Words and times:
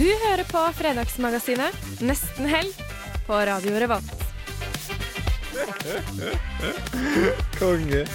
Du 0.00 0.06
hører 0.08 0.46
på 0.48 0.60
Fredagsmagasinet 0.78 2.00
Nesten 2.00 2.46
helg 2.48 2.78
på 3.26 3.36
Radio 3.36 3.76
Revolt. 3.82 4.22
Konge. 7.58 8.06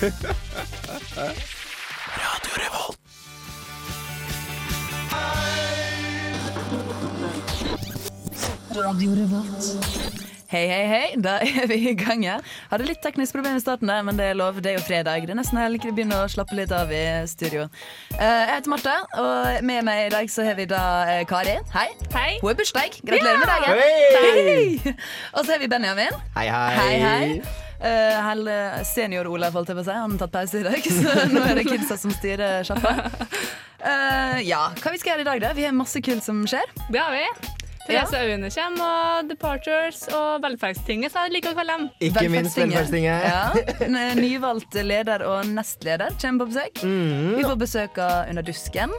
Hei, 10.56 10.68
hei, 10.70 10.84
hei. 10.88 11.08
Da 11.20 11.34
er 11.44 11.66
vi 11.68 11.76
i 11.90 11.92
gang 12.00 12.22
her. 12.24 12.44
Hadde 12.70 12.86
litt 12.88 13.02
teknisk 13.04 13.36
problem 13.36 13.58
i 13.58 13.60
starten, 13.60 13.90
der, 13.92 14.06
men 14.08 14.16
det 14.16 14.30
er 14.32 14.38
lov. 14.40 14.62
Det 14.64 14.70
er 14.72 14.78
jo 14.78 14.84
fredag. 14.88 15.26
Det 15.28 15.34
er 15.34 15.36
nesten 15.36 15.60
helg. 15.60 15.84
Vi 15.84 15.92
begynner 15.98 16.22
å 16.24 16.30
slappe 16.32 16.56
litt 16.56 16.72
av 16.72 16.94
i 16.96 17.02
studio. 17.28 17.66
Eh, 18.16 18.24
jeg 18.24 18.54
heter 18.54 18.72
Marte, 18.72 18.94
og 19.20 19.66
med 19.68 19.84
meg 19.84 20.06
i 20.06 20.14
dag 20.14 20.32
så 20.32 20.46
har 20.48 20.56
vi 20.56 20.68
da 20.72 20.86
eh, 21.12 21.26
Kari. 21.28 21.58
Hei. 21.74 21.90
Hei. 22.14 22.30
Hun 22.40 22.54
er 22.54 22.56
bursdag. 22.62 22.96
Gratulerer 23.02 23.42
med 23.42 23.52
dagen. 23.52 23.82
Hei. 23.82 24.96
Og 25.36 25.42
så 25.42 25.58
har 25.58 25.60
vi 25.66 25.70
Benjamin. 25.76 26.24
Hei, 26.38 26.48
hei. 26.48 26.80
Hei, 26.80 26.96
hei. 27.04 27.28
Uh, 27.84 28.80
Senior-Olav, 28.88 29.60
holdt 29.60 29.74
jeg 29.74 29.82
på 29.82 29.84
å 29.84 29.88
si. 29.90 30.00
Han 30.00 30.16
har 30.16 30.24
tatt 30.24 30.36
pause 30.38 30.64
i 30.64 30.66
dag, 30.70 30.90
så 31.02 31.28
nå 31.36 31.44
er 31.50 31.60
det 31.60 31.68
kidsa 31.68 32.00
som 32.00 32.16
styrer 32.16 32.64
sjappa. 32.64 32.96
Uh, 33.84 34.40
ja, 34.54 34.70
hva 34.72 34.96
vi 34.96 35.04
skal 35.04 35.18
gjøre 35.18 35.28
i 35.28 35.30
dag, 35.34 35.46
da? 35.50 35.54
Vi 35.60 35.68
har 35.68 35.76
masse 35.76 36.00
kult 36.00 36.24
som 36.24 36.46
skjer. 36.48 36.76
Det 36.88 37.04
har 37.04 37.12
vi. 37.12 37.65
Therese 37.86 38.18
Aune 38.18 38.50
kommer, 38.50 38.86
og 38.86 39.30
Departures 39.30 40.04
og 40.16 40.42
Velferdstinget, 40.46 41.14
så 41.14 41.26
jeg 41.28 41.36
liker 41.38 41.54
å 41.54 41.58
kalle 41.60 41.76
dem. 41.78 41.90
Ikke 42.10 42.28
minst 42.34 42.58
Velferdstinget. 42.58 43.28
Ja. 43.30 43.90
Nyvalgt 44.18 44.78
leder 44.82 45.26
og 45.30 45.52
nestleder 45.54 46.16
kommer 46.22 46.46
på 46.46 46.54
besøk. 46.56 46.82
Mm. 46.86 47.36
Vi 47.38 47.44
får 47.46 47.60
besøk 47.62 48.02
av 48.02 48.32
Under 48.32 48.46
dusken. 48.46 48.96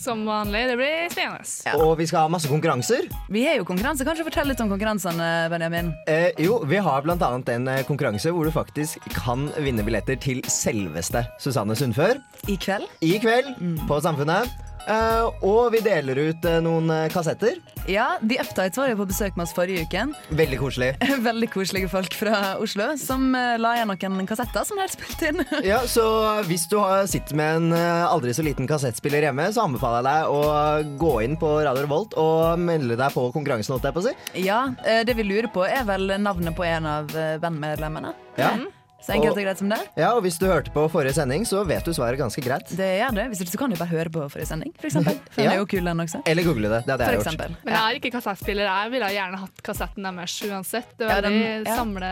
Som 0.00 0.22
vanlig. 0.24 0.62
Det 0.70 0.76
blir 0.78 1.10
spennende. 1.12 1.44
Ja. 1.66 1.74
Og 1.82 1.98
vi 1.98 2.06
skal 2.08 2.24
ha 2.24 2.30
masse 2.32 2.48
konkurranser. 2.48 3.08
Vi 3.28 3.42
er 3.50 3.58
jo 3.58 3.66
konkurranse. 3.68 4.06
Kanskje 4.06 4.24
fortell 4.24 4.48
litt 4.48 4.60
om 4.62 4.70
konkurransene, 4.70 5.26
Benjamin. 5.52 5.90
Eh, 6.08 6.30
jo, 6.40 6.60
vi 6.68 6.80
har 6.80 7.04
blant 7.04 7.20
annet 7.26 7.50
en 7.52 7.68
eh, 7.68 7.82
konkurranse 7.88 8.32
hvor 8.32 8.48
du 8.48 8.54
faktisk 8.54 9.02
kan 9.18 9.50
vinne 9.60 9.84
billetter 9.84 10.16
til 10.20 10.40
selveste 10.48 11.26
Susanne 11.42 11.76
Sundfør 11.76 12.16
I 12.48 12.56
kveld. 12.56 12.88
i 13.04 13.18
kveld 13.20 13.52
på 13.90 14.00
Samfunnet. 14.00 14.48
Eh, 14.88 15.44
og 15.46 15.70
vi 15.74 15.82
deler 15.84 16.18
ut 16.30 16.46
uh, 16.48 16.58
noen 16.64 16.90
uh, 16.90 17.04
kassetter. 17.12 17.58
Ja, 17.90 18.14
The 18.22 18.40
Uptights 18.42 18.78
var 18.78 18.90
jo 18.90 18.98
på 19.00 19.06
besøk 19.10 19.36
med 19.38 19.46
oss 19.46 19.54
forrige 19.56 19.84
uke. 19.86 20.06
Veldig 20.40 20.58
koselig. 20.60 20.90
Veldig 21.24 21.50
koselige 21.52 21.90
folk 21.92 22.14
fra 22.16 22.56
Oslo 22.62 22.90
som 23.00 23.30
la 23.34 23.74
igjen 23.76 24.14
noen 24.14 24.28
kassetter 24.28 24.66
som 24.66 24.78
de 24.78 24.84
hadde 24.84 24.96
spilt 24.96 25.24
inn. 25.28 25.44
Ja, 25.70 25.82
så 25.88 26.04
hvis 26.48 26.64
du 26.70 26.78
har, 26.80 27.04
sitter 27.10 27.36
med 27.38 27.58
en 27.60 27.74
aldri 27.74 28.32
så 28.34 28.42
liten 28.44 28.68
kassettspiller 28.70 29.26
hjemme, 29.28 29.48
så 29.54 29.66
anbefaler 29.66 30.00
jeg 30.00 30.08
deg 30.08 30.34
å 30.34 30.96
gå 31.02 31.12
inn 31.26 31.36
på 31.40 31.52
Radio 31.60 31.84
Revolt 31.84 32.16
og 32.20 32.58
melde 32.60 32.96
deg 32.98 33.14
på 33.14 33.28
konkurransen. 33.34 33.76
holdt 33.76 33.86
jeg 33.90 33.96
på 33.96 34.02
å 34.02 34.08
si. 34.08 34.14
Ja, 34.46 34.60
Det 35.06 35.14
vi 35.18 35.26
lurer 35.26 35.50
på, 35.52 35.64
er 35.68 35.86
vel 35.88 36.16
navnet 36.22 36.56
på 36.56 36.66
en 36.66 36.88
av 36.88 37.12
bandmedlemmene. 37.42 38.14
Ja. 38.40 38.54
Så 39.00 39.14
enkelt 39.14 39.32
Og- 39.32 39.42
greit 39.44 39.58
som 39.58 39.68
det. 39.70 39.78
ja, 39.96 40.10
og 40.12 40.22
hvis 40.22 40.36
du 40.38 40.44
hørte 40.46 40.70
på 40.74 40.82
forrige 40.92 41.14
sending, 41.14 41.44
så 41.48 41.64
vet 41.66 41.84
du 41.84 41.90
svaret 41.92 42.18
ganske 42.18 42.42
greit. 42.44 42.68
Det 42.76 42.88
gjør 43.00 43.14
det. 43.16 43.24
Hvis 43.30 43.40
ikke 43.40 43.52
så 43.54 43.58
kan 43.58 43.70
du 43.70 43.76
bare 43.76 43.88
høre 43.88 44.10
på 44.12 44.26
forrige 44.28 44.46
sending, 44.46 44.74
for 44.78 44.86
eksempel. 44.88 45.14
For 45.30 45.40
den 45.40 45.44
Ja. 45.44 45.52
er 45.56 45.58
jo 45.62 45.66
kul, 45.66 45.84
den 45.84 46.00
også. 46.04 46.22
Eller 46.26 46.42
google 46.44 46.68
det. 46.68 46.84
Det 46.86 46.92
hadde 47.00 47.06
jeg 47.10 47.22
gjort. 47.24 47.38
Men 47.64 47.72
jeg 47.74 47.80
har 47.80 47.92
ikke 47.96 48.10
kassettspiller. 48.12 48.64
Jeg 48.68 48.90
ville 48.92 49.08
gjerne 49.16 49.38
hatt 49.40 49.62
kassetten 49.62 50.02
deres 50.04 50.36
uansett. 50.44 50.86
Det 50.98 51.08
Ja, 51.08 51.16
er 51.16 51.22
den- 51.22 51.32
veldig 51.40 51.66
ja. 51.66 51.76
samle... 51.76 52.10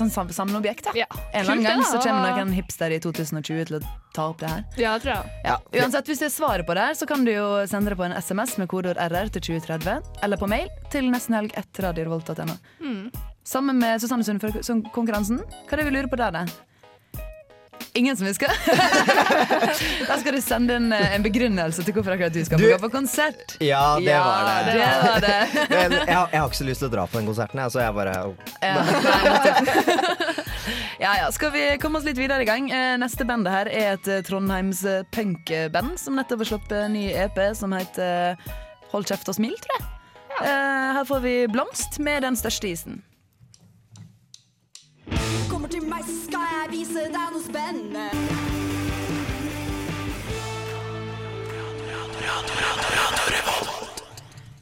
Sånn 0.00 0.10
sam 0.10 0.28
samleobjekt, 0.28 0.84
da. 0.84 0.90
Ja. 0.94 1.06
En 1.34 1.40
eller 1.44 1.52
annen 1.52 1.64
gang 1.64 1.82
så 1.84 2.00
kommer 2.02 2.36
noen 2.40 2.52
hipster 2.56 2.90
i 2.90 2.98
2020 2.98 3.64
til 3.66 3.76
å 3.80 3.82
ta 4.14 4.28
opp 4.30 4.38
det 4.40 4.48
her. 4.50 4.64
Ja, 4.76 4.94
det 4.98 5.04
tror 5.04 5.14
jeg. 5.14 5.30
Ja. 5.44 5.58
Uansett, 5.84 6.06
hvis 6.06 6.18
det 6.18 6.26
er 6.32 6.34
svaret 6.34 6.66
på 6.66 6.74
det 6.74 6.82
her, 6.88 6.94
så 6.94 7.06
kan 7.06 7.24
du 7.24 7.30
jo 7.32 7.66
sende 7.66 7.90
det 7.90 7.98
på 7.98 8.04
en 8.08 8.12
SMS 8.16 8.56
med 8.58 8.68
kodeord 8.68 8.96
RR 8.96 9.28
til 9.30 9.40
2030, 9.60 10.02
eller 10.22 10.36
på 10.36 10.48
mail 10.48 10.68
til 10.90 11.04
nestenhelg1radiorevolt.no. 11.12 12.56
Mm. 12.80 13.10
Sammen 13.44 13.78
med 13.80 14.00
Susanne 14.02 14.24
Sund 14.24 14.40
for 14.42 14.50
konkurransen. 14.94 15.40
Hva 15.66 15.72
er 15.74 15.80
det 15.82 15.86
vi 15.88 15.94
lurer 15.96 16.10
på 16.12 16.18
der, 16.20 16.30
da? 16.30 16.44
Ingen 17.98 18.14
som 18.16 18.26
husker? 18.28 18.46
da 20.08 20.16
skal 20.20 20.36
du 20.36 20.40
sende 20.44 20.76
inn 20.78 20.92
eh, 20.94 21.14
en 21.16 21.24
begrunnelse 21.24 21.82
til 21.82 21.96
hvorfor 21.96 22.14
akkurat 22.14 22.32
du 22.36 22.44
skal 22.46 22.60
Du- 22.60 22.68
på 22.78 22.90
konsert. 22.92 23.56
Ja, 23.58 23.96
det 23.98 24.12
Ja, 24.12 24.20
var 24.22 24.44
det. 24.46 24.74
det 24.76 24.84
var 25.02 25.24
det. 25.24 25.38
Men 25.72 25.96
jeg, 25.98 26.14
har- 26.14 26.28
jeg 26.30 26.38
har 26.40 26.46
ikke 26.52 26.60
så 26.60 26.68
lyst 26.68 26.84
til 26.84 26.90
å 26.90 26.92
dra 26.92 27.06
på 27.10 27.18
den 27.18 27.26
konserten, 27.32 27.58
jeg, 27.64 27.72
så 27.74 27.82
jeg 27.82 27.96
bare 27.96 28.14
Ja, 28.62 28.76
ja, 31.00 31.12
ja. 31.24 31.26
Skal 31.34 31.50
vi 31.56 31.64
komme 31.82 31.98
oss 31.98 32.06
litt 32.06 32.20
videre 32.20 32.44
i 32.44 32.48
gang? 32.48 32.70
Eh, 32.70 32.94
Neste 33.02 33.26
bandet 33.26 33.52
her 33.56 33.72
er 33.72 33.92
et 33.96 34.06
eh, 34.12 34.22
Trondheims 34.28 34.84
punkband 35.16 35.96
som 35.98 36.14
nettopp 36.20 36.44
har 36.44 36.52
sluppet 36.52 36.78
en 36.84 36.94
ny 36.94 37.08
EP 37.10 37.40
som 37.58 37.74
heter 37.74 38.38
Hold 38.94 39.06
kjeft 39.10 39.28
og 39.32 39.36
smil, 39.40 39.56
tror 39.66 39.78
jeg. 39.80 39.86
Eh, 40.46 40.88
Her 41.00 41.04
får 41.10 41.20
vi 41.26 41.34
Blomst 41.50 41.98
med 42.02 42.22
Den 42.22 42.38
største 42.38 42.70
isen. 42.70 43.02
Kommer 45.50 45.68
til 45.72 45.82
meg, 45.88 46.04
så 46.06 46.16
skal 46.26 46.46
jeg 46.56 46.70
vise 46.76 47.06
deg 47.10 47.34
noe 47.34 47.42
spennende. 47.44 48.08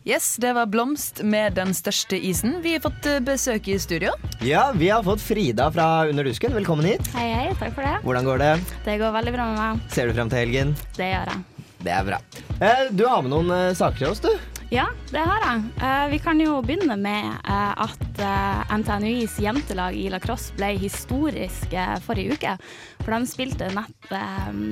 Yes, 0.04 0.36
det 0.36 0.52
var 0.52 0.66
Blomst 0.66 1.20
med 1.22 1.52
Den 1.58 1.74
største 1.76 2.16
isen. 2.16 2.54
Vi 2.64 2.72
har 2.72 2.80
fått 2.80 3.06
eh, 3.06 3.18
besøk 3.20 3.66
i 3.68 3.76
studio. 3.78 4.14
Ja, 4.40 4.70
vi 4.72 4.88
har 4.88 5.02
fått 5.04 5.20
Frida 5.20 5.66
fra 5.74 6.06
Under 6.08 6.24
dusken. 6.24 6.54
Velkommen 6.56 6.86
hit. 6.88 7.10
Hei, 7.12 7.26
hei. 7.34 7.50
Takk 7.60 7.74
for 7.76 7.84
det. 7.84 7.98
Hvordan 8.06 8.24
går 8.30 8.40
det? 8.40 8.52
Det 8.86 8.94
går 9.02 9.12
veldig 9.18 9.34
bra 9.36 9.48
med 9.50 9.60
meg. 9.60 9.82
Ser 9.92 10.08
du 10.08 10.16
frem 10.16 10.30
til 10.32 10.40
helgen? 10.40 10.72
Det 10.96 11.10
gjør 11.10 11.32
jeg. 11.34 11.66
Det 11.84 11.92
er 11.94 12.06
bra. 12.08 12.22
Eh, 12.56 12.86
Du 12.96 13.04
har 13.06 13.20
med 13.26 13.34
noen 13.34 13.52
eh, 13.52 13.74
saker 13.76 14.00
til 14.00 14.14
oss, 14.14 14.24
du. 14.24 14.32
Ja, 14.68 14.84
det 15.10 15.22
har 15.24 15.40
jeg. 15.40 15.60
Eh, 15.80 16.06
vi 16.12 16.18
kan 16.20 16.40
jo 16.42 16.58
begynne 16.60 16.98
med 17.00 17.28
eh, 17.40 17.84
at 17.84 18.18
eh, 18.20 18.74
NTNUIs 18.76 19.38
jentelag 19.40 19.96
i 19.96 20.10
lacrosse 20.12 20.52
ble 20.58 20.74
historisk 20.76 21.72
forrige 22.04 22.36
uke. 22.36 22.56
For 23.00 23.14
de 23.16 23.30
spilte 23.30 23.70
nett 23.72 24.10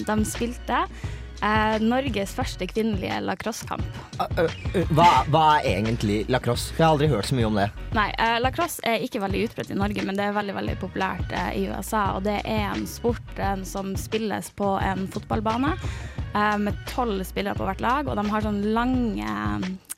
De 0.06 0.16
spilte 0.28 0.82
Norges 1.80 2.30
første 2.32 2.64
kvinnelige 2.68 3.16
lacrossekamp. 3.24 3.84
Eh, 4.20 4.84
Hva, 4.96 5.08
hva 5.32 5.42
er 5.62 5.78
egentlig 5.78 6.22
lacrosse? 6.32 6.72
Jeg 6.76 6.84
har 6.84 6.94
aldri 6.94 7.08
hørt 7.12 7.28
så 7.28 7.36
mye 7.36 7.48
om 7.48 7.56
det. 7.60 7.66
Nei, 7.96 8.06
lacrosse 8.40 8.84
er 8.88 9.04
ikke 9.04 9.20
veldig 9.24 9.42
utbredt 9.48 9.72
i 9.72 9.76
Norge, 9.80 10.04
men 10.04 10.16
det 10.16 10.28
er 10.28 10.36
veldig 10.36 10.56
veldig 10.56 10.76
populært 10.80 11.32
i 11.56 11.66
USA. 11.72 12.06
Og 12.18 12.24
det 12.28 12.38
er 12.44 12.68
en 12.70 12.84
sport 12.88 13.42
som 13.68 13.92
spilles 14.00 14.52
på 14.56 14.74
en 14.80 15.04
fotballbane 15.12 15.76
med 16.60 16.78
tolv 16.90 17.22
spillere 17.26 17.56
på 17.58 17.66
hvert 17.68 17.82
lag. 17.84 18.08
Og 18.10 18.18
de 18.18 18.26
har 18.32 18.44
sånn 18.44 18.62
lange 18.76 19.34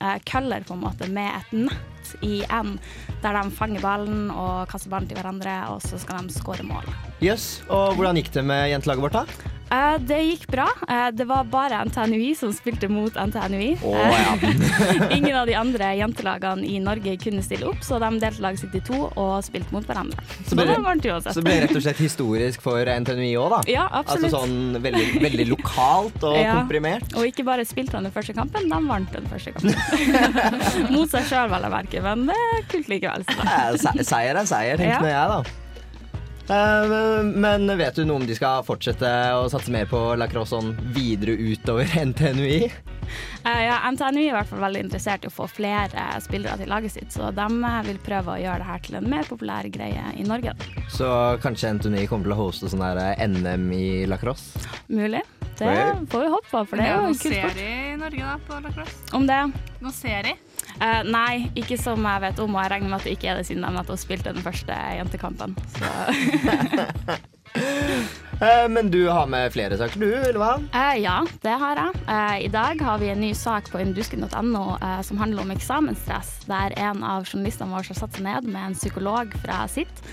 eh, 0.01 0.19
køller 0.29 0.67
på 0.69 0.77
en 0.77 0.85
måte 0.87 1.11
med 1.13 1.33
et 1.41 1.55
nett 1.67 2.15
i 2.25 2.41
enden, 2.47 2.79
der 3.23 3.37
de 3.37 3.51
fanger 3.53 3.85
ballen 3.85 4.31
og 4.33 4.69
kaster 4.71 4.93
ballen 4.93 5.11
til 5.11 5.19
hverandre, 5.19 5.59
og 5.75 5.83
så 5.85 6.01
skal 6.01 6.25
de 6.25 6.33
skåre 6.33 6.65
mål. 6.65 6.89
Jøss. 7.25 7.61
Og 7.69 7.99
hvordan 7.99 8.17
gikk 8.21 8.33
det 8.39 8.47
med 8.49 8.71
jentelaget 8.73 9.09
vårt, 9.09 9.19
da? 9.19 9.55
Eh, 9.69 9.99
det 10.01 10.19
gikk 10.25 10.47
bra. 10.49 10.67
Eh, 10.89 11.09
det 11.13 11.27
var 11.29 11.45
bare 11.45 11.83
NTNUI 11.85 12.33
som 12.39 12.53
spilte 12.57 12.89
mot 12.89 13.13
NTNUI. 13.13 13.75
Oh, 13.85 13.97
ja. 13.99 14.37
Ingen 15.17 15.37
av 15.37 15.47
de 15.51 15.57
andre 15.59 15.91
jentelagene 15.99 16.65
i 16.65 16.79
Norge 16.81 17.17
kunne 17.21 17.45
stille 17.45 17.69
opp, 17.69 17.83
så 17.85 17.99
de 18.01 18.11
delte 18.23 18.55
i 18.73 18.83
to 18.85 19.03
og 19.11 19.35
spilte 19.45 19.75
mot 19.75 19.85
hverandre. 19.85 20.25
Så 20.47 20.57
ble 20.57 20.65
det 20.65 20.73
det- 20.73 20.79
var 20.79 20.87
varmt 20.89 21.09
uansett. 21.11 21.35
Så 21.35 21.43
det 21.43 21.51
ble 21.51 21.59
rett 21.67 21.77
og 21.77 21.85
slett 21.85 22.01
historisk 22.01 22.65
for 22.65 22.81
NTNUI 22.89 23.35
òg, 23.37 23.51
da? 23.59 23.61
Ja, 23.69 23.89
absolutt. 23.93 24.31
Altså 24.31 24.47
sånn 24.47 24.81
veldig, 24.81 25.07
veldig 25.27 25.49
lokalt 25.53 26.25
og 26.33 26.39
Ja. 26.41 26.55
komprimert? 26.61 27.15
Og 27.17 27.27
ikke 27.29 27.45
bare 27.49 27.65
spilte 27.69 27.97
han 27.99 28.05
den 28.09 28.13
første 28.15 28.35
kampen, 28.37 28.69
de 28.71 28.81
vant 28.89 29.13
den 29.15 29.27
første 29.31 29.53
kampen. 29.55 30.91
Mot 30.95 31.11
seg 31.13 31.25
sjøl, 31.31 31.49
vel 31.53 31.69
å 31.69 31.73
merke, 31.73 32.03
men 32.05 32.27
det 32.31 32.37
er 32.37 32.67
kult 32.73 32.89
likevel. 32.93 33.25
Se- 33.79 34.05
Seier 34.05 34.37
er 34.43 34.47
seier, 34.49 34.77
tenker 34.81 35.03
nå 35.05 35.11
jeg, 35.15 35.33
da. 35.35 35.41
Eh, 36.49 37.23
Men 37.37 37.67
vet 37.77 37.99
du 37.99 38.07
noe 38.09 38.23
om 38.23 38.27
de 38.27 38.35
skal 38.39 38.63
fortsette 38.65 39.09
å 39.37 39.49
satse 39.53 39.69
mer 39.75 39.85
på 39.91 39.99
lacrosse 40.17 40.55
sånn 40.57 40.71
videre 40.97 41.35
utover 41.37 41.85
NTNUI? 42.09 42.71
Eh, 43.45 43.61
ja, 43.65 43.79
NTNU 43.93 44.21
er 44.21 44.31
i 44.31 44.33
hvert 44.37 44.49
fall 44.51 44.61
veldig 44.65 44.83
interessert 44.87 45.25
i 45.25 45.29
å 45.29 45.33
få 45.33 45.47
flere 45.49 46.07
spillere 46.25 46.57
til 46.61 46.69
laget 46.73 46.93
sitt, 46.97 47.13
så 47.13 47.29
de 47.37 47.45
eh, 47.69 47.79
vil 47.89 48.01
prøve 48.05 48.35
å 48.35 48.41
gjøre 48.41 48.61
det 48.65 48.69
her 48.69 48.83
til 48.85 48.99
en 49.01 49.09
mer 49.13 49.29
populær 49.29 49.69
greie 49.73 50.03
i 50.17 50.25
Norge. 50.29 50.53
Så 50.93 51.09
kanskje 51.45 51.75
NTNUI 51.79 52.07
kommer 52.09 52.29
til 52.31 52.37
å 52.37 52.41
hoste 52.47 52.73
sånn 52.73 52.85
NM 53.29 53.69
i 53.77 53.87
lacrosse? 54.09 54.65
Mulig. 54.89 55.21
Det 55.59 55.77
får 56.13 56.21
vi 56.25 56.29
håpe 56.35 56.51
på, 56.51 56.61
for 56.71 56.77
det 56.81 56.85
er 56.87 56.95
jo 56.97 57.09
en 57.09 57.17
kul 57.19 57.33
sport. 57.35 57.57
serie 57.59 57.93
i 57.93 57.97
Norge 57.99 58.27
da, 58.29 58.37
på 58.47 58.61
lacrosse? 58.65 59.01
Om 59.19 59.27
det? 59.27 59.41
Noen 59.83 59.95
serie? 59.97 60.37
Eh, 60.79 61.01
nei, 61.11 61.49
ikke 61.59 61.79
som 61.81 62.05
jeg 62.07 62.23
vet 62.29 62.39
om, 62.45 62.55
og 62.55 62.63
jeg 62.63 62.71
regner 62.77 62.93
med 62.93 63.01
at 63.01 63.09
det 63.09 63.17
ikke 63.17 63.33
er 63.33 63.41
det 63.41 63.47
siden 63.49 63.65
de 63.67 63.73
nettopp 63.75 63.99
spilte 63.99 64.35
den 64.37 64.45
første 64.47 64.79
jentekampen. 65.01 65.57
Så. 65.79 67.19
Eh, 68.41 68.69
Men 68.71 68.91
du 68.91 69.09
har 69.09 69.27
med 69.27 69.51
flere 69.53 69.75
saker, 69.81 69.99
du, 69.99 70.13
eller 70.15 70.39
hva? 70.39 70.51
Eh, 70.77 71.01
ja, 71.03 71.17
det 71.43 71.55
har 71.59 71.81
jeg. 71.81 72.03
Eh, 72.07 72.37
I 72.45 72.51
dag 72.55 72.83
har 72.87 73.01
vi 73.03 73.09
en 73.11 73.19
ny 73.25 73.33
sak 73.35 73.71
på 73.73 73.81
indusken.no 73.83 74.63
eh, 74.77 75.01
som 75.03 75.19
handler 75.19 75.43
om 75.43 75.51
eksamensstress, 75.57 76.45
der 76.47 76.77
en 76.79 77.03
av 77.03 77.27
journalistene 77.27 77.73
våre 77.73 77.89
har 77.89 77.99
satt 77.99 78.15
seg 78.15 78.29
ned 78.29 78.47
med 78.47 78.63
en 78.69 78.77
psykolog 78.79 79.35
fra 79.43 79.65
sitt. 79.73 80.05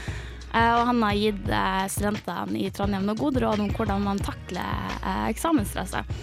Eh, 0.56 0.74
og 0.80 0.88
han 0.88 1.04
har 1.04 1.19
gitt 1.19 1.52
eh, 1.52 1.84
studentene 1.92 2.63
i 2.63 2.72
Trondheim 2.72 3.07
noen 3.10 3.19
gode 3.19 3.44
råd 3.44 3.63
om 3.66 3.72
hvordan 3.75 4.07
man 4.07 4.22
takler 4.24 4.98
eh, 5.02 5.28
eksamensstresset. 5.34 6.18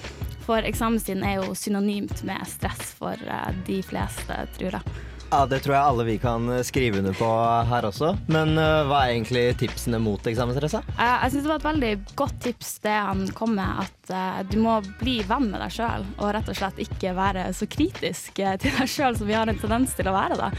For 0.47 0.65
eksamenstiden 0.67 1.23
er 1.27 1.39
jo 1.43 1.55
synonymt 1.55 2.25
med 2.27 2.43
stress 2.51 2.97
for 2.99 3.21
de 3.69 3.79
fleste, 3.87 4.41
tror 4.57 4.79
jeg. 4.79 4.95
Ja, 5.33 5.47
Det 5.49 5.63
tror 5.65 5.77
jeg 5.77 5.89
alle 5.89 6.05
vi 6.05 6.17
kan 6.21 6.51
skrive 6.67 6.99
under 6.99 7.15
på 7.17 7.29
her 7.71 7.87
også. 7.89 8.11
Men 8.27 8.51
uh, 8.59 8.83
hva 8.85 9.05
er 9.05 9.15
egentlig 9.15 9.45
tipsene 9.63 9.97
mot 10.03 10.27
eksamensstresset? 10.29 10.91
Uh, 10.99 11.23
Jeg 11.23 11.31
synes 11.31 11.47
det 11.47 11.53
var 11.53 11.63
et 11.63 11.69
veldig 11.71 11.93
godt 12.19 12.37
tips 12.45 12.75
det 12.85 12.99
han 12.99 13.23
kom 13.39 13.55
med, 13.57 13.87
at 13.87 14.13
uh, 14.13 14.43
du 14.51 14.59
må 14.61 14.75
bli 15.01 15.21
venn 15.31 15.47
med 15.55 15.63
deg 15.63 15.73
sjøl, 15.79 16.05
og 16.19 16.35
rett 16.37 16.51
og 16.53 16.59
slett 16.59 16.83
ikke 16.85 17.15
være 17.17 17.47
så 17.57 17.71
kritisk 17.71 18.43
til 18.43 18.77
deg 18.83 18.91
sjøl 18.91 19.17
som 19.17 19.31
vi 19.31 19.39
har 19.39 19.49
en 19.49 19.63
tendens 19.63 19.95
til 19.97 20.11
å 20.11 20.17
være. 20.19 20.37
da. 20.43 20.51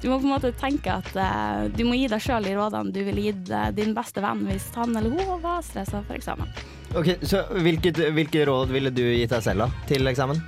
Du 0.00 0.08
må 0.08 0.16
på 0.20 0.24
en 0.28 0.32
måte 0.32 0.50
tenke 0.56 0.94
at 1.00 1.10
uh, 1.16 1.66
du 1.76 1.82
må 1.84 1.96
gi 1.98 2.06
deg 2.08 2.22
sjøl 2.24 2.46
de 2.48 2.54
rådene 2.56 2.92
du 2.94 3.02
ville 3.04 3.26
gitt 3.28 3.50
uh, 3.52 3.68
din 3.76 3.92
beste 3.96 4.22
venn 4.24 4.46
hvis 4.48 4.70
han 4.78 4.96
eller 4.96 5.12
hun 5.12 5.42
var 5.42 5.60
stressa 5.66 6.00
for 6.06 6.16
eksamen. 6.16 6.48
Ok, 6.96 7.12
så 7.22 7.44
hvilket, 7.54 8.00
Hvilke 8.16 8.46
råd 8.48 8.72
ville 8.74 8.90
du 8.90 9.02
gitt 9.04 9.30
deg 9.34 9.44
selv 9.44 9.66
da, 9.66 9.70
til 9.90 10.08
eksamen? 10.10 10.40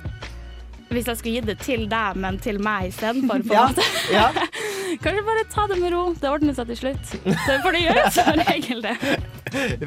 Hvis 0.93 1.07
jeg 1.09 1.17
skulle 1.19 1.35
gitt 1.39 1.47
det 1.47 1.55
til 1.63 1.85
deg, 1.89 2.17
men 2.21 2.35
til 2.43 2.59
meg 2.61 2.89
istedenfor, 2.91 3.45
på 3.47 3.53
en 3.53 3.57
Ja, 3.59 3.67
måte. 3.69 3.85
ja. 4.13 4.27
Kanskje 5.03 5.23
bare 5.25 5.45
ta 5.49 5.63
det 5.71 5.77
med 5.81 5.89
ro. 5.95 6.01
Det 6.21 6.29
ordner 6.29 6.53
seg 6.53 6.67
til 6.69 6.77
slutt. 6.83 7.13
Det 7.23 7.55
får 7.63 7.73
det 7.77 7.79
gjøre 7.85 8.03
som 8.17 8.35
regel, 8.43 8.83
det. 8.83 9.15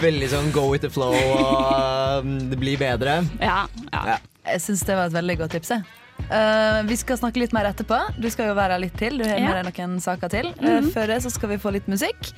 Veldig 0.03 0.31
sånn 0.33 0.49
go 0.55 0.65
with 0.73 0.83
the 0.83 0.91
flow 0.91 1.15
og 1.15 2.25
um, 2.25 2.33
det 2.51 2.59
blir 2.59 2.81
bedre. 2.81 3.21
Ja, 3.43 3.61
ja. 3.93 4.17
Jeg 4.47 4.63
syns 4.65 4.83
det 4.87 4.97
var 4.99 5.11
et 5.13 5.15
veldig 5.21 5.39
godt 5.45 5.55
tips. 5.59 5.71
jeg. 5.77 5.87
Eh, 6.31 6.83
vi 6.89 6.97
skal 6.97 7.17
snakke 7.19 7.39
litt 7.39 7.53
mer 7.53 7.65
etterpå. 7.73 7.99
Du 8.21 8.29
skal 8.31 8.49
jo 8.49 8.55
være 8.55 8.73
her 8.73 8.79
litt 8.83 8.97
til. 8.99 9.19
Du 9.19 9.25
har 9.25 9.39
Ja. 9.39 9.53
med 9.63 9.65
deg 9.67 9.75
noen 9.89 10.01
saker 10.01 10.29
til. 10.29 10.47
Eh, 10.61 10.81
Mhm. 10.81 10.91
før 10.93 11.07
det 11.07 11.23
så 11.23 11.31
skal 11.31 11.49
vi 11.51 11.57
få 11.57 11.73
litt 11.73 11.87
musikk. 11.87 12.33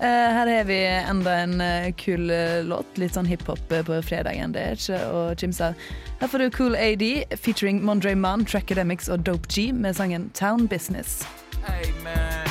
Eh, 0.00 0.06
her 0.32 0.48
har 0.48 0.64
vi 0.64 0.78
enda 0.84 1.30
en 1.42 1.92
kul 1.94 2.26
låt. 2.66 2.86
Litt 2.98 3.12
sånn 3.12 3.26
hiphop 3.26 3.58
på 3.68 4.02
fredagen. 4.02 4.52
Det 4.52 4.62
er 4.62 4.72
ikke 4.74 5.12
å 5.12 5.36
kimse. 5.38 5.74
Her 6.20 6.28
får 6.28 6.38
du 6.38 6.50
Cool 6.50 6.74
AD 6.74 7.24
featuring 7.36 7.82
Mondre 7.82 8.16
Mann, 8.16 8.44
Trackademics 8.44 9.08
og 9.08 9.22
Dope 9.24 9.46
G 9.48 9.72
med 9.72 9.94
sangen 9.94 10.30
Town 10.32 10.66
Business. 10.66 11.22
Hey 11.66 11.92
man, 12.02 12.46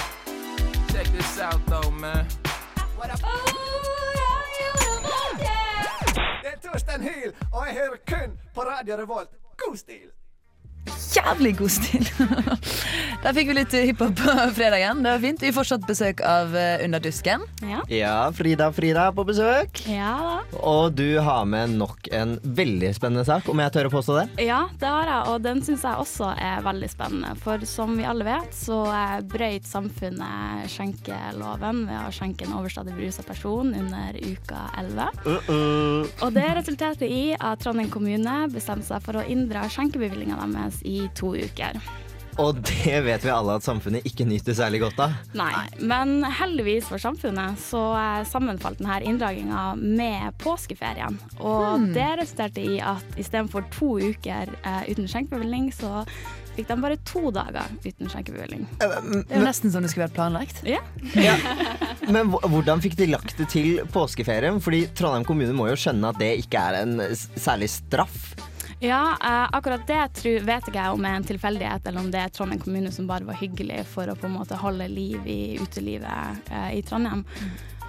check 0.92 1.06
this 1.18 1.40
out 1.40 1.60
though, 1.68 1.92
man. 1.92 2.26
Det 6.42 6.52
er 6.54 6.58
Torstein 6.70 7.02
Hyl, 7.02 7.34
og 7.54 7.66
jeg 7.68 7.76
hører 7.76 7.98
kun 8.08 8.38
på 8.56 8.62
Radio 8.62 8.96
Revolt. 8.98 9.30
God 9.58 9.78
stil! 9.78 10.10
Jævlig 11.14 11.54
god 11.58 11.72
stil! 11.72 12.08
Der 13.24 13.36
fikk 13.38 13.52
vi 13.52 13.56
litt 13.56 13.74
hiphop 13.74 14.18
på 14.20 14.34
fredagen. 14.58 15.04
Det 15.06 15.12
var 15.14 15.22
fint. 15.24 15.44
Vi 15.44 15.52
har 15.52 15.56
fortsatt 15.56 15.86
besøk 15.88 16.24
av 16.26 16.52
Underdusken 16.54 16.84
Under 16.84 17.00
dusken. 17.04 17.46
Ja, 17.94 18.16
Frida 18.36 18.68
Frida 18.74 19.08
er 19.08 19.16
på 19.16 19.24
besøk. 19.28 19.80
Ja. 19.88 20.42
Og 20.60 20.94
du 20.98 21.20
har 21.24 21.46
med 21.48 21.78
nok 21.80 22.10
en 22.12 22.36
veldig 22.44 22.92
spennende 22.98 23.24
sak, 23.28 23.48
om 23.50 23.62
jeg 23.64 23.74
tør 23.76 23.88
å 23.88 23.94
påstå 23.94 24.18
det. 24.18 24.26
Ja, 24.48 24.60
det 24.82 24.90
har 24.90 25.08
jeg, 25.08 25.32
og 25.32 25.46
den 25.46 25.62
syns 25.66 25.86
jeg 25.88 26.04
også 26.04 26.34
er 26.36 26.66
veldig 26.66 26.90
spennende. 26.92 27.32
For 27.44 27.64
som 27.70 27.96
vi 27.98 28.08
alle 28.10 28.28
vet, 28.28 28.52
så 28.58 28.82
eh, 28.92 29.16
brøyt 29.32 29.70
samfunnet 29.70 30.68
skjenkeloven 30.74 31.86
ved 31.88 32.00
å 32.02 32.12
skjenke 32.14 32.48
en 32.48 32.58
overstadig 32.60 32.98
berusa 32.98 33.26
person 33.28 33.72
under 33.78 34.20
uka 34.20 34.66
11. 34.82 35.08
Og 36.26 36.36
det 36.36 36.48
resulterte 36.60 37.08
i 37.08 37.24
at 37.38 37.64
Trondheim 37.64 37.92
kommune 37.94 38.38
bestemte 38.54 38.90
seg 38.90 39.04
for 39.06 39.22
å 39.22 39.26
inndra 39.30 39.66
skjenkebevillinga 39.72 40.42
deres 40.44 40.73
i 40.82 41.10
to 41.16 41.36
uker. 41.36 41.78
Og 42.42 42.58
det 42.66 42.96
vet 43.06 43.22
vi 43.22 43.30
alle 43.30 43.60
at 43.60 43.66
samfunnet 43.66 44.08
ikke 44.10 44.26
nyter 44.26 44.56
særlig 44.58 44.80
godt 44.82 44.98
av. 45.06 45.12
Nei, 45.38 45.52
men 45.86 46.24
heldigvis 46.26 46.88
for 46.90 46.98
samfunnet 46.98 47.60
så 47.62 47.82
eh, 47.94 48.24
sammenfalt 48.26 48.80
denne 48.82 48.96
inndraginga 49.06 49.76
med 49.78 50.34
påskeferien. 50.42 51.20
Og 51.38 51.76
Hmm. 51.78 51.92
det 51.94 52.08
resulterte 52.24 52.64
i 52.66 52.80
at 52.82 53.06
istedenfor 53.22 53.68
to 53.76 54.00
uker 54.02 54.50
eh, 54.64 54.82
uten 54.90 55.06
skjenkebevilling, 55.06 55.70
så 55.78 56.02
fikk 56.56 56.68
de 56.72 56.80
bare 56.82 56.98
to 57.06 57.30
dager 57.34 57.70
uten 57.86 58.10
skjenkebevilling. 58.10 58.66
Det 58.82 58.90
er 58.90 59.38
jo 59.38 59.46
nesten 59.46 59.70
som 59.74 59.86
det 59.86 59.92
skulle 59.94 60.08
vært 60.08 60.18
planlagt. 60.18 60.64
Ja. 60.66 60.82
Men 62.10 62.34
hvordan 62.34 62.82
fikk 62.82 62.98
de 62.98 63.08
lagt 63.14 63.38
det 63.38 63.48
til 63.54 63.78
påskeferien? 63.94 64.58
Fordi 64.62 64.88
Trondheim 64.98 65.26
kommune 65.26 65.54
må 65.54 65.70
jo 65.70 65.78
skjønne 65.86 66.10
at 66.14 66.20
det 66.22 66.34
ikke 66.44 66.66
er 66.72 66.82
en 66.82 66.98
særlig 67.38 67.70
straff. 67.74 68.34
Ja, 68.84 69.18
eh, 69.24 69.50
akkurat 69.52 69.88
det 69.88 70.08
tror, 70.14 70.40
vet 70.44 70.66
ikke 70.68 70.82
jeg 70.82 70.92
om 70.92 71.06
er 71.08 71.14
en 71.16 71.24
tilfeldighet, 71.24 71.86
eller 71.88 72.04
om 72.04 72.10
det 72.12 72.20
er 72.20 72.32
Trondheim 72.36 72.60
kommune 72.60 72.90
som 72.92 73.06
bare 73.08 73.24
var 73.24 73.38
hyggelig 73.40 73.86
for 73.88 74.12
å 74.12 74.16
på 74.20 74.28
en 74.28 74.36
måte 74.36 74.58
holde 74.60 74.90
liv 74.92 75.24
i 75.24 75.56
utelivet 75.56 76.52
eh, 76.52 76.74
i 76.76 76.82
Trondheim. 76.84 77.24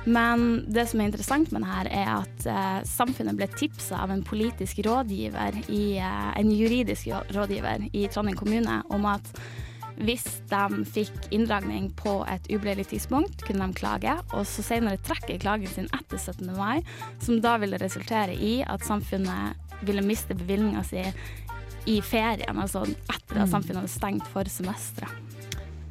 Men 0.05 0.63
det 0.71 0.85
som 0.87 1.03
er 1.03 1.09
interessant 1.11 1.51
med 1.51 1.65
det 1.65 1.73
her, 1.73 1.91
er 1.99 2.13
at 2.13 2.47
eh, 2.47 2.79
samfunnet 2.87 3.35
ble 3.41 3.51
tipsa 3.57 4.05
av 4.05 4.15
en 4.15 4.23
politisk 4.23 4.85
rådgiver, 4.87 5.59
i, 5.67 5.99
eh, 5.99 6.31
en 6.39 6.55
juridisk 6.55 7.11
rådgiver 7.35 7.89
i 7.91 8.07
Trondheim 8.07 8.39
kommune, 8.39 8.79
om 8.95 9.11
at 9.11 9.35
hvis 9.99 10.25
de 10.51 10.85
fikk 10.95 11.29
inndragning 11.35 11.89
på 11.99 12.21
et 12.31 12.47
ubeleilig 12.51 12.89
tidspunkt, 12.93 13.43
kunne 13.47 13.67
de 13.67 13.79
klage, 13.79 14.15
og 14.31 14.47
så 14.47 14.63
senere 14.67 15.03
trekke 15.03 15.41
klagen 15.43 15.71
sin 15.71 15.91
etter 15.91 16.19
17. 16.23 16.55
mai, 16.55 16.83
som 17.23 17.43
da 17.43 17.57
ville 17.63 17.83
resultere 17.83 18.35
i 18.35 18.57
at 18.63 18.87
samfunnet 18.87 19.64
ville 19.83 20.03
miste 20.03 20.35
bevilgninga 20.35 20.83
si 20.85 21.03
i 21.87 22.01
ferien, 22.01 22.59
altså 22.59 22.83
etter 22.87 23.37
at 23.41 23.49
Mm. 23.49 23.51
samfunnet 23.51 23.77
hadde 23.83 23.93
stengt 23.93 24.27
for 24.33 24.45
semesteret. 24.49 25.11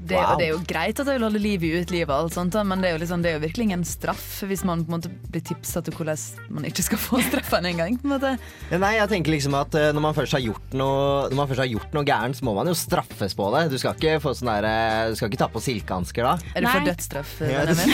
Det, 0.04 0.20
og 0.20 0.40
det 0.40 0.48
er 0.48 0.52
jo 0.52 0.62
greit 0.68 1.00
at 1.00 1.08
jeg 1.08 1.18
vil 1.18 1.26
holde 1.26 1.42
liv 1.42 1.64
i 1.64 1.72
utelivet, 1.80 2.12
alt 2.12 2.36
sånt, 2.36 2.56
men 2.68 2.84
det 2.84 2.90
er, 2.90 2.98
jo 2.98 3.02
liksom, 3.04 3.22
det 3.24 3.32
er 3.32 3.38
jo 3.38 3.44
virkelig 3.46 3.68
ingen 3.70 3.86
straff 3.88 4.26
hvis 4.44 4.66
man 4.68 4.84
på 4.84 4.92
en 4.92 4.98
måte 4.98 5.12
blir 5.32 5.44
tipsa 5.48 5.84
til 5.86 5.96
hvordan 5.96 6.20
man 6.54 6.68
ikke 6.68 6.84
skal 6.86 7.00
få 7.00 7.22
straffen 7.30 7.68
en 7.70 7.80
gang. 7.80 7.98
På 8.02 8.10
en 8.10 8.14
måte. 8.16 8.34
Ja, 8.72 8.80
Nei, 8.84 8.94
jeg 8.98 9.12
tenker 9.14 9.36
liksom 9.36 9.56
at 9.58 9.76
eh, 9.80 9.92
når 9.96 10.04
man 10.04 10.18
først 10.18 10.36
har 10.36 10.44
gjort 10.44 10.76
noe 10.76 11.30
Når 11.32 11.38
man 11.38 11.50
først 11.50 11.64
har 11.64 11.70
gjort 11.72 11.96
noe 11.96 12.08
gærent, 12.08 12.38
så 12.38 12.48
må 12.48 12.56
man 12.58 12.70
jo 12.70 12.76
straffes 12.78 13.36
på 13.38 13.50
det. 13.56 13.64
Du 13.72 13.78
skal 13.80 13.96
ikke 13.96 14.20
få 14.24 14.34
sånn 14.38 14.52
der, 14.52 14.68
eh, 14.68 15.12
Du 15.14 15.20
skal 15.20 15.32
ikke 15.32 15.42
ta 15.44 15.50
på 15.54 15.64
silkehansker 15.64 16.28
da. 16.28 16.36
Er 16.54 16.66
du 16.66 16.70
for 16.70 16.88
dødsstraff, 16.90 17.36
Ja, 17.48 17.64
Benjamin? 17.64 17.94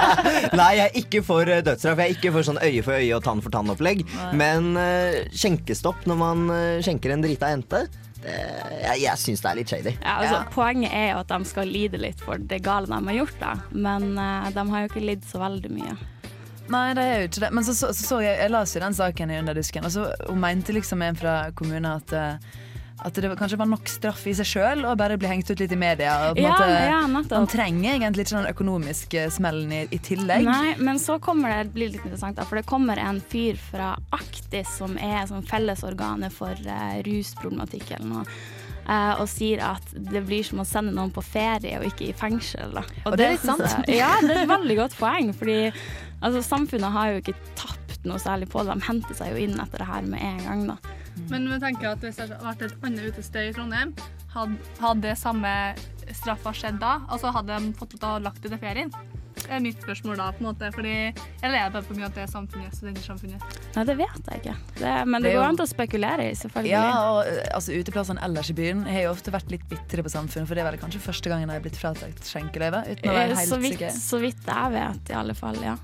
Nei, 0.60 0.70
jeg 0.78 0.86
er 0.86 1.00
ikke 1.02 1.24
for 1.26 1.50
eh, 1.50 1.64
dødsstraff. 1.66 2.00
Jeg 2.00 2.14
er 2.14 2.18
ikke 2.18 2.34
for 2.36 2.46
sånn 2.46 2.60
øye 2.62 2.84
for 2.86 2.96
øye 2.96 3.16
og 3.18 3.24
tann 3.26 3.44
for 3.44 3.52
tann-opplegg. 3.54 4.04
Men 4.38 4.72
uh, 4.78 5.20
skjenkestopp 5.36 6.06
når 6.08 6.18
man 6.20 6.46
skjenker 6.84 7.12
en 7.14 7.24
drita 7.24 7.50
jente, 7.52 7.84
det, 7.84 8.09
jeg, 8.24 9.00
jeg 9.00 9.18
syns 9.22 9.42
det 9.42 9.50
er 9.50 9.58
litt 9.58 9.72
shady. 9.72 9.92
Ja, 9.96 10.18
altså, 10.20 10.40
Poenget 10.54 10.92
er 10.92 11.12
jo 11.14 11.20
at 11.22 11.32
de 11.32 11.48
skal 11.48 11.70
lide 11.72 12.00
litt 12.00 12.20
for 12.20 12.40
det 12.52 12.60
gale 12.66 12.90
de 12.90 13.00
har 13.08 13.18
gjort, 13.22 13.36
da. 13.40 13.52
men 13.72 14.12
uh, 14.18 14.48
de 14.52 14.64
har 14.72 14.84
jo 14.84 14.90
ikke 14.90 15.04
lidd 15.04 15.24
så 15.28 15.40
veldig 15.40 15.72
mye. 15.72 15.98
Nei, 16.70 16.86
det 16.94 17.04
er 17.04 17.16
jo 17.18 17.28
ikke 17.30 17.42
det. 17.42 17.50
Men 17.56 17.66
så 17.66 17.74
så, 17.74 17.90
så, 17.96 18.06
så 18.06 18.18
jeg, 18.22 18.36
jeg 18.38 18.52
las 18.52 18.74
jo 18.76 18.82
den 18.82 18.96
saken 18.96 19.32
i 19.32 19.38
Underdusken, 19.40 19.86
og 19.88 19.94
så 19.94 20.10
hun 20.28 20.42
mente 20.42 20.74
liksom 20.76 21.02
en 21.02 21.18
fra 21.18 21.36
kommunen 21.56 21.88
at 21.90 22.14
eh, 22.14 22.60
at 23.04 23.14
det 23.14 23.30
kanskje 23.38 23.58
var 23.58 23.66
nok 23.70 23.88
straff 23.88 24.26
i 24.26 24.34
seg 24.36 24.46
sjøl 24.46 24.84
å 24.84 24.94
bare 24.98 25.16
bli 25.20 25.28
hengt 25.30 25.50
ut 25.50 25.58
litt 25.62 25.72
i 25.72 25.78
media. 25.80 26.14
Og 26.30 26.38
Ja, 26.38 26.50
måte, 26.50 26.68
ja, 26.90 27.00
man 27.08 27.46
trenger 27.50 27.94
egentlig 27.96 28.26
ikke 28.26 28.36
den 28.42 28.50
økonomiske 28.52 29.26
smellen 29.32 29.72
i, 29.72 29.82
i 29.90 29.98
tillegg. 29.98 30.44
Nei, 30.44 30.74
men 30.78 30.98
så 31.02 31.18
kommer 31.22 31.48
det 31.64 31.72
blir 31.74 31.90
litt 31.94 32.04
interessant, 32.04 32.36
da, 32.36 32.44
for 32.44 32.60
det 32.60 32.66
kommer 32.68 32.98
en 33.00 33.20
fyr 33.20 33.56
fra 33.70 33.94
Aktis, 34.12 34.76
som 34.78 34.96
er 34.98 35.24
sånn 35.30 35.46
fellesorganet 35.48 36.32
for 36.36 36.52
uh, 36.66 36.98
rusproblematikk 37.06 37.94
eller 37.96 38.10
noe. 38.14 38.24
eh, 38.90 39.20
og 39.22 39.28
sier 39.30 39.60
at 39.62 39.90
det 39.94 40.22
blir 40.26 40.42
som 40.46 40.58
å 40.62 40.64
sende 40.66 40.90
noen 40.96 41.12
på 41.14 41.22
ferie 41.22 41.76
og 41.78 41.84
ikke 41.86 42.08
i 42.08 42.14
fengsel. 42.16 42.72
Da. 42.74 42.82
Og 43.06 43.16
det 43.16 43.26
er 43.26 43.34
litt 43.36 43.44
sant. 43.46 43.60
jeg- 43.86 43.98
Ja, 44.00 44.16
det 44.20 44.30
er 44.36 44.42
et 44.42 44.48
veldig 44.50 44.76
godt 44.80 44.96
poeng. 44.98 45.32
Fordi 45.36 45.58
altså, 46.22 46.42
samfunnet 46.42 46.90
har 46.90 47.12
jo 47.12 47.20
ikke 47.22 47.36
tapt 47.54 47.89
noe 48.08 48.18
særlig 48.22 48.48
på 48.52 48.62
det. 48.64 48.76
De 48.78 48.86
henter 48.88 49.14
seg 49.18 49.34
jo 49.34 49.42
inn 49.44 49.60
etter 49.60 49.82
det 49.84 49.88
her 49.90 50.02
med 50.08 50.22
en 50.24 50.44
gang. 50.46 50.66
Da. 50.72 50.96
Men 51.30 51.48
vi 51.50 51.58
tenker 51.60 51.92
at 51.92 52.04
hvis 52.06 52.16
det 52.16 52.28
hadde 52.30 52.44
vært 52.46 52.62
et 52.68 52.84
annet 52.86 53.10
utested 53.12 53.50
i 53.50 53.54
Trondheim, 53.56 53.94
hadde, 54.32 55.00
det 55.02 55.16
samme 55.18 55.54
straffa 56.14 56.52
skjedd 56.54 56.78
da? 56.82 57.00
Altså 57.10 57.32
hadde 57.34 57.56
de 57.60 57.72
fått 57.78 57.96
lov 57.96 58.00
til 58.00 58.08
å 58.14 58.20
lagt 58.28 58.42
det 58.44 58.52
til 58.54 58.62
ferien? 58.62 58.92
Det 59.40 59.56
er 59.56 59.62
mitt 59.64 59.78
spørsmål 59.82 60.18
da, 60.20 60.26
på 60.36 60.42
en 60.42 60.46
måte. 60.50 60.68
Fordi, 60.74 60.92
eller 61.42 61.56
er 61.58 61.70
det 61.70 61.72
bare 61.74 61.86
pga. 61.88 62.06
at 62.06 62.14
det 62.18 62.22
er 62.22 62.30
samfunnet, 62.30 62.74
studentersamfunnet? 62.76 63.56
Nei, 63.74 63.84
det 63.88 63.96
vet 63.98 64.28
jeg 64.30 64.42
ikke. 64.42 64.54
Det, 64.78 64.92
men 65.08 65.22
det, 65.24 65.30
Det 65.30 65.36
går 65.38 65.46
an 65.48 65.58
til 65.58 65.64
å 65.66 65.70
spekulere 65.70 66.26
i, 66.30 66.36
selvfølgelig. 66.38 66.70
Ja, 66.70 66.84
og 67.16 67.30
altså, 67.56 67.74
Uteplassene 67.80 68.22
ellers 68.26 68.50
i 68.52 68.56
byen 68.60 68.84
har 68.86 69.06
jo 69.08 69.10
ofte 69.16 69.34
vært 69.34 69.50
litt 69.54 69.66
bitre 69.70 70.04
på 70.06 70.12
samfunnet, 70.12 70.46
for 70.50 70.54
det 70.58 70.62
er 70.62 70.70
vel 70.70 70.78
kanskje 70.82 71.02
første 71.02 71.32
gangen 71.32 71.50
de 71.50 71.56
har 71.56 71.64
blitt 71.64 71.78
fratatt 71.80 72.30
skjenkeløyve? 72.30 72.84
Uten 72.92 73.10
å 73.10 73.16
være 73.16 73.30
Eh, 73.32 73.36
helt 73.40 73.50
så, 73.50 73.58
vidt, 73.62 73.78
sikker. 73.78 73.90
så 73.98 74.22
vidt 74.22 74.50
jeg 74.54 74.74
vet, 74.76 75.10
i 75.10 75.18
alle 75.24 75.34
fall. 75.38 75.58
ja. 75.64 75.76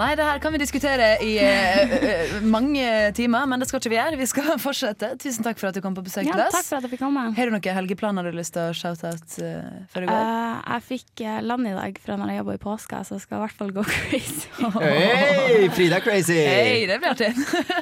Nei, 0.00 0.14
det 0.16 0.24
her 0.24 0.38
kan 0.40 0.54
vi 0.54 0.58
diskutere 0.62 1.08
i 1.20 1.34
eh, 1.44 2.38
mange 2.48 2.84
timer, 3.12 3.44
men 3.50 3.60
det 3.60 3.66
skal 3.68 3.82
ikke 3.82 3.90
vi 3.92 3.98
gjøre. 3.98 4.16
Vi 4.16 4.28
skal 4.30 4.54
fortsette. 4.62 5.10
Tusen 5.20 5.44
takk 5.44 5.60
for 5.60 5.68
at 5.68 5.76
du 5.76 5.82
kom 5.84 5.96
på 5.98 6.04
besøk 6.06 6.24
Ja, 6.24 6.38
til 6.38 6.44
oss. 6.46 6.56
takk 6.56 6.68
for 6.70 6.78
at 6.78 6.86
jeg 6.86 6.94
fikk 6.94 7.02
komme. 7.02 7.24
Har 7.36 7.50
du 7.50 7.52
noen 7.52 7.76
helgeplaner 7.76 8.24
du 8.24 8.30
har 8.32 8.38
lyst 8.38 8.54
til 8.56 8.70
å 8.70 8.72
shout-out 8.76 9.36
uh, 9.44 9.84
før 9.92 10.06
du 10.06 10.08
går? 10.08 10.30
Uh, 10.30 10.56
jeg 10.72 10.86
fikk 10.88 11.24
land 11.44 11.68
i 11.68 11.74
dag 11.76 12.00
fra 12.00 12.16
når 12.16 12.32
jeg 12.32 12.40
jobba 12.40 12.56
i 12.56 12.62
påska, 12.64 13.02
så 13.04 13.18
jeg 13.18 13.26
skal 13.26 13.36
i 13.36 13.42
hvert 13.44 13.58
fall 13.60 13.74
gå 13.76 13.86
crazy. 13.92 14.48
Hei, 14.78 15.68
Frida 15.76 16.00
Crazy! 16.06 16.40
Hei, 16.48 16.88
det 16.88 16.96
blir 17.04 17.12
artig. 17.12 17.30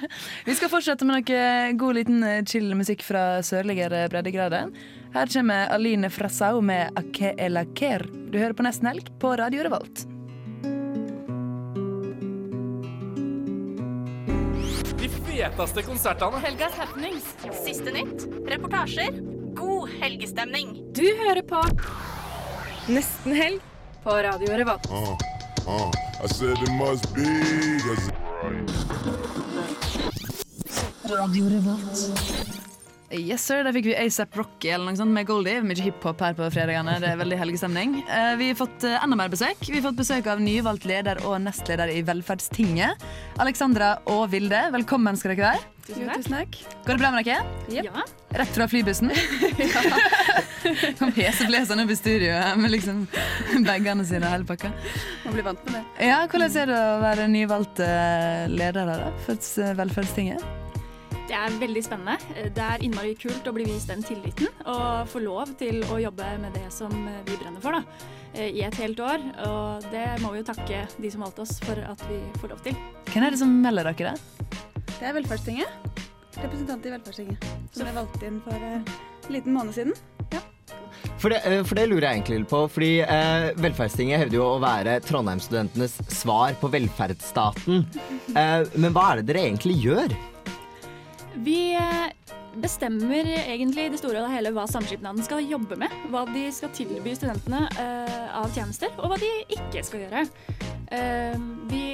Vi 0.50 0.58
skal 0.58 0.74
fortsette 0.74 1.06
med 1.06 1.22
noe 1.22 1.72
god 1.78 2.00
liten 2.02 2.28
chill 2.50 2.74
musikk 2.74 3.06
fra 3.06 3.28
sørligere 3.46 4.08
breddegrader. 4.10 4.74
Her 5.14 5.30
kommer 5.38 5.70
Aline 5.78 6.10
Frassau 6.10 6.58
med 6.66 6.98
Ake 6.98 7.36
Elaker. 7.38 8.08
Du 8.28 8.42
hører 8.42 8.58
på 8.58 8.66
Nesten 8.66 8.90
Helg 8.90 9.14
på 9.22 9.38
Radio 9.38 9.62
Revolt. 9.70 10.08
Feteste 15.38 15.82
konsertene. 15.86 16.40
Helgas 16.42 16.72
happenings. 16.78 17.24
Siste 17.64 17.90
nytt. 17.94 18.24
Reportasjer. 18.50 19.20
God 19.58 19.88
helgestemning. 20.00 20.74
Du 20.94 21.04
hører 21.22 21.42
på 21.46 21.62
Nesten 22.88 23.34
helg 23.36 23.60
på 24.04 24.10
Radio 24.24 24.54
Revolt. 24.56 24.86
Uh, 24.90 25.12
uh, 25.68 25.90
I 26.24 26.28
said 26.32 26.56
it 26.62 26.72
must 26.78 27.12
be. 27.14 27.26
'cause- 27.84 28.12
Radio 31.18 31.44
Revolt. 31.48 32.67
Yes, 33.10 33.40
sir. 33.48 33.62
Da 33.64 33.72
fikk 33.72 33.86
vi 33.88 33.94
ASAP 33.96 34.34
Rocky 34.36 34.68
eller 34.68 34.90
noe 34.90 34.98
sånt 34.98 35.14
med 35.16 35.24
Goldie. 35.28 35.62
Mye 35.64 35.80
hiphop 35.80 36.20
her 36.20 36.34
på 36.36 36.44
fredagene. 36.52 36.98
Det 37.00 37.08
er 37.14 37.20
veldig 37.22 37.38
helgestemning. 37.40 37.96
Eh, 38.18 38.34
Vi 38.40 38.48
har 38.50 38.56
fått 38.58 38.84
eh, 38.88 38.96
enda 39.04 39.16
mer 39.16 39.30
besøk. 39.32 39.60
Vi 39.68 39.76
har 39.78 39.84
fått 39.84 39.98
besøk 40.00 40.26
av 40.32 40.40
nyvalgt 40.42 40.84
leder 40.88 41.20
og 41.28 41.36
nestleder 41.44 41.90
i 41.92 42.00
Velferdstinget. 42.04 43.04
Alexandra 43.40 43.94
og 44.10 44.26
Vilde, 44.32 44.60
velkommen 44.74 45.16
skal 45.18 45.34
dere 45.36 45.52
være. 45.52 45.74
Tusen 45.88 46.34
takk. 46.34 46.56
Går 46.84 46.96
det 46.96 47.00
bra 47.00 47.10
med 47.14 47.28
dere? 47.28 47.44
Ja. 47.72 48.04
Rett 48.36 48.52
fra 48.56 48.66
flybussen? 48.68 49.12
Kom 50.98 51.12
heseblesende 51.16 51.86
opp 51.86 51.94
i 51.94 51.96
studio 52.00 52.34
med 52.60 52.74
liksom 52.74 53.04
bagene 53.64 54.04
sine 54.08 54.24
og 54.28 54.34
hele 54.36 54.48
pakka. 54.48 54.72
Man 55.24 55.36
blir 55.36 55.46
vant 55.48 55.64
med 55.68 55.78
det. 55.78 55.84
Ja, 56.10 56.22
Hvordan 56.28 56.60
er 56.64 56.72
det 56.72 56.80
å 56.84 57.00
være 57.04 57.28
nyvalgt 57.32 57.84
eh, 57.84 58.46
leder 58.52 58.92
her 58.92 59.06
da, 59.06 59.12
for 59.24 59.76
Velferdstinget? 59.80 60.67
Det 61.28 61.36
er 61.36 61.56
veldig 61.60 61.82
spennende. 61.84 62.14
Det 62.56 62.64
er 62.64 62.84
innmari 62.84 63.12
kult 63.20 63.48
å 63.48 63.52
bli 63.52 63.66
vist 63.68 63.90
den 63.90 64.00
tilliten 64.06 64.48
og 64.64 65.10
få 65.12 65.20
lov 65.20 65.52
til 65.60 65.82
å 65.92 65.98
jobbe 66.00 66.28
med 66.40 66.56
det 66.56 66.70
som 66.72 66.92
vi 67.26 67.36
brenner 67.36 67.60
for 67.60 67.76
da, 67.76 67.82
i 68.40 68.62
et 68.64 68.78
helt 68.80 69.02
år. 69.04 69.26
Og 69.44 69.88
det 69.92 70.06
må 70.22 70.32
vi 70.32 70.40
jo 70.40 70.48
takke 70.48 70.86
de 70.96 71.10
som 71.12 71.26
valgte 71.26 71.44
oss 71.44 71.58
for 71.66 71.80
at 71.84 72.04
vi 72.08 72.22
får 72.40 72.54
lov 72.54 72.62
til. 72.64 72.78
Hvem 73.12 73.26
er 73.28 73.36
det 73.36 73.42
som 73.42 73.52
melder 73.60 73.90
dere 73.90 74.14
det? 74.14 74.54
Det 74.94 75.10
er 75.10 75.18
Velferdstinget. 75.18 76.00
Representant 76.38 76.86
i 76.88 76.94
Velferdstinget. 76.94 77.44
Som 77.74 77.84
ble 77.84 77.92
valgt 77.98 78.24
inn 78.24 78.40
for 78.46 78.64
eh, 78.70 78.94
en 79.28 79.36
liten 79.36 79.52
måned 79.54 79.76
siden. 79.76 79.92
Ja. 80.32 80.40
For 81.18 81.34
det, 81.34 81.42
eh, 81.44 81.60
for 81.66 81.78
det 81.78 81.86
lurer 81.90 82.08
jeg 82.08 82.20
egentlig 82.22 82.48
på, 82.50 82.64
fordi 82.72 82.90
eh, 83.04 83.50
Velferdstinget 83.58 84.22
hevder 84.22 84.38
jo 84.40 84.48
å 84.54 84.58
være 84.62 84.98
Trondheim-studentenes 85.06 85.98
svar 86.14 86.56
på 86.60 86.72
velferdsstaten. 86.72 87.84
Eh, 88.38 88.60
men 88.76 88.92
hva 88.92 89.06
er 89.08 89.22
det 89.22 89.30
dere 89.30 89.40
egentlig 89.48 89.78
gjør? 89.80 90.12
Vi 91.34 91.74
eh, 91.74 92.34
bestemmer 92.58 93.28
egentlig 93.48 93.86
i 93.86 93.92
det 93.92 94.00
store 94.00 94.22
og 94.24 94.32
hele 94.32 94.52
hva 94.56 94.66
samskipnaden 94.70 95.24
skal 95.24 95.44
jobbe 95.46 95.78
med. 95.80 95.92
Hva 96.12 96.24
de 96.30 96.46
skal 96.54 96.72
tilby 96.76 97.14
studentene 97.16 97.66
eh, 97.78 98.24
av 98.38 98.50
tjenester, 98.54 98.92
og 98.98 99.12
hva 99.12 99.20
de 99.20 99.32
ikke 99.58 99.84
skal 99.86 100.06
gjøre. 100.06 100.24
Eh, 100.94 101.36
vi 101.70 101.84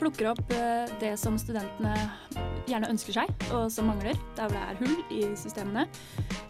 plukker 0.00 0.30
opp 0.32 0.52
eh, 0.54 0.90
det 1.00 1.14
som 1.20 1.36
studentene 1.40 1.94
gjerne 2.68 2.90
ønsker 2.92 3.16
seg, 3.16 3.30
og 3.54 3.68
som 3.72 3.88
mangler. 3.88 4.18
Der 4.36 4.48
hvor 4.48 4.56
det 4.56 4.64
er 4.64 4.80
hull 4.82 5.14
i 5.14 5.22
systemene. 5.38 5.86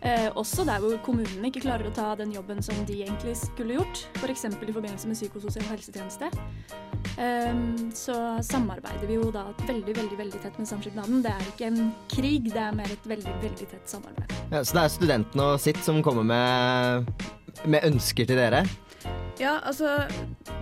Eh, 0.02 0.28
også 0.38 0.66
der 0.68 0.82
hvor 0.82 0.96
kommunene 1.06 1.50
ikke 1.50 1.64
klarer 1.64 1.88
å 1.88 1.94
ta 1.94 2.12
den 2.18 2.32
jobben 2.34 2.62
som 2.64 2.78
de 2.88 3.00
egentlig 3.04 3.36
skulle 3.40 3.78
gjort. 3.78 4.04
F.eks. 4.20 4.46
i 4.48 4.74
forbindelse 4.74 5.10
med 5.10 5.18
psykososial 5.18 5.66
helsetjeneste. 5.70 6.30
Eh, 7.18 7.62
så 7.98 8.18
samarbeider 8.46 9.06
vi 9.10 9.18
jo 9.18 9.30
da 9.34 9.48
veldig 9.64 9.96
veldig, 10.00 10.18
veldig 10.20 10.42
tett 10.44 10.58
med 10.60 10.70
samskipnaden. 10.70 11.22
Det 11.24 11.34
er 11.34 11.48
ikke 11.52 11.70
en 11.70 11.94
krig, 12.12 12.50
det 12.52 12.64
er 12.64 12.76
mer 12.76 12.92
et 12.94 13.08
veldig 13.14 13.38
veldig 13.44 13.70
tett 13.70 13.96
samarbeid. 13.96 14.36
Ja, 14.52 14.62
så 14.62 14.78
det 14.78 14.84
er 14.84 14.92
studentene 14.96 15.48
og 15.54 15.62
sitt 15.62 15.80
som 15.86 16.02
kommer 16.04 16.26
med, 16.26 17.10
med 17.66 17.88
ønsker 17.88 18.28
til 18.28 18.38
dere? 18.38 18.66
Ja, 19.38 19.58
altså 19.62 19.86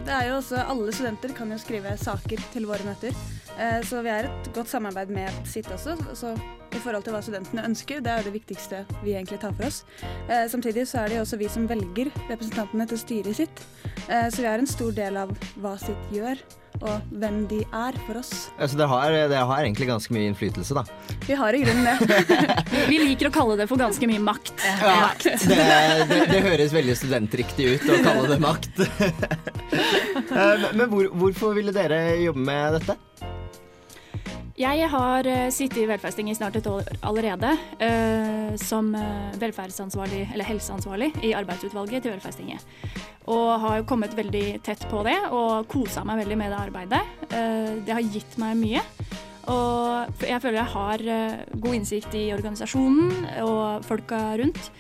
det 0.04 0.12
er 0.12 0.26
jo 0.28 0.36
også 0.36 0.60
Alle 0.68 0.92
studenter 0.92 1.32
kan 1.32 1.52
jo 1.52 1.58
skrive 1.58 1.96
saker 1.96 2.42
til 2.52 2.66
våre 2.68 2.84
møter. 2.84 3.16
Eh, 3.56 3.80
så 3.88 4.02
vi 4.04 4.12
er 4.12 4.28
et 4.28 4.50
godt 4.54 4.68
samarbeid 4.72 5.12
med 5.14 5.32
sitt 5.48 5.68
også. 5.72 5.96
Så 6.16 6.34
i 6.76 6.80
forhold 6.82 7.06
til 7.06 7.14
hva 7.14 7.22
studentene 7.24 7.64
ønsker, 7.64 8.02
det 8.04 8.12
er 8.12 8.26
det 8.26 8.34
viktigste 8.34 8.82
vi 9.04 9.14
egentlig 9.16 9.40
tar 9.40 9.54
for 9.56 9.70
oss. 9.70 9.82
Eh, 10.28 10.44
samtidig 10.52 10.84
så 10.90 11.04
er 11.04 11.08
det 11.12 11.18
jo 11.20 11.24
også 11.24 11.38
vi 11.40 11.48
som 11.52 11.64
velger 11.70 12.10
representantene 12.28 12.88
til 12.90 13.00
styret 13.00 13.38
sitt. 13.40 13.64
Eh, 14.10 14.28
så 14.28 14.44
vi 14.44 14.50
er 14.50 14.60
en 14.60 14.68
stor 14.70 14.92
del 14.96 15.16
av 15.22 15.32
hva 15.62 15.76
sitt 15.80 16.12
gjør, 16.12 16.42
og 16.76 17.06
hvem 17.16 17.38
de 17.48 17.62
er 17.72 17.96
for 18.04 18.18
oss. 18.20 18.50
Ja, 18.58 18.66
så 18.68 18.76
dere 18.76 18.90
har, 18.92 19.14
dere 19.32 19.46
har 19.48 19.62
egentlig 19.64 19.86
ganske 19.88 20.12
mye 20.12 20.28
innflytelse, 20.28 20.76
da? 20.76 20.82
Vi 21.24 21.38
har 21.40 21.56
i 21.56 21.62
grunnen 21.64 21.86
det. 21.88 22.36
Vi 22.90 22.98
liker 23.00 23.30
å 23.30 23.32
kalle 23.32 23.56
det 23.56 23.68
for 23.70 23.80
ganske 23.80 24.10
mye 24.10 24.20
makt. 24.20 24.52
Ja, 24.84 25.08
det, 25.24 25.38
det, 26.12 26.20
det 26.34 26.42
høres 26.44 26.76
veldig 26.76 26.98
studentriktig 27.00 27.70
ut 27.78 27.88
å 27.88 28.02
kalle 28.04 28.28
det 28.34 28.40
makt. 28.44 28.84
Eh, 29.76 30.62
Men 30.78 30.88
hvor, 30.88 31.08
hvorfor 31.18 31.52
ville 31.56 31.72
dere 31.74 31.98
jobbe 32.22 32.40
med 32.46 32.76
dette? 32.78 32.94
Jeg 34.56 34.86
har 34.88 35.26
eh, 35.28 35.50
sittet 35.52 35.82
i 35.82 35.88
velferdsting 35.88 36.30
i 36.32 36.34
snart 36.36 36.54
et 36.56 36.68
år 36.70 36.86
allerede, 37.04 37.50
eh, 37.82 38.54
som 38.56 38.88
eh, 38.96 39.34
velferdsansvarlig, 39.36 40.22
eller 40.32 40.48
helseansvarlig 40.48 41.10
i 41.28 41.34
arbeidsutvalget 41.36 42.06
til 42.06 42.14
Velferdstinget. 42.14 42.64
Og 43.28 43.50
har 43.60 43.84
kommet 43.84 44.16
veldig 44.16 44.62
tett 44.64 44.86
på 44.88 45.02
det 45.04 45.18
og 45.28 45.68
kosa 45.68 46.06
meg 46.08 46.22
veldig 46.22 46.40
med 46.40 46.54
det 46.54 46.60
arbeidet. 46.62 47.00
Det 47.28 47.90
har 47.90 48.12
gitt 48.14 48.36
meg 48.38 48.54
mye. 48.60 48.82
Og 49.50 50.22
jeg 50.22 50.40
føler 50.44 50.60
jeg 50.60 50.72
har 50.76 51.02
god 51.64 51.74
innsikt 51.74 52.14
i 52.14 52.28
organisasjonen 52.36 53.26
og 53.42 53.82
folka 53.84 54.20
rundt. 54.38 54.70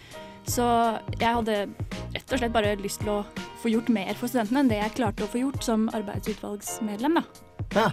Så 0.46 0.66
jeg 1.18 1.26
hadde 1.26 1.64
rett 2.14 2.30
og 2.30 2.38
slett 2.38 2.54
bare 2.54 2.76
lyst 2.78 3.02
til 3.02 3.16
å 3.16 3.24
få 3.64 3.74
gjort 3.74 3.90
mer 3.90 4.14
for 4.14 4.30
studentene 4.30 4.62
enn 4.62 4.70
det 4.70 4.78
jeg 4.78 4.94
klarte 5.02 5.26
å 5.26 5.32
få 5.32 5.42
gjort 5.42 5.66
som 5.66 5.90
arbeidsutvalgsmedlem, 5.98 7.18
da. 7.18 7.26
Ja. 7.74 7.90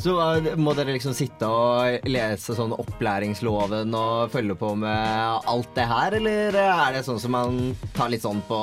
Så 0.00 0.14
eh, 0.16 0.54
må 0.56 0.72
dere 0.76 0.94
liksom 0.94 1.12
sitte 1.16 1.48
og 1.48 2.06
lese 2.08 2.54
sånn 2.56 2.72
opplæringsloven 2.72 3.92
og 3.96 4.32
følge 4.32 4.56
på 4.56 4.72
med 4.80 5.48
alt 5.50 5.74
det 5.76 5.86
her, 5.90 6.16
eller 6.16 6.56
er 6.62 6.96
det 6.96 7.04
sånn 7.04 7.20
som 7.20 7.36
man 7.36 7.60
tar 7.96 8.12
litt 8.12 8.24
sånn 8.24 8.40
på, 8.48 8.60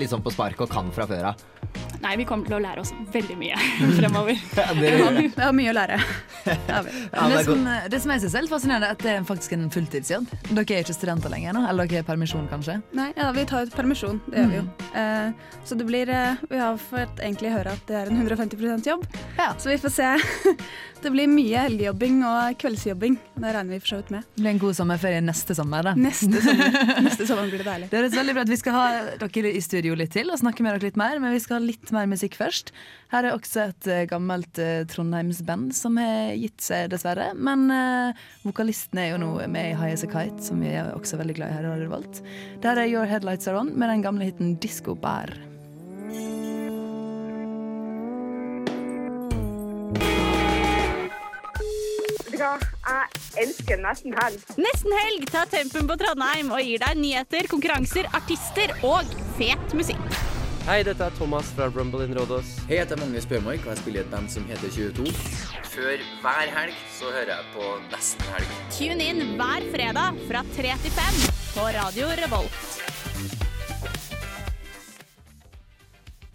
litt 0.00 0.10
sånn 0.10 0.24
på 0.24 0.34
spark 0.34 0.64
og 0.66 0.72
kan 0.72 0.90
fra 0.94 1.06
før 1.10 1.30
av? 1.30 1.44
Nei, 2.00 2.14
vi 2.16 2.24
kommer 2.24 2.48
til 2.48 2.56
å 2.56 2.60
lære 2.64 2.80
oss 2.80 2.94
veldig 3.12 3.34
mye 3.36 3.56
fremover. 3.98 4.38
Ja, 4.56 4.70
det- 4.72 4.80
Vi 4.96 5.02
har, 5.02 5.12
vi 5.20 5.42
har 5.44 5.52
mye 5.52 5.72
å 5.72 5.74
lære. 5.76 5.98
Ja, 6.46 6.78
det 6.80 6.94
det, 7.34 7.42
som, 7.44 7.66
det 7.92 8.00
som 8.00 8.12
jeg 8.14 8.22
synes 8.22 8.34
er 8.38 8.44
litt 8.46 8.52
fascinerende, 8.54 8.88
er 8.88 8.96
at 8.96 9.02
det 9.04 9.12
er 9.18 9.26
faktisk 9.28 9.52
en 9.52 9.66
fulltidsjobb. 9.70 10.30
Dere 10.48 10.64
er 10.78 10.84
ikke 10.86 10.96
studenter 10.96 11.28
lenger 11.32 11.52
nå? 11.58 11.66
Eller 11.68 11.90
dere 11.90 12.00
er 12.00 12.08
permisjon, 12.08 12.48
kanskje? 12.48 12.78
Nei, 12.96 13.10
ja, 13.18 13.28
vi 13.36 13.44
tar 13.50 13.68
ut 13.68 13.76
permisjon. 13.76 14.20
Det 14.32 14.40
gjør 14.40 14.48
vi 14.54 14.60
jo. 14.62 14.64
Eh, 14.96 15.58
så 15.68 15.76
det 15.76 15.86
blir 15.90 16.08
eh, 16.14 16.40
Vi 16.50 16.58
har 16.62 16.78
fått 16.80 17.20
egentlig 17.20 17.52
høre 17.52 17.76
at 17.76 17.84
det 17.90 17.98
er 18.00 18.08
en 18.14 18.22
150% 18.24 18.88
jobb. 18.88 19.04
Så 19.60 19.68
vi 19.68 19.76
får 19.84 19.92
se. 19.98 20.08
det 21.04 21.12
blir 21.12 21.28
mye 21.32 21.66
helgejobbing 21.66 22.22
og 22.28 22.56
kveldsjobbing. 22.60 23.18
Det 23.40 23.52
regner 23.56 23.76
vi 23.76 23.80
for 23.84 23.92
så 23.92 24.00
vidt 24.00 24.10
med. 24.16 24.24
Det 24.36 24.40
blir 24.46 24.54
en 24.54 24.62
god 24.64 24.76
sommerferie 24.80 25.20
neste 25.24 25.54
sommer, 25.58 25.84
da. 25.90 25.94
Neste 26.00 26.40
sommer, 26.44 26.80
neste 27.06 27.28
sommer 27.28 27.44
blir 27.52 27.60
det 27.60 27.68
deilig. 27.68 27.90
Det 27.92 28.00
høres 28.00 28.16
veldig 28.16 28.34
bra 28.38 28.46
ut. 28.48 28.52
Vi 28.56 28.60
skal 28.64 28.76
ha 28.78 28.88
dere 29.20 29.52
i 29.52 29.62
studio 29.64 29.92
litt 30.00 30.12
til 30.16 30.32
og 30.32 30.40
snakke 30.40 30.64
med 30.64 30.78
dere 30.78 30.88
litt 30.88 30.98
mer, 31.00 31.20
men 31.20 31.36
vi 31.36 31.40
skal 31.44 31.49
ha 31.56 31.60
litt 31.62 31.92
mer 31.94 32.08
musikk 32.10 32.36
først. 32.38 32.72
Her 33.12 33.26
er 33.26 33.36
også 33.36 33.66
et 33.68 33.90
eh, 33.90 34.06
gammelt 34.10 34.60
uh, 34.62 34.86
Trondheimsband 34.90 35.74
som 35.76 35.98
har 36.00 36.34
gitt 36.38 36.62
seg, 36.64 36.90
dessverre. 36.92 37.32
Men 37.34 37.66
uh, 37.72 38.24
vokalisten 38.46 39.02
er 39.02 39.12
jo 39.14 39.20
nå 39.24 39.32
med 39.50 39.72
i 39.72 39.76
High 39.78 39.96
As 39.96 40.06
A 40.06 40.10
Kite, 40.10 40.42
som 40.46 40.62
vi 40.62 40.72
er 40.72 40.92
også 40.94 41.20
veldig 41.20 41.38
glad 41.40 41.52
i 41.52 41.58
her 41.58 41.68
i 41.68 41.74
Radio 41.74 41.90
Revolt. 41.90 42.24
Der 42.64 42.80
er 42.80 42.90
Your 42.90 43.08
Headlights 43.10 43.50
Are 43.50 43.62
On 43.62 43.74
med 43.74 43.92
den 43.92 44.06
gamle 44.06 44.30
hiten 44.30 44.56
Disco 44.62 44.94
Bær. 44.98 45.34
Jeg 52.40 53.44
elsker 53.44 53.80
nesten 53.84 54.14
helg. 54.16 54.40
Nesten 54.58 54.94
helg 54.96 55.26
tar 55.30 55.50
tempen 55.52 55.86
på 55.90 55.96
Trondheim 56.00 56.50
og 56.54 56.62
gir 56.64 56.80
deg 56.82 56.96
nyheter, 56.98 57.48
konkurranser, 57.52 58.08
artister 58.16 58.72
og 58.86 59.12
fet 59.36 59.76
musikk. 59.76 59.99
Hei, 60.70 60.84
dette 60.86 61.02
er 61.02 61.14
Thomas 61.18 61.48
fra 61.50 61.66
Rumble 61.66 62.04
in 62.06 62.12
Rådås. 62.14 62.50
Hei, 62.68 62.76
jeg 62.76 62.84
heter 62.84 63.00
Magnus 63.00 63.24
Bjørmark, 63.26 63.64
og 63.64 63.72
jeg 63.72 63.78
spiller 63.80 63.98
i 63.98 64.04
et 64.04 64.12
band 64.12 64.30
som 64.30 64.44
heter 64.46 64.70
22. 64.70 65.08
Før 65.72 66.04
hver 66.22 66.52
helg 66.54 66.76
så 66.94 67.10
hører 67.10 67.32
jeg 67.32 67.48
på 67.56 67.70
Nesten 67.90 68.28
helg. 68.36 68.52
Tune 68.76 69.08
inn 69.10 69.32
hver 69.40 69.66
fredag 69.72 70.20
fra 70.28 70.44
3 70.54 70.76
til 70.84 70.94
5 71.00 71.18
på 71.56 71.66
Radio 71.80 72.12
Revolt. 72.22 72.62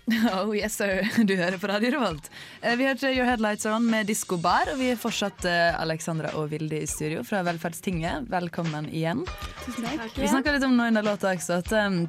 Oh 0.35 0.51
yes, 0.53 0.75
sir. 0.77 0.99
Du 1.25 1.31
hører 1.39 1.55
på 1.57 1.71
Radio 1.71 1.95
Revolt. 1.95 2.27
Eh, 2.59 2.75
Vi 2.77 2.85
hørte 2.91 3.15
Your 3.15 3.25
Headlights 3.31 3.65
Are 3.65 3.79
On 3.79 3.87
med 3.87 4.11
Disko 4.11 4.35
Bar, 4.37 4.67
og 4.75 4.83
vi 4.83 4.91
er 4.91 4.99
fortsatt 4.99 5.47
eh, 5.47 5.71
Alexandra 5.79 6.35
og 6.35 6.51
Vilde 6.51 6.83
i 6.83 6.91
studio 6.91 7.23
fra 7.23 7.39
Velferdstinget. 7.47 8.27
Velkommen 8.35 8.91
igjen. 8.91 9.23
Tusen 9.63 9.87
takk. 9.87 10.11
Vi 10.19 10.27
snakka 10.27 10.59
litt 10.59 10.67
om 10.67 10.75
noe 10.75 10.91
under 10.91 11.07
låta 11.07 11.31
også, 11.31 11.63
at 11.63 11.71
um, 11.87 12.03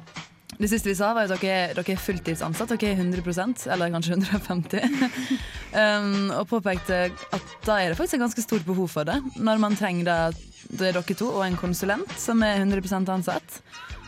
det 0.55 0.69
siste 0.71 0.89
vi 0.89 0.95
sa, 0.95 1.11
var 1.13 1.27
at 1.27 1.41
dere, 1.43 1.73
dere 1.75 1.93
er 1.93 1.99
fulltidsansatt. 2.01 2.71
Dere 2.79 2.93
er 2.95 3.01
100% 3.03 3.65
eller 3.73 3.91
kanskje 3.93 4.15
150 4.15 4.85
um, 5.83 6.31
Og 6.39 6.47
påpekte 6.49 7.01
at 7.11 7.51
da 7.67 7.75
er 7.83 7.91
det 7.91 7.97
faktisk 7.99 8.17
et 8.17 8.23
ganske 8.23 8.45
stort 8.45 8.65
behov 8.65 8.87
for 8.95 9.05
det. 9.07 9.19
Når 9.35 9.59
man 9.61 9.75
trenger 9.77 10.07
det, 10.07 10.47
det 10.71 10.89
er 10.89 10.97
dere 10.97 11.17
to 11.19 11.29
og 11.33 11.43
en 11.45 11.59
konsulent 11.59 12.15
som 12.17 12.41
er 12.47 12.63
100% 12.63 13.11
ansatt. 13.13 13.59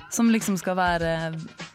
Som 0.10 0.31
liksom 0.34 0.55
skal 0.58 0.79
være 0.79 1.12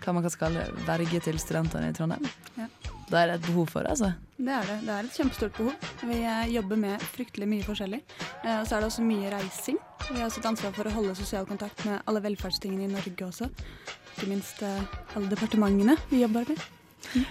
hva 0.03 0.13
man 0.17 0.25
kan 0.25 0.39
kalle 0.41 0.65
verge 0.89 1.21
til 1.23 1.39
studentene 1.39 1.93
i 1.93 1.95
Trondheim. 1.95 2.25
Ja. 2.59 2.67
Da 3.13 3.21
er 3.21 3.29
det 3.31 3.35
et 3.37 3.47
behov 3.47 3.69
for 3.71 3.85
det, 3.85 3.93
altså. 3.95 4.15
Det 4.41 4.51
er 4.51 4.65
det. 4.67 4.79
Det 4.89 4.95
er 4.95 5.07
et 5.07 5.19
kjempestort 5.19 5.59
behov. 5.59 5.91
Vi 6.09 6.17
eh, 6.25 6.55
jobber 6.57 6.81
med 6.81 7.05
fryktelig 7.15 7.47
mye 7.53 7.67
forskjellig. 7.67 8.01
Eh, 8.43 8.57
Og 8.57 8.67
så 8.67 8.75
er 8.75 8.83
det 8.83 8.89
også 8.89 9.05
mye 9.07 9.31
reising. 9.37 9.79
Vi 10.09 10.19
har 10.19 10.27
også 10.27 10.41
et 10.41 10.49
ansvar 10.51 10.73
for 10.75 10.89
å 10.89 10.95
holde 10.97 11.15
sosial 11.21 11.47
kontakt 11.47 11.85
med 11.87 12.01
alle 12.09 12.25
velferdstingene 12.25 12.89
i 12.89 12.95
Norge 12.97 13.29
også. 13.29 13.51
Ikke 14.15 14.31
minst 14.31 14.63
eh, 14.63 14.97
alle 15.19 15.31
departementene 15.33 15.99
vi 16.11 16.23
jobber 16.23 16.47
med. 16.47 16.71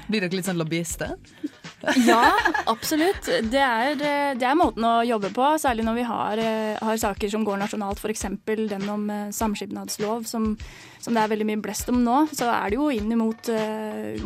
Blir 0.06 0.22
dere 0.22 0.36
litt 0.36 0.48
sånn 0.50 0.60
lobbyister? 0.62 1.18
Ja, 2.08 2.30
absolutt. 2.72 3.26
Det 3.52 3.60
er, 3.60 3.90
eh, 3.92 4.30
det 4.40 4.46
er 4.48 4.56
måten 4.56 4.86
å 4.88 5.02
jobbe 5.04 5.34
på, 5.36 5.44
særlig 5.60 5.84
når 5.84 5.98
vi 5.98 6.06
har, 6.08 6.40
eh, 6.40 6.78
har 6.80 7.02
saker 7.02 7.28
som 7.28 7.44
går 7.44 7.60
nasjonalt, 7.60 8.00
f.eks. 8.00 8.24
den 8.48 8.86
om 8.88 9.12
samskipnadslov, 9.36 10.24
som, 10.24 10.54
som 11.04 11.12
det 11.12 11.26
er 11.26 11.34
veldig 11.34 11.50
mye 11.50 11.64
blest 11.66 11.92
om 11.92 12.00
nå. 12.06 12.22
Så 12.32 12.48
er 12.48 12.72
det 12.72 12.80
jo 12.80 12.88
inn 12.88 13.12
mot 13.20 13.52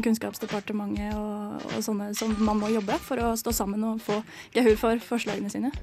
Kunnskapsdepartementet 0.05 1.17
og, 1.17 1.65
og 1.71 1.81
sånne 1.81 2.11
som 2.19 2.37
man 2.37 2.61
må 2.61 2.69
jobbe 2.75 2.99
for 3.01 3.25
å 3.25 3.33
stå 3.41 3.55
sammen 3.57 3.89
og 3.89 4.05
få 4.05 4.19
gehør 4.53 4.77
for 4.83 5.07
forslagene 5.15 5.49
sine. 5.49 5.73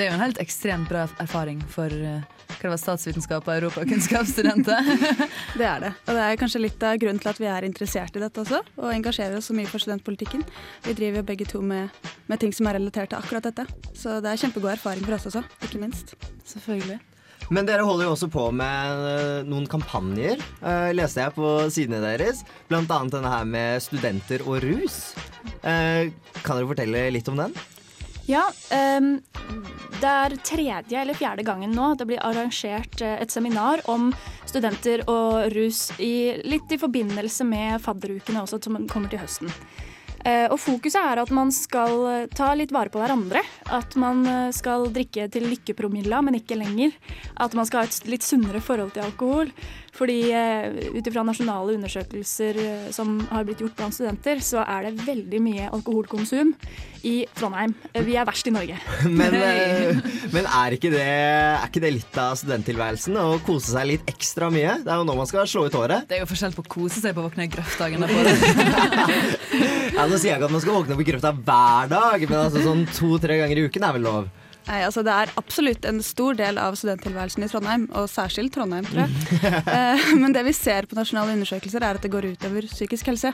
Det 0.00 0.06
er 0.06 0.14
jo 0.14 0.16
en 0.16 0.22
helt 0.22 0.38
ekstremt 0.40 0.88
bra 0.88 1.02
erfaring 1.20 1.58
for 1.68 1.92
eh, 1.92 2.22
hva 2.48 2.54
det 2.62 2.70
var, 2.72 2.78
statsvitenskap 2.80 3.44
og 3.44 3.52
europakunnskapsstudenter. 3.52 4.86
Det 5.60 5.66
er 5.68 5.82
det. 5.82 5.90
Og 6.06 6.16
det 6.16 6.22
er 6.24 6.38
kanskje 6.40 6.62
litt 6.62 6.84
av 6.88 6.94
grunnen 7.02 7.20
til 7.20 7.28
at 7.28 7.40
vi 7.42 7.48
er 7.52 7.66
interessert 7.68 8.14
i 8.16 8.22
dette 8.22 8.40
også, 8.40 8.62
og 8.80 8.94
engasjerer 8.94 9.36
oss 9.36 9.50
så 9.50 9.56
mye 9.58 9.68
for 9.68 9.82
studentpolitikken. 9.82 10.40
Vi 10.86 10.94
driver 10.96 11.20
jo 11.20 11.26
begge 11.28 11.44
to 11.50 11.60
med, 11.60 11.92
med 12.32 12.40
ting 12.40 12.54
som 12.56 12.70
er 12.70 12.78
relatert 12.78 13.12
til 13.12 13.18
akkurat 13.18 13.44
dette. 13.50 13.66
Så 13.92 14.22
det 14.24 14.30
er 14.32 14.40
kjempegod 14.40 14.72
erfaring 14.72 15.04
for 15.04 15.18
oss 15.18 15.26
også, 15.28 15.42
ikke 15.68 15.82
minst. 15.82 16.14
Selvfølgelig. 16.48 16.96
Men 17.52 17.68
dere 17.68 17.84
holder 17.84 18.08
jo 18.08 18.14
også 18.14 18.30
på 18.32 18.46
med 18.56 19.02
eh, 19.10 19.42
noen 19.50 19.66
kampanjer, 19.68 20.40
uh, 20.62 20.94
leste 20.96 21.26
jeg 21.26 21.36
på 21.36 21.50
sidene 21.74 22.00
deres. 22.06 22.40
Blant 22.72 22.88
annet 22.96 23.18
denne 23.18 23.34
her 23.34 23.44
med 23.52 23.84
studenter 23.84 24.46
og 24.46 24.62
rus. 24.64 25.12
Uh, 25.60 26.08
kan 26.40 26.56
dere 26.56 26.70
fortelle 26.72 27.04
litt 27.12 27.28
om 27.28 27.36
den? 27.44 27.52
Ja, 28.28 28.44
um, 28.96 29.14
det 30.00 30.08
er 30.08 30.36
tredje 30.46 31.00
eller 31.02 31.16
fjerde 31.18 31.44
gangen 31.44 31.74
nå 31.76 31.92
det 31.98 32.06
blir 32.08 32.22
arrangert 32.24 33.02
eh, 33.04 33.18
et 33.20 33.32
seminar 33.32 33.82
om 33.90 34.10
studenter 34.48 35.02
og 35.10 35.50
rus 35.54 35.90
i, 36.00 36.40
litt 36.46 36.72
i 36.72 36.80
forbindelse 36.80 37.44
med 37.44 37.80
fadderukene 37.84 38.44
også, 38.44 38.62
som 38.64 38.78
kommer 38.88 39.12
til 39.12 39.20
høsten. 39.20 39.52
Eh, 40.24 40.46
og 40.52 40.58
fokuset 40.60 41.00
er 41.00 41.20
at 41.22 41.30
man 41.32 41.52
skal 41.52 42.06
eh, 42.10 42.24
ta 42.36 42.50
litt 42.56 42.72
vare 42.76 42.92
på 42.92 43.00
hverandre. 43.00 43.42
At 43.72 43.96
man 44.00 44.24
skal 44.56 44.88
drikke 44.92 45.28
til 45.32 45.46
lykkepromilla, 45.48 46.20
men 46.24 46.40
ikke 46.40 46.58
lenger. 46.60 46.96
At 47.40 47.56
man 47.56 47.68
skal 47.68 47.84
ha 47.84 47.90
et 47.90 48.10
litt 48.10 48.26
sunnere 48.26 48.64
forhold 48.64 48.96
til 48.96 49.06
alkohol. 49.06 49.52
Fordi 49.96 50.18
eh, 50.30 50.92
ut 50.94 51.06
ifra 51.10 51.24
nasjonale 51.26 51.74
undersøkelser 51.76 52.58
eh, 52.62 52.86
som 52.94 53.16
har 53.30 53.44
blitt 53.48 53.60
gjort 53.64 53.74
blant 53.78 53.96
studenter, 53.96 54.38
så 54.44 54.62
er 54.62 54.86
det 54.86 55.04
veldig 55.06 55.40
mye 55.42 55.66
alkoholkonsum 55.74 56.52
i 57.08 57.14
Trondheim. 57.36 57.74
Eh, 57.92 58.04
Vi 58.06 58.14
er 58.20 58.28
verst 58.28 58.46
i 58.46 58.52
Norge. 58.54 58.76
Men, 59.20 59.34
men 60.34 60.46
er, 60.46 60.76
ikke 60.76 60.92
det, 60.94 61.02
er 61.02 61.66
ikke 61.66 61.82
det 61.82 61.92
litt 61.96 62.18
av 62.22 62.36
studenttilværelsen? 62.38 63.18
Å 63.18 63.40
kose 63.46 63.74
seg 63.74 63.88
litt 63.90 64.10
ekstra 64.10 64.50
mye? 64.54 64.78
Det 64.84 64.92
er 64.94 65.00
jo 65.02 65.08
nå 65.08 65.16
man 65.18 65.28
skal 65.28 65.48
slå 65.50 65.66
ut 65.66 65.76
håret. 65.76 66.06
Det 66.10 66.20
er 66.20 66.24
jo 66.24 66.30
forskjell 66.30 66.54
på 66.56 66.64
å 66.64 66.70
kose 66.78 67.02
seg 67.02 67.16
på 67.16 67.24
å 67.24 67.28
våkne 67.28 67.48
i 67.48 67.52
grøftdagen. 67.52 68.06
på. 68.06 68.18
Ja, 69.90 70.04
nå 70.06 70.16
sier 70.16 70.30
jeg 70.30 70.38
ikke 70.38 70.46
at 70.46 70.52
man 70.54 70.62
skal 70.62 70.76
våkne 70.78 70.94
opp 70.94 71.00
i 71.02 71.06
grøfta 71.08 71.32
hver 71.34 71.88
dag, 71.90 72.22
men 72.30 72.36
altså 72.38 72.60
sånn 72.64 72.84
to-tre 72.94 73.40
ganger 73.42 73.58
i 73.58 73.64
uken 73.66 73.84
er 73.84 73.96
vel 73.98 74.04
lov? 74.06 74.28
Nei, 74.68 74.80
altså 74.86 75.02
Det 75.06 75.12
er 75.14 75.32
absolutt 75.40 75.86
en 75.88 75.98
stor 76.04 76.36
del 76.38 76.58
av 76.60 76.76
studenttilværelsen 76.78 77.44
i 77.46 77.48
Trondheim, 77.50 77.86
og 77.96 78.08
særskilt 78.12 78.52
Trondheim, 78.54 78.86
tror 78.86 79.04
jeg. 79.06 79.10
Eh, 79.80 80.14
Men 80.20 80.34
det 80.36 80.44
vi 80.46 80.52
ser 80.56 80.86
på 80.90 80.98
nasjonale 80.98 81.34
undersøkelser, 81.38 81.82
er 81.82 81.98
at 81.98 82.04
det 82.04 82.12
går 82.12 82.28
utover 82.34 82.68
psykisk 82.70 83.10
helse. 83.10 83.32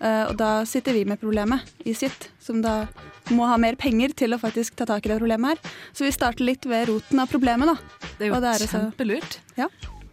Eh, 0.00 0.24
Og 0.28 0.36
da 0.38 0.62
sitter 0.68 0.94
vi 0.94 1.04
med 1.08 1.20
problemet 1.20 1.66
i 1.88 1.94
sitt, 1.98 2.28
som 2.42 2.62
da 2.62 2.86
må 3.34 3.48
ha 3.48 3.58
mer 3.60 3.76
penger 3.76 4.14
til 4.16 4.32
å 4.36 4.40
faktisk 4.40 4.76
ta 4.78 4.86
tak 4.88 5.04
i 5.06 5.12
det 5.12 5.18
problemet 5.20 5.56
her. 5.56 5.76
Så 5.92 6.06
vi 6.06 6.14
starter 6.14 6.46
litt 6.46 6.64
ved 6.68 6.88
roten 6.88 7.20
av 7.20 7.28
problemet, 7.32 7.68
da. 7.68 8.08
Det 8.18 8.28
er 8.30 8.62
jo 8.62 8.72
kjempelurt. 8.72 9.40
Ja. 9.58 9.68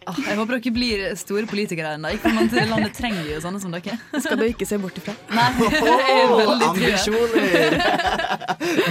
Ah, 0.06 0.14
jeg 0.22 0.36
håper 0.38 0.60
dere 0.60 0.70
blir 0.76 1.00
store 1.18 1.48
politikere 1.50 1.96
ennå. 1.96 2.12
For 2.22 2.34
man 2.36 2.46
til 2.52 2.68
landet 2.70 2.92
trenger 2.94 3.26
jo 3.26 3.40
sånne 3.42 3.58
som 3.62 3.72
dere. 3.74 3.96
Skal 4.22 4.38
du 4.38 4.44
ikke 4.46 4.66
se 4.68 4.78
bort 4.78 4.98
ifra. 5.00 5.14
Nei, 5.34 5.46
det 5.58 5.80
er 5.82 6.30
Åh, 6.30 6.36
veldig 6.40 6.68
trygg. 6.76 6.94
ambisjoner! 6.94 7.78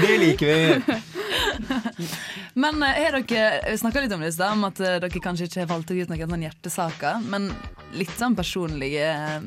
Det 0.04 0.18
liker 0.22 0.52
vi. 0.52 0.98
Men 2.56 2.84
eh, 2.84 3.00
har 3.06 3.18
dere 3.28 3.78
snakka 3.80 4.04
litt 4.04 4.14
om 4.16 4.22
det 4.24 4.30
i 4.32 4.36
stad, 4.36 4.54
om 4.56 4.68
at 4.68 4.80
eh, 4.84 4.98
dere 5.04 5.22
kanskje 5.24 5.48
ikke 5.50 5.62
har 5.64 5.72
valgt 5.72 5.92
ut 5.92 6.12
noen 6.12 6.32
sånn 6.36 6.46
hjertesaker. 6.48 7.24
Men 7.32 7.50
litt 7.96 8.14
sånn 8.20 8.36
personlige 8.38 9.08
eh, 9.12 9.40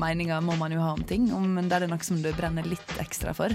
meninger 0.00 0.40
må 0.44 0.56
man 0.60 0.72
jo 0.76 0.80
ha 0.84 0.94
om 0.96 1.04
ting. 1.08 1.28
Om 1.36 1.56
det 1.68 1.82
er 1.82 1.88
noe 1.90 2.04
som 2.06 2.20
du 2.24 2.30
brenner 2.36 2.66
litt 2.68 2.96
ekstra 3.02 3.36
for. 3.36 3.52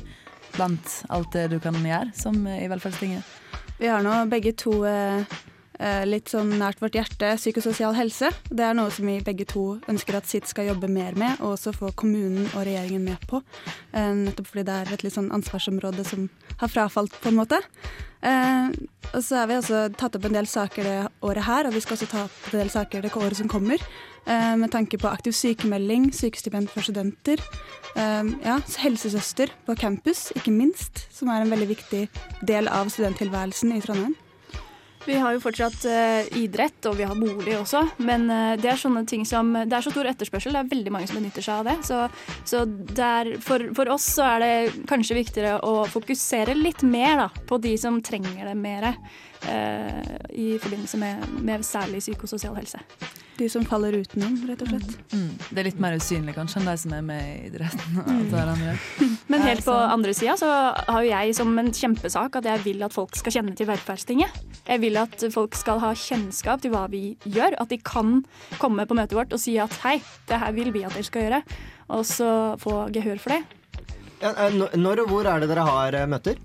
Blant 0.55 0.99
alt 1.13 1.33
det 1.35 1.49
du 1.53 1.57
kan 1.61 1.75
gjøre, 1.81 2.13
som 2.17 2.37
i 2.47 2.65
Velferdstinget. 2.71 3.25
Vi 3.81 3.89
har 3.91 4.05
nå 4.05 4.21
begge 4.31 4.53
to 4.57 4.77
eh, 4.87 5.25
litt 6.07 6.31
sånn 6.31 6.53
nært 6.59 6.79
vårt 6.79 6.95
hjerte 6.95 7.33
psykososial 7.35 7.95
helse. 7.97 8.29
Det 8.47 8.63
er 8.63 8.75
noe 8.77 8.91
som 8.93 9.07
vi 9.09 9.17
begge 9.23 9.47
to 9.49 9.65
ønsker 9.91 10.17
at 10.17 10.29
SIT 10.29 10.47
skal 10.47 10.69
jobbe 10.69 10.87
mer 10.91 11.17
med, 11.19 11.41
og 11.41 11.55
også 11.55 11.73
få 11.75 11.91
kommunen 11.99 12.47
og 12.53 12.63
regjeringen 12.63 13.03
med 13.03 13.27
på. 13.29 13.41
Eh, 13.91 14.11
nettopp 14.25 14.51
fordi 14.51 14.65
det 14.67 14.75
er 14.75 14.93
et 14.95 15.05
litt 15.05 15.15
sånn 15.15 15.31
ansvarsområde 15.35 16.05
som 16.07 16.29
har 16.61 16.71
frafalt, 16.71 17.15
på 17.21 17.31
en 17.31 17.39
måte. 17.41 17.59
Eh, 18.25 18.71
og 19.11 19.21
så 19.21 19.41
har 19.41 19.51
vi 19.51 19.59
også 19.59 19.85
tatt 19.99 20.15
opp 20.17 20.25
en 20.25 20.39
del 20.39 20.47
saker 20.49 20.87
det 20.87 20.97
året 21.27 21.45
her, 21.45 21.67
og 21.67 21.75
vi 21.75 21.83
skal 21.83 21.99
også 21.99 22.11
ta 22.11 22.25
opp 22.29 22.51
en 22.53 22.59
del 22.63 22.73
saker 22.73 23.05
det 23.05 23.15
året 23.15 23.37
som 23.37 23.51
kommer. 23.51 23.81
eh, 24.25 24.55
med 24.57 24.71
tanke 24.71 24.97
på 24.97 25.07
aktiv 25.07 25.33
sykemelding, 25.37 26.11
sykestipend 26.11 26.69
for 26.69 26.81
studenter. 26.81 27.37
eh, 27.95 28.23
ja, 28.43 28.59
helsesøster 28.81 29.51
på 29.65 29.75
campus, 29.75 30.31
ikke 30.35 30.51
minst, 30.51 31.07
som 31.11 31.29
er 31.29 31.41
en 31.41 31.51
veldig 31.51 31.67
viktig 31.67 32.09
del 32.41 32.67
av 32.67 32.89
studenttilværelsen 32.89 33.75
i 33.75 33.81
Trondheim. 33.81 34.15
Vi 35.05 35.15
har 35.21 35.35
jo 35.35 35.41
fortsatt 35.43 35.85
eh, 35.85 36.29
idrett, 36.41 36.79
og 36.89 36.97
vi 36.97 37.05
har 37.05 37.17
bolig 37.17 37.53
også. 37.59 37.83
Men 38.01 38.25
eh, 38.33 38.55
det 38.61 38.71
er 38.71 38.81
sånne 38.81 39.05
ting 39.09 39.25
som 39.27 39.53
Det 39.53 39.77
er 39.77 39.85
så 39.85 39.93
stor 39.93 40.09
etterspørsel, 40.09 40.55
det 40.55 40.63
er 40.63 40.71
veldig 40.71 40.93
mange 40.95 41.09
som 41.09 41.19
benytter 41.19 41.45
seg 41.45 41.61
av 41.61 41.69
det. 41.69 41.75
Så, 41.85 41.99
så 42.47 42.63
det 42.65 43.05
er, 43.05 43.31
for, 43.45 43.69
for 43.77 43.93
oss 43.93 44.07
så 44.17 44.25
er 44.33 44.43
det 44.45 44.85
kanskje 44.89 45.19
viktigere 45.19 45.59
å 45.65 45.85
fokusere 45.91 46.57
litt 46.57 46.81
mer 46.85 47.25
da, 47.25 47.29
på 47.45 47.61
de 47.61 47.75
som 47.81 48.01
trenger 48.05 48.49
det 48.49 48.57
mer. 48.57 48.91
Eh, 49.43 50.15
I 50.35 50.57
forbindelse 50.61 50.97
med, 51.01 51.27
med 51.41 51.65
særlig 51.65 51.99
psykososial 52.03 52.55
helse. 52.55 52.79
De 53.35 53.49
som 53.51 53.65
faller 53.67 53.91
utenom, 53.99 54.37
rett 54.47 54.61
og 54.63 54.69
slett. 54.71 54.91
Mm. 55.11 55.31
Det 55.49 55.59
er 55.59 55.67
litt 55.67 55.79
mer 55.83 55.97
usynlig 55.99 56.35
kanskje 56.37 56.61
enn 56.61 56.69
de 56.69 56.75
som 56.79 56.93
er 56.95 57.01
med 57.03 57.23
i 57.25 57.49
idretten. 57.49 57.97
og 57.99 58.07
Mm. 58.07 58.29
det 58.31 58.43
der. 58.45 58.79
Men 59.31 59.41
helt 59.43 59.65
på 59.65 59.75
andre 59.75 60.13
sida 60.15 60.37
så 60.39 60.47
har 60.87 61.03
jo 61.03 61.09
jeg 61.09 61.35
som 61.35 61.51
en 61.59 61.71
kjempesak 61.75 62.37
at 62.39 62.45
jeg 62.47 62.63
vil 62.63 62.83
at 62.87 62.93
folk 62.95 63.15
skal 63.19 63.35
kjenne 63.35 63.55
til 63.59 63.67
Velferdstinget. 63.67 64.31
Jeg 64.69 64.81
vil 64.81 64.95
at 64.97 65.25
folk 65.33 65.55
skal 65.59 65.79
ha 65.83 65.91
kjennskap 65.91 66.61
til 66.63 66.71
hva 66.71 66.85
vi 66.89 67.17
gjør. 67.27 67.57
At 67.59 67.69
de 67.75 67.77
kan 67.83 68.21
komme 68.57 68.87
på 68.87 68.95
møtet 68.95 69.19
vårt 69.19 69.35
og 69.35 69.39
si 69.43 69.57
at 69.59 69.73
hei, 69.83 69.97
det 70.31 70.39
her 70.39 70.55
vil 70.55 70.71
vi 70.71 70.85
at 70.87 70.95
dere 70.95 71.03
skal 71.03 71.27
gjøre. 71.27 71.43
Og 71.91 72.05
så 72.07 72.31
få 72.63 72.87
gehør 72.95 73.19
for 73.19 73.35
det. 73.35 73.43
Ja, 74.23 74.31
eh, 74.47 74.55
når 74.79 75.03
og 75.03 75.11
hvor 75.11 75.27
er 75.27 75.43
det 75.43 75.51
dere 75.51 75.67
har 75.67 75.93
eh, 75.93 76.07
møter? 76.07 76.39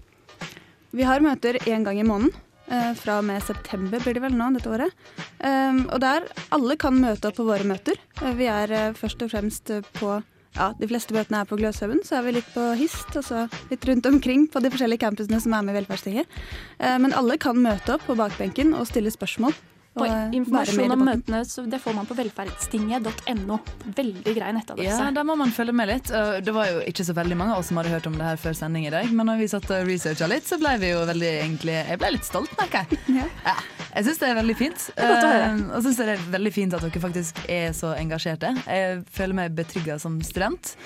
Vi 0.91 1.07
har 1.07 1.23
møter 1.23 1.55
én 1.71 1.87
gang 1.87 2.01
i 2.03 2.03
måneden. 2.03 2.35
Eh, 2.71 2.91
Fra 2.99 3.19
og 3.21 3.27
med 3.29 3.43
september 3.45 4.03
blir 4.03 4.17
det 4.17 4.25
vel 4.25 4.37
nå 4.39 4.51
dette 4.55 4.71
året. 4.73 5.07
Um, 5.43 5.87
og 5.91 6.01
der 6.03 6.27
alle 6.55 6.77
kan 6.81 6.99
møte 7.01 7.31
opp 7.31 7.41
på 7.41 7.47
våre 7.49 7.67
møter. 7.67 7.99
Eh, 8.23 8.35
Vi 8.39 8.49
er 8.51 8.75
eh, 8.77 8.93
først 8.97 9.23
og 9.27 9.33
fremst 9.33 9.73
på 9.99 10.21
ja, 10.57 10.73
De 10.81 10.89
fleste 10.91 11.15
møtene 11.15 11.45
er 11.45 11.47
på 11.47 11.55
Gløshaugen, 11.61 12.01
så 12.03 12.19
er 12.19 12.25
vi 12.27 12.33
litt 12.35 12.49
på 12.51 12.65
HIST 12.75 13.21
og 13.21 13.23
så 13.23 13.45
litt 13.71 13.85
rundt 13.87 14.09
omkring 14.11 14.49
på 14.51 14.59
de 14.59 14.73
forskjellige 14.73 15.05
campusene 15.05 15.39
som 15.39 15.55
er 15.55 15.63
med 15.63 15.77
i 15.77 15.79
Velferdstinget. 15.79 16.41
Men 16.81 17.15
alle 17.15 17.37
kan 17.39 17.55
møte 17.55 17.95
opp 17.95 18.09
på 18.09 18.17
bakbenken 18.19 18.75
og 18.75 18.89
stille 18.91 19.15
spørsmål. 19.15 19.55
Og 19.99 20.35
informasjon 20.39 20.93
om 20.95 21.01
møtene 21.03 21.41
så 21.49 21.65
det 21.67 21.81
får 21.83 21.97
man 21.97 22.07
på 22.07 22.15
velferdstinget.no. 22.15 23.57
Veldig 23.97 24.35
grei 24.37 24.53
nettadresse. 24.55 25.01
Ja, 25.03 25.11
Der 25.17 25.27
må 25.27 25.35
man 25.41 25.51
følge 25.55 25.75
med 25.75 25.91
litt. 25.91 26.13
Det 26.47 26.55
var 26.55 26.71
jo 26.71 26.85
ikke 26.87 27.05
så 27.09 27.15
veldig 27.17 27.37
mange 27.41 27.57
av 27.57 27.65
oss 27.65 27.71
som 27.73 27.81
hadde 27.81 27.91
hørt 27.97 28.07
om 28.07 28.15
det 28.19 28.29
her 28.29 28.39
før 28.41 28.55
sending 28.57 28.87
i 28.87 28.93
dag, 28.95 29.11
men 29.11 29.27
når 29.27 29.43
vi 29.43 29.49
satt 29.51 29.67
og 29.75 29.89
researcha 29.89 30.29
litt, 30.31 30.47
så 30.47 30.61
ble 30.63 30.77
vi 30.83 30.93
jo 30.93 31.03
veldig 31.11 31.33
egentlig 31.43 31.75
Jeg 31.75 31.99
ble 32.01 32.13
litt 32.15 32.29
stolt, 32.29 32.55
merker 32.61 32.87
jeg. 32.87 33.01
Ja. 33.51 33.57
Jeg 33.91 34.07
syns 34.07 34.21
det 34.23 34.29
er 34.31 34.37
veldig 34.39 34.55
fint. 34.55 34.83
er 34.95 35.09
godt 35.11 35.25
å 35.27 35.31
høre. 35.33 35.47
Eh, 35.51 35.63
og 35.75 35.83
synes 35.83 35.97
det 35.99 36.09
er 36.13 36.27
veldig 36.37 36.53
fint 36.55 36.75
at 36.77 36.85
dere 36.87 37.03
faktisk 37.03 37.41
er 37.51 37.73
så 37.75 37.91
engasjerte. 37.99 38.53
Jeg 38.69 39.01
føler 39.11 39.39
meg 39.41 39.57
betrygga 39.59 39.99
som 40.03 40.21
student. 40.23 40.77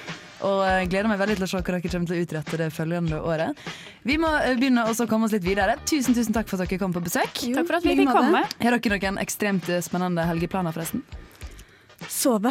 Og 0.44 0.62
jeg 0.66 0.90
gleder 0.92 1.11
meg 1.11 1.20
veldig 1.20 1.37
til 1.38 1.47
å 1.47 1.51
se 1.51 1.61
hva 1.61 1.64
dere 1.68 1.83
kommer 1.85 2.11
til 2.11 2.16
å 2.16 2.25
utrette 2.27 2.61
det 2.61 2.70
følgende 2.75 3.20
året. 3.23 3.66
Vi 4.05 4.18
må 4.20 4.31
eh, 4.40 4.57
begynne 4.59 4.87
å 4.90 5.09
komme 5.11 5.29
oss 5.29 5.37
litt 5.37 5.47
videre. 5.47 5.77
Tusen 5.88 6.16
tusen 6.16 6.35
takk 6.37 6.51
for 6.51 6.59
at 6.59 6.68
dere 6.68 6.83
kom 6.83 6.94
på 6.97 7.05
besøk. 7.05 7.44
Takk 7.44 7.68
for 7.68 7.79
at 7.79 7.87
vi 7.87 7.99
fikk 8.03 8.11
komme. 8.12 8.42
Har 8.64 8.79
dere 8.79 8.99
noen 8.99 9.23
ekstremt 9.23 9.70
eh, 9.70 9.85
spennende 9.85 10.27
helgeplaner, 10.29 10.75
forresten? 10.75 11.05
Sove. 12.11 12.51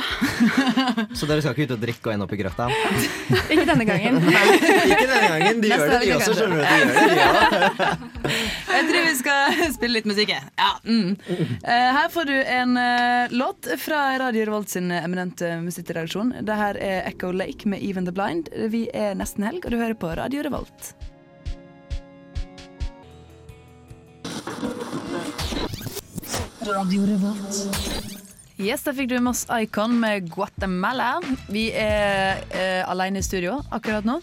Så 1.18 1.28
dere 1.30 1.42
skal 1.44 1.54
ikke 1.56 1.66
ut 1.68 1.74
og 1.76 1.82
drikke 1.84 2.10
og 2.10 2.13
ende 2.16 2.26
opp 2.28 2.34
i 2.36 2.39
grøfta? 2.39 2.68
Ikke 3.54 3.66
denne 3.70 3.86
gangen. 3.88 4.18
Ikke 4.24 5.06
denne 5.10 5.30
gangen. 5.34 5.62
De 5.63 5.70
gjør 5.72 5.92
det, 5.94 6.00
de 6.04 6.12
også. 6.18 6.34
skjønner 6.38 6.58
du. 6.58 6.63
De 6.63 6.76
gjør 6.80 7.38
det, 7.38 7.52
de. 7.78 8.34
Jeg 8.74 8.88
tror 8.89 9.06
vi 9.08 9.13
skal 9.20 9.63
spille 9.76 9.98
litt 10.00 10.08
musikk. 10.10 10.34
jeg. 10.34 10.44
Ja, 10.60 10.72
mm. 10.84 11.16
Eh, 11.30 11.88
Her 12.00 12.10
får 12.13 12.30
du 12.30 12.36
en 12.39 12.78
eh, 12.80 13.34
låt 13.36 13.68
fra 13.84 14.02
Radio 14.22 14.46
Revolt 14.50 14.72
sin 14.74 14.92
eminente 14.96 15.54
musikkredaksjon. 15.63 16.34
Det 16.48 16.56
her 16.60 16.80
er 16.82 17.08
Echo 17.12 17.32
Lake 17.36 17.70
med 17.70 17.84
Even 17.84 18.08
the 18.10 18.16
Blind. 18.16 18.50
Vi 18.74 18.86
er 18.94 19.16
nesten 19.20 19.46
helg, 19.48 19.66
og 19.66 19.76
du 19.76 19.80
hører 19.82 19.98
på 20.00 20.13
Radio 20.20 20.44
Revolt. 20.48 20.94
Radio 26.63 27.02
Revolt. 27.06 28.23
Yes, 28.62 28.84
da 28.86 28.94
fikk 28.94 29.10
du 29.10 29.18
Moss 29.24 29.46
Icon 29.50 29.96
med 30.00 30.28
Guatemala. 30.30 31.16
Vi 31.50 31.72
er 31.74 32.44
eh, 32.54 32.82
alene 32.89 33.20
i 33.20 33.26
studio 33.26 33.58
akkurat 33.74 34.06
nå. 34.06 34.20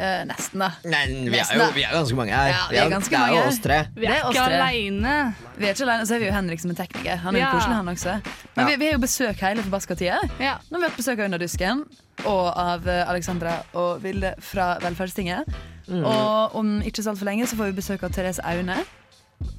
Eh, 0.00 0.22
nesten, 0.28 0.60
da. 0.60 0.70
Nei, 0.88 1.02
vi 1.08 1.28
er 1.28 1.34
Nesten, 1.36 1.58
jo 1.58 1.66
da. 1.66 1.74
vi 1.76 1.84
er 1.84 1.92
ganske 1.92 2.16
mange 2.16 2.32
her. 2.36 2.48
Ja, 2.52 2.62
vi 2.72 2.78
er 2.80 2.90
ganske 2.92 3.12
det 3.12 3.20
er 3.20 3.34
jo 3.34 3.42
oss 3.50 3.58
tre. 3.64 3.78
Vi 3.96 4.06
er 4.08 4.10
Det 4.10 4.16
er 4.16 4.24
oss 4.28 4.34
ikke 4.36 4.46
tre. 4.48 4.56
aleine. 4.62 5.14
Vi 5.60 5.68
er 5.68 5.76
ikke 5.76 5.86
alene, 5.86 6.06
så 6.08 6.16
er 6.16 6.22
vi 6.24 6.26
jo 6.30 6.34
Henrik 6.36 6.62
som 6.64 6.72
er 6.72 6.78
tekniker. 6.80 7.16
Han 7.24 7.36
er 7.36 7.40
jo 7.40 7.44
Ja. 7.44 7.52
koselig, 7.52 7.76
han 7.76 7.88
også. 7.92 8.14
Men 8.56 8.64
Ja. 8.64 8.66
vi, 8.70 8.76
vi 8.76 8.86
har 8.86 8.92
jo 8.96 9.02
besøk 9.04 9.40
hele 9.44 9.62
forbaska 9.62 9.96
tida. 9.96 10.18
Ja. 10.40 10.56
Nå 10.70 10.76
har 10.76 10.80
vi 10.80 10.88
hatt 10.88 10.96
besøk 11.00 11.18
av 11.18 11.24
Under 11.26 11.38
dusken 11.38 11.84
og 12.24 12.46
av 12.56 12.88
eh, 12.88 13.04
Alexandra 13.08 13.58
og 13.74 14.02
Vilde 14.02 14.34
fra 14.40 14.78
Velferdstinget. 14.80 15.44
Mm. 15.88 16.04
Og 16.04 16.54
om 16.56 16.80
ikke 16.82 17.02
så 17.04 17.12
altfor 17.12 17.28
lenge 17.28 17.46
så 17.46 17.56
får 17.60 17.70
vi 17.72 17.80
besøk 17.80 18.02
av 18.02 18.10
Therese 18.12 18.40
Aune. 18.42 18.80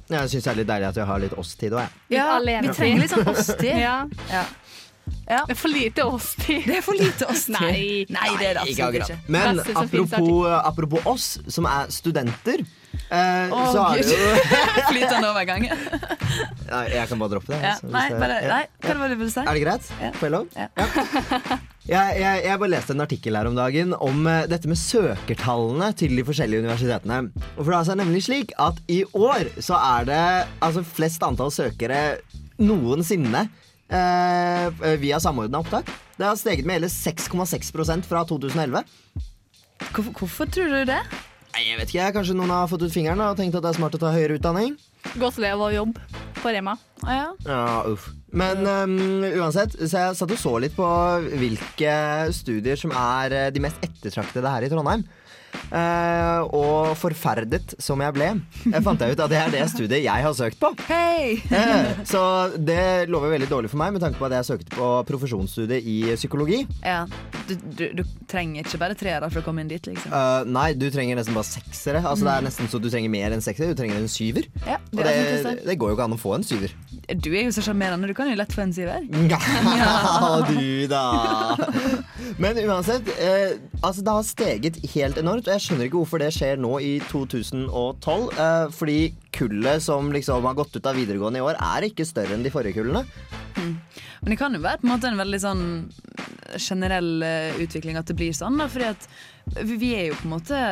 Jeg 0.08 0.30
syns 0.32 0.44
det 0.46 0.50
er 0.50 0.56
litt 0.62 0.68
deilig 0.70 0.88
at 0.88 0.96
vi 0.96 1.04
har 1.10 1.20
litt 1.22 1.34
oss-tid 1.38 1.74
òg, 1.76 1.84
jeg. 1.84 2.16
Ja, 2.16 2.38
vi 2.40 2.72
trenger 2.72 3.02
litt 3.04 3.12
sånn 3.12 3.28
oss-tid. 3.34 3.76
Ja. 3.82 3.98
Ja. 4.32 4.46
Ja. 5.28 5.42
Det 5.44 5.54
er 5.54 5.58
for 5.60 5.72
lite 5.72 6.04
årstid. 6.04 6.64
Det 6.66 6.76
er 6.78 6.84
for 6.84 6.96
lite 6.96 7.28
oss-tid. 7.28 7.54
Nei. 7.56 8.06
Nei, 8.12 8.28
det 8.40 8.48
er 8.50 8.58
det 8.58 8.64
Ikke 8.72 8.88
absolutt 8.88 9.10
ikke. 9.12 9.18
Men 9.32 9.60
apropos, 9.60 10.48
apropos 10.58 11.08
oss, 11.08 11.26
som 11.52 11.68
er 11.68 11.92
studenter, 11.92 12.64
eh, 13.10 13.52
oh, 13.54 13.66
så 13.72 13.82
er 13.92 14.02
det 14.02 14.16
jo 14.16 14.28
Flytende 14.90 15.30
overgang. 15.30 15.64
Nei, 16.72 16.84
Jeg 16.92 17.08
kan 17.10 17.20
bare 17.22 17.32
droppe 17.34 17.52
det. 17.54 17.58
Ja. 17.62 17.72
altså, 17.76 17.90
Nei, 17.92 18.04
det- 18.12 18.20
bare, 18.20 18.38
nei, 18.50 18.62
hva 18.84 18.96
var 19.00 19.08
det 19.12 19.16
du 19.16 19.22
ville 19.24 19.32
si? 19.34 19.44
Er 19.44 19.56
det 19.58 19.62
greit? 19.64 19.90
Ja. 20.02 20.10
Får 20.18 20.28
jeg 20.28 20.34
lov? 20.34 20.48
Ja. 20.56 20.68
Jeg, 21.88 22.18
jeg, 22.20 22.40
jeg 22.44 22.60
bare 22.60 22.72
leste 22.74 22.92
en 22.92 23.00
artikkel 23.06 23.38
her 23.38 23.48
om 23.48 23.54
dagen 23.56 23.94
om 23.96 24.26
uh, 24.28 24.42
dette 24.50 24.68
med 24.68 24.76
søkertallene 24.76 25.88
til 25.96 26.12
de 26.18 26.24
forskjellige 26.28 26.60
universitetene. 26.66 27.20
Og 27.56 27.62
for 27.62 27.70
det 27.70 27.76
er 27.76 27.78
altså 27.78 27.96
nemlig 27.96 28.20
slik 28.26 28.52
at 28.60 28.82
i 28.92 28.98
år 29.16 29.48
så 29.64 29.78
er 29.80 30.08
det 30.10 30.20
altså 30.66 30.82
flest 30.84 31.24
antall 31.24 31.48
søkere 31.54 32.02
noensinne 32.60 33.46
uh, 33.48 34.68
via 35.00 35.16
samordna 35.24 35.62
opptak. 35.64 35.88
Det 36.18 36.26
har 36.28 36.36
steget 36.36 36.66
med 36.68 36.80
hele 36.82 36.92
6,6% 36.92 38.04
fra 38.10 38.24
2011. 38.28 38.84
Hvorfor, 39.94 40.12
hvorfor 40.18 40.48
tror 40.50 40.72
du 40.74 40.80
det? 40.92 41.00
Nei, 41.58 41.72
jeg 41.72 41.78
vet 41.80 41.90
ikke, 41.90 42.10
Kanskje 42.14 42.34
noen 42.38 42.52
har 42.54 42.68
fått 42.70 42.84
ut 42.86 42.92
fingeren 42.94 43.18
og 43.24 43.34
tenkt 43.34 43.56
at 43.58 43.64
det 43.64 43.72
er 43.72 43.76
smart 43.80 43.96
å 43.96 43.98
ta 43.98 44.12
høyere 44.14 44.36
utdanning? 44.38 44.76
Godt 45.18 45.40
leve 45.42 45.66
og 45.66 45.72
jobb 45.74 45.96
på 46.38 46.52
Rema. 46.54 46.76
Ah, 47.02 47.16
ja. 47.16 47.24
Ja, 47.48 47.62
uff. 47.90 48.04
Men 48.30 48.62
um, 48.62 49.24
uansett, 49.26 49.74
så 49.80 50.04
jeg 50.04 50.18
satt 50.20 50.34
og 50.36 50.38
så 50.38 50.52
litt 50.62 50.76
på 50.76 50.86
hvilke 51.40 51.96
studier 52.36 52.78
som 52.78 52.94
er 52.94 53.34
eh, 53.34 53.48
de 53.50 53.64
mest 53.64 53.82
ettertraktede 53.82 54.52
her 54.54 54.68
i 54.68 54.70
Trondheim. 54.70 55.02
Eh, 55.68 56.40
og 56.56 56.94
forferdet 56.96 57.74
som 57.82 58.00
jeg 58.00 58.14
ble, 58.16 58.28
jeg 58.64 58.84
fant 58.84 59.02
jeg 59.04 59.12
ut 59.12 59.20
at 59.20 59.32
det 59.32 59.38
er 59.40 59.52
det 59.52 59.64
studiet 59.72 60.04
jeg 60.04 60.24
har 60.24 60.36
søkt 60.36 60.60
på. 60.62 60.70
Hey. 60.88 61.36
Eh, 61.52 62.02
så 62.08 62.22
det 62.56 63.08
lover 63.12 63.34
veldig 63.34 63.48
dårlig 63.50 63.72
for 63.72 63.80
meg, 63.80 63.92
med 63.96 64.04
tanke 64.04 64.20
på 64.20 64.28
at 64.28 64.38
jeg 64.38 64.48
søkte 64.48 64.72
på 64.76 64.88
profesjonsstudiet 65.08 65.84
i 65.84 65.98
psykologi. 66.16 66.62
Ja, 66.80 67.02
du, 67.48 67.54
du, 67.76 67.84
du 68.00 68.02
trenger 68.30 68.64
ikke 68.64 68.80
bare 68.80 68.96
treere 68.98 69.28
for 69.32 69.42
å 69.42 69.46
komme 69.46 69.64
inn 69.64 69.70
dit, 69.70 69.90
liksom. 69.90 70.12
Uh, 70.12 70.48
nei, 70.48 70.70
du 70.78 70.88
trenger 70.94 71.20
nesten 71.20 71.36
bare 71.36 71.48
seksere. 71.48 72.02
Altså, 72.04 72.24
Det 72.28 72.34
er 72.34 72.48
nesten 72.48 72.72
så 72.72 72.80
du 72.80 72.88
trenger 72.88 73.12
mer 73.12 73.36
enn 73.36 73.44
seksere. 73.44 73.72
Du 73.72 73.78
trenger 73.78 74.00
en 74.00 74.08
syver. 74.12 74.48
Ja, 74.64 74.80
Og 74.92 75.02
det, 75.04 75.14
det, 75.44 75.54
det 75.68 75.76
går 75.80 75.92
jo 75.92 75.98
ikke 75.98 76.08
an 76.08 76.16
å 76.16 76.20
få 76.20 76.34
en 76.38 76.46
syver. 76.46 76.72
Du 77.08 77.30
er 77.32 77.46
jo 77.46 77.52
så 77.56 77.64
sjarmerende, 77.64 78.08
du 78.08 78.16
kan 78.16 78.28
jo 78.30 78.36
lett 78.38 78.52
få 78.56 78.64
en 78.64 78.74
syver. 78.76 79.04
Ja, 79.28 80.40
du 80.48 80.86
da. 80.90 81.04
Men 82.42 82.58
uansett, 82.64 83.06
uh, 83.20 83.58
altså 83.84 84.02
det 84.04 84.14
har 84.16 84.26
steget 84.26 84.80
helt 84.94 85.20
enormt. 85.20 85.37
Og 85.46 85.52
jeg 85.54 85.64
skjønner 85.64 85.88
ikke 85.88 86.00
hvorfor 86.00 86.22
det 86.22 86.30
skjer 86.34 86.58
nå 86.60 86.72
i 86.84 86.94
2012. 87.08 88.24
Eh, 88.44 88.64
fordi 88.74 88.98
kullet 89.34 89.84
som 89.84 90.10
liksom 90.14 90.46
har 90.48 90.56
gått 90.58 90.76
ut 90.76 90.88
av 90.88 90.98
videregående 90.98 91.40
i 91.40 91.44
år, 91.44 91.58
er 91.76 91.88
ikke 91.88 92.06
større 92.08 92.34
enn 92.34 92.46
de 92.46 92.52
forrige 92.52 92.80
kullene. 92.80 93.04
Men 93.58 94.32
det 94.32 94.38
kan 94.40 94.54
jo 94.54 94.62
være 94.64 94.80
på 94.82 94.88
en 94.88 94.92
måte 94.94 95.10
en 95.10 95.20
veldig 95.20 95.40
sånn 95.42 95.62
generell 96.58 97.22
eh, 97.22 97.60
utvikling 97.62 97.98
at 98.00 98.08
det 98.10 98.16
blir 98.18 98.34
sånn. 98.36 98.58
Da, 98.58 98.66
fordi 98.72 98.90
at 98.90 99.06
vi, 99.68 99.92
er 99.94 100.10
jo 100.10 100.18
på 100.18 100.26
en 100.26 100.34
måte 100.34 100.64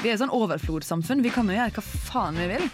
Vi 0.00 0.08
er 0.08 0.16
et 0.16 0.22
sånn 0.22 0.32
overflodssamfunn. 0.34 1.22
Vi 1.24 1.34
kan 1.34 1.50
jo 1.50 1.58
gjøre 1.58 1.76
hva 1.76 1.84
faen 1.84 2.40
vi 2.40 2.48
vil. 2.54 2.66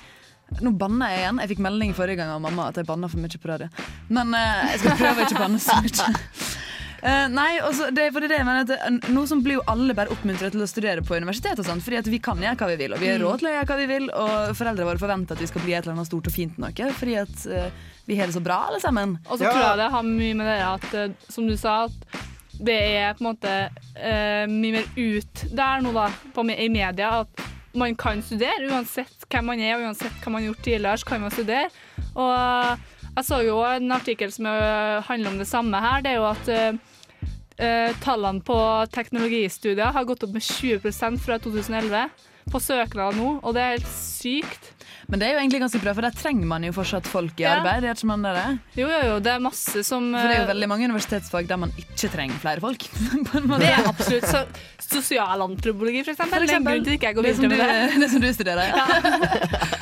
Nå 0.65 0.73
banner 0.81 1.13
jeg 1.13 1.25
igjen. 1.25 1.43
Jeg 1.43 1.53
fikk 1.53 1.67
melding 1.67 1.93
forrige 1.97 2.23
gang 2.23 2.33
av 2.37 2.41
mamma 2.45 2.71
at 2.71 2.79
jeg 2.81 2.89
banna 2.89 3.11
for 3.11 3.21
mye 3.21 3.43
på 3.43 3.51
radio. 3.51 3.69
Men 4.09 4.33
eh, 4.39 4.73
jeg 4.75 4.85
skal 4.85 4.99
prøve 5.03 5.21
å 5.21 5.29
ikke 5.29 5.43
banne 5.43 5.63
så 5.63 5.83
mye. 5.83 6.67
Eh, 7.03 7.29
nei, 7.31 7.61
også, 7.63 7.93
det 7.95 8.09
er 8.09 8.15
fordi 8.15 8.27
det 8.27 8.39
jeg 8.41 8.47
mener 8.49 8.67
at 8.67 9.05
Nå 9.15 9.23
som 9.31 9.39
blir 9.45 9.61
jo 9.61 9.65
alle 9.71 9.95
bare 9.95 10.11
oppmuntret 10.11 10.51
til 10.51 10.65
å 10.65 10.67
studere 10.67 11.05
på 11.07 11.15
universitet 11.15 11.61
og 11.63 11.67
sånt, 11.69 11.85
fordi 11.87 12.01
at 12.01 12.09
vi 12.11 12.19
kan 12.19 12.41
gjøre 12.43 12.59
hva 12.59 12.71
vi 12.73 12.79
vil, 12.81 12.95
og 12.97 13.03
vi 13.03 13.11
har 13.13 13.19
Mm. 13.21 13.27
råd 13.27 13.39
til 13.39 13.49
å 13.49 13.53
gjøre 13.55 13.69
hva 13.71 13.77
vi 13.79 13.87
vil, 13.87 14.09
og 14.11 14.57
foreldrene 14.59 14.89
våre 14.89 14.99
forventer 15.03 15.37
at 15.39 15.41
vi 15.45 15.47
skal 15.47 15.63
bli 15.63 15.75
et 15.79 15.85
eller 15.87 15.95
annet 15.95 16.11
stort 16.11 16.27
og 16.27 16.35
fint 16.35 16.59
noe, 16.59 16.89
fordi 16.99 17.15
at 17.23 17.47
uh, 17.47 17.71
vi 18.09 18.17
har 18.19 18.27
det 18.27 18.35
så 18.35 18.43
bra 18.43 18.67
alle 18.69 18.81
sammen. 18.83 19.19
Og 19.29 19.39
så 19.39 19.47
tror 19.47 19.63
jeg 19.63 19.79
det 19.79 19.91
har 19.95 20.03
mye 20.03 20.35
med 20.35 20.47
det 20.51 20.59
at, 20.65 20.89
eh, 20.95 21.15
som 21.29 21.47
du 21.47 21.55
sa, 21.57 21.85
at 21.85 22.19
det 22.59 22.75
er 22.99 23.15
på 23.15 23.23
en 23.23 23.29
måte 23.31 23.55
eh, 23.95 24.47
mye 24.51 24.81
mer 24.81 24.87
ut 24.97 25.45
der 25.55 25.81
nå, 25.85 25.93
da, 25.95 26.09
på, 26.35 26.43
i 26.51 26.69
media, 26.69 27.21
at 27.23 27.45
man 27.79 27.95
kan 27.95 28.23
studere. 28.27 28.67
Uansett 28.73 29.29
hvem 29.31 29.45
man 29.53 29.61
er, 29.61 29.77
og 29.77 29.87
uansett 29.87 30.17
hva 30.25 30.33
man 30.35 30.43
har 30.43 30.49
gjort 30.51 30.65
tidligere, 30.67 30.99
så 30.99 31.07
kan 31.07 31.21
man 31.23 31.31
studere. 31.31 31.69
Og 32.17 32.33
eh, 32.35 32.87
jeg 33.16 33.27
så 33.27 33.40
jo 33.47 33.59
en 33.66 33.92
artikkel 33.97 34.33
som 34.35 34.47
eh, 34.51 35.03
handler 35.09 35.33
om 35.33 35.38
det 35.40 35.49
samme 35.51 35.83
her. 35.83 36.05
Det 36.05 36.12
er 36.12 36.21
jo 36.21 36.29
at 36.29 36.51
eh, 36.55 37.92
tallene 38.05 38.44
på 38.47 38.59
teknologistudier 38.94 39.94
har 39.94 40.09
gått 40.09 40.27
opp 40.27 40.35
med 40.37 40.44
20% 40.44 41.23
fra 41.25 41.38
2011 41.42 42.09
på 42.49 42.61
søknader 42.62 43.16
nå, 43.18 43.38
og 43.42 43.55
det 43.57 43.62
er 43.64 43.75
helt 43.77 43.90
sykt. 43.92 44.75
Men 45.09 45.21
det 45.21 45.29
er 45.29 45.37
jo 45.37 45.40
egentlig 45.40 45.61
ganske 45.62 45.81
bra, 45.81 45.92
for 45.97 46.05
der 46.05 46.16
trenger 46.16 46.49
man 46.49 46.64
jo 46.66 46.73
fortsatt 46.77 47.07
folk 47.09 47.38
i 47.40 47.44
Ja. 47.47 47.55
arbeid. 47.59 47.85
Ikke 47.88 48.09
man 48.11 48.23
det? 48.23 48.59
Jo, 48.77 48.88
jo, 48.88 48.99
jo, 49.09 49.14
det 49.25 49.33
er 49.33 49.38
masse 49.40 49.83
som 49.85 50.11
For 50.12 50.29
det 50.29 50.37
er 50.37 50.42
jo 50.42 50.51
veldig 50.53 50.68
mange 50.68 50.85
universitetsfag 50.85 51.49
der 51.49 51.57
man 51.57 51.73
ikke 51.81 52.11
trenger 52.12 52.37
flere 52.42 52.61
folk. 52.61 52.85
Det 53.62 53.71
er 53.73 53.88
absolutt 53.88 54.29
så, 54.29 54.44
Sosialantropologi, 54.79 56.05
for 56.05 56.12
eksempel. 56.12 56.44
Det 56.44 56.53
er 56.53 56.61
en 56.61 56.68
grunn 56.68 56.85
til 56.85 56.99
ikke 56.99 57.07
jeg 57.07 57.16
går 57.16 57.29
videre 57.29 57.49
med 57.49 57.59
det. 57.59 58.01
det 58.03 58.11
som 58.12 58.21
du 58.21 58.33
studerer, 58.33 58.68
ja. 58.68 58.85
ja, 58.85 59.78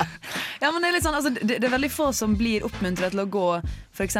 men 0.61 0.81
det, 0.81 0.89
er 0.89 0.95
litt 0.97 1.05
sånn, 1.05 1.17
altså, 1.17 1.33
det, 1.37 1.59
det 1.59 1.67
er 1.67 1.73
veldig 1.73 1.91
få 1.93 2.11
som 2.15 2.33
blir 2.39 2.65
oppmuntret 2.67 3.13
til 3.13 3.23
å 3.23 3.29
gå 3.29 3.47
f.eks. 3.97 4.15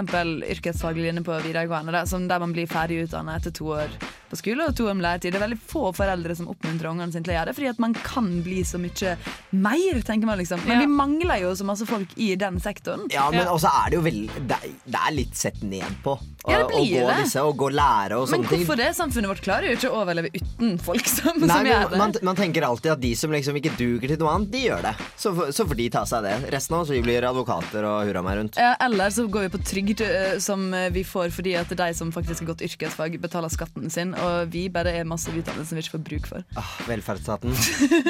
yrkesfaglig 0.57 1.03
linje 1.07 1.23
på 1.23 1.37
videregående, 1.43 1.91
der, 1.93 2.05
som 2.09 2.27
der 2.27 2.39
man 2.41 2.53
blir 2.55 2.67
ferdig 2.69 3.03
utdannet 3.05 3.41
etter 3.41 3.53
to 3.59 3.65
år 3.77 3.91
på 4.27 4.35
skole 4.35 4.65
og 4.67 4.73
to 4.75 4.87
år 4.89 4.95
med 4.97 5.05
læretid. 5.05 5.31
Det 5.31 5.39
er 5.39 5.45
veldig 5.45 5.59
få 5.69 5.83
foreldre 5.95 6.35
som 6.35 6.49
oppmuntrer 6.51 6.89
ungene 6.91 7.13
sine 7.13 7.23
til 7.23 7.31
å 7.31 7.37
gjøre 7.37 7.47
det, 7.51 7.55
fordi 7.55 7.69
at 7.71 7.79
man 7.79 7.93
kan 7.95 8.25
bli 8.43 8.63
så 8.67 8.79
mye 8.81 9.13
mer, 9.55 10.01
tenker 10.07 10.27
man 10.27 10.37
liksom. 10.41 10.59
Men 10.67 10.81
Ja. 10.81 10.83
vi 10.83 10.87
mangler 10.91 11.39
jo 11.45 11.51
så 11.55 11.63
masse 11.63 11.85
folk 11.87 12.09
i 12.17 12.33
den 12.35 12.59
sektoren. 12.59 13.05
Ja, 13.13 13.29
men 13.31 13.47
også 13.47 13.69
er 13.71 13.89
det 13.89 13.95
jo 13.95 14.01
veldig 14.03 14.47
det, 14.49 14.57
er- 14.57 14.73
det 14.85 14.99
er 15.07 15.13
litt 15.15 15.35
sett 15.35 15.61
ned 15.63 15.85
på 16.03 16.17
å, 16.17 16.51
Ja, 16.51 16.57
det 16.67 16.75
å 16.75 16.83
gå 16.83 17.07
det. 17.07 17.23
disse 17.23 17.41
og 17.43 17.55
gå 17.57 17.69
lære 17.71 18.17
og 18.19 18.29
Men 18.29 18.43
sånne 18.43 18.49
ting. 18.49 18.65
hvorfor 18.65 18.77
det? 18.77 18.89
Samfunnet 18.97 19.27
vårt 19.31 19.41
klarer 19.45 19.69
jo 19.69 19.75
ikke 19.77 19.91
å 19.93 20.01
overleve 20.03 20.29
uten 20.35 20.77
folk 20.79 21.05
som, 21.07 21.39
Nei, 21.39 21.47
som 21.47 21.65
gjør 21.65 21.89
det. 21.91 21.97
man, 21.97 22.13
man 22.23 22.35
tenker 22.35 22.61
alltid 22.63 22.91
at 22.91 22.99
de 22.99 23.13
som 23.15 23.31
liksom 23.31 23.55
ikke 23.55 23.77
duger 23.77 24.07
til 24.09 24.17
noe 24.17 24.33
annet, 24.35 24.51
de 24.51 24.65
gjør 24.67 24.81
det. 24.81 24.95
Så, 25.15 25.31
får- 25.35 25.53
så 25.55 25.65
får 25.67 25.75
de 25.77 25.89
ta 25.89 26.03
seg 26.05 26.23
det. 26.23 26.35
Resten 26.51 26.75
av 26.75 26.81
oss 26.81 26.89
vi 26.89 27.01
blir 27.01 27.21
advokater 27.23 27.83
og 27.87 28.07
hurra 28.07 28.23
meg 28.23 28.37
rundt. 28.41 28.55
Ja, 28.57 28.75
eller 28.81 29.07
så 29.09 29.27
går 29.29 29.47
vi 29.49 29.57
på 29.57 29.63
trygd, 29.67 30.01
eh, 30.05 30.37
som 30.43 30.67
eh, 30.73 30.89
vi 30.93 31.03
får 31.07 31.31
fordi 31.35 31.55
at 31.59 31.71
de 31.71 31.89
som 31.97 32.11
faktisk 32.15 32.43
har 32.43 32.53
gått 32.53 32.65
yrkesfag, 32.67 33.19
betaler 33.21 33.51
skatten 33.53 33.91
sin, 33.93 34.13
og 34.15 34.53
vi 34.53 34.67
bare 34.73 34.95
er 34.99 35.07
masse 35.07 35.31
utdannelse 35.31 35.69
som 35.71 35.79
vi 35.79 35.85
ikke 35.85 35.97
får 35.97 36.05
bruk 36.11 36.29
for. 36.31 36.47
Ah, 36.59 36.75
velferdsstaten. 36.87 37.53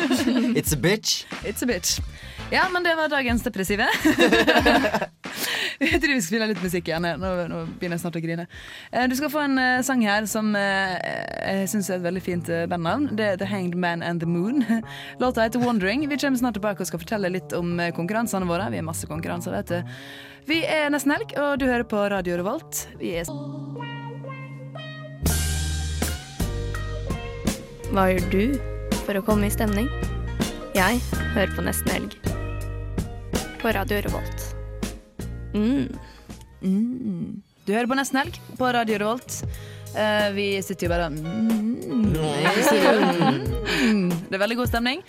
It's 0.59 0.73
a 0.73 0.79
bitch. 0.79 1.25
It's 1.43 1.65
a 1.65 1.69
bitch. 1.69 1.97
Ja, 2.51 2.69
men 2.71 2.83
det 2.83 2.95
var 2.95 3.09
dagens 3.09 3.43
depressive. 3.43 3.87
Jeg 5.79 5.99
tror 6.01 6.09
vi 6.09 6.21
skal 6.21 6.25
spille 6.25 6.47
litt 6.49 6.61
musikk 6.63 6.87
igjen. 6.89 7.05
Nå, 7.21 7.29
nå 7.51 7.57
begynner 7.77 7.99
jeg 7.99 8.01
snart 8.01 8.15
å 8.17 8.21
grine. 8.23 8.45
Eh, 8.89 9.03
Du 9.11 9.13
skal 9.19 9.29
få 9.29 9.43
en 9.43 9.59
eh, 9.61 9.81
sang 9.85 10.01
her 10.01 10.25
som 10.29 10.55
eh, 10.57 10.95
jeg 11.43 11.67
syns 11.69 11.91
er 11.91 11.99
et 11.99 12.05
veldig 12.07 12.23
fint 12.25 12.49
bandnavn. 12.71 13.11
Det 13.19 13.27
er 13.33 13.37
The 13.37 13.49
Hanged 13.51 13.77
Man 13.77 14.01
and 14.01 14.23
the 14.23 14.29
Moon. 14.29 14.63
Låta 15.21 15.45
heter 15.45 15.61
Wandering. 15.61 16.07
Vi 16.09 16.17
kommer 16.17 16.39
snart 16.41 16.57
tilbake 16.57 16.81
og 16.81 16.89
skal 16.89 17.03
fortelle 17.03 17.29
litt 17.35 17.53
om 17.53 17.77
konkurransene 17.93 18.49
våre. 18.49 18.71
Vi 18.73 18.81
har 18.81 18.89
masse 18.89 19.05
konkurranser, 19.11 19.53
vet 19.59 19.75
du. 19.75 20.01
Vi 20.49 20.63
er 20.65 20.89
nesten 20.89 21.13
helg, 21.13 21.35
og 21.37 21.59
du 21.61 21.67
hører 21.67 21.85
på 21.85 22.07
Radio 22.15 22.39
Revolt. 22.41 22.87
Vi 22.97 23.13
er 23.21 23.29
Hva 27.93 28.09
gjør 28.15 28.29
du 28.33 28.43
for 29.05 29.19
å 29.19 29.25
komme 29.29 29.51
i 29.51 29.53
stemning? 29.53 29.91
Jeg 30.77 30.99
hører 31.33 31.49
på 31.57 31.63
Nesten 31.65 31.89
Helg. 31.89 32.11
På 33.57 33.71
Radio 33.73 33.97
Revolt. 34.05 34.43
Mm. 35.55 35.87
Mm. 36.61 37.41
Du 37.65 37.71
hører 37.73 37.89
på 37.89 37.97
Nesten 37.97 38.19
Helg 38.19 38.37
på 38.59 38.69
Radio 38.75 38.99
Revolt. 39.01 39.39
Uh, 39.95 40.27
vi 40.35 40.45
sitter 40.61 40.85
jo 40.85 40.91
bare 40.91 41.07
mm. 41.15 41.47
Mm. 43.87 44.11
Det 44.29 44.37
er 44.37 44.43
veldig 44.43 44.59
god 44.59 44.69
stemning. 44.69 45.01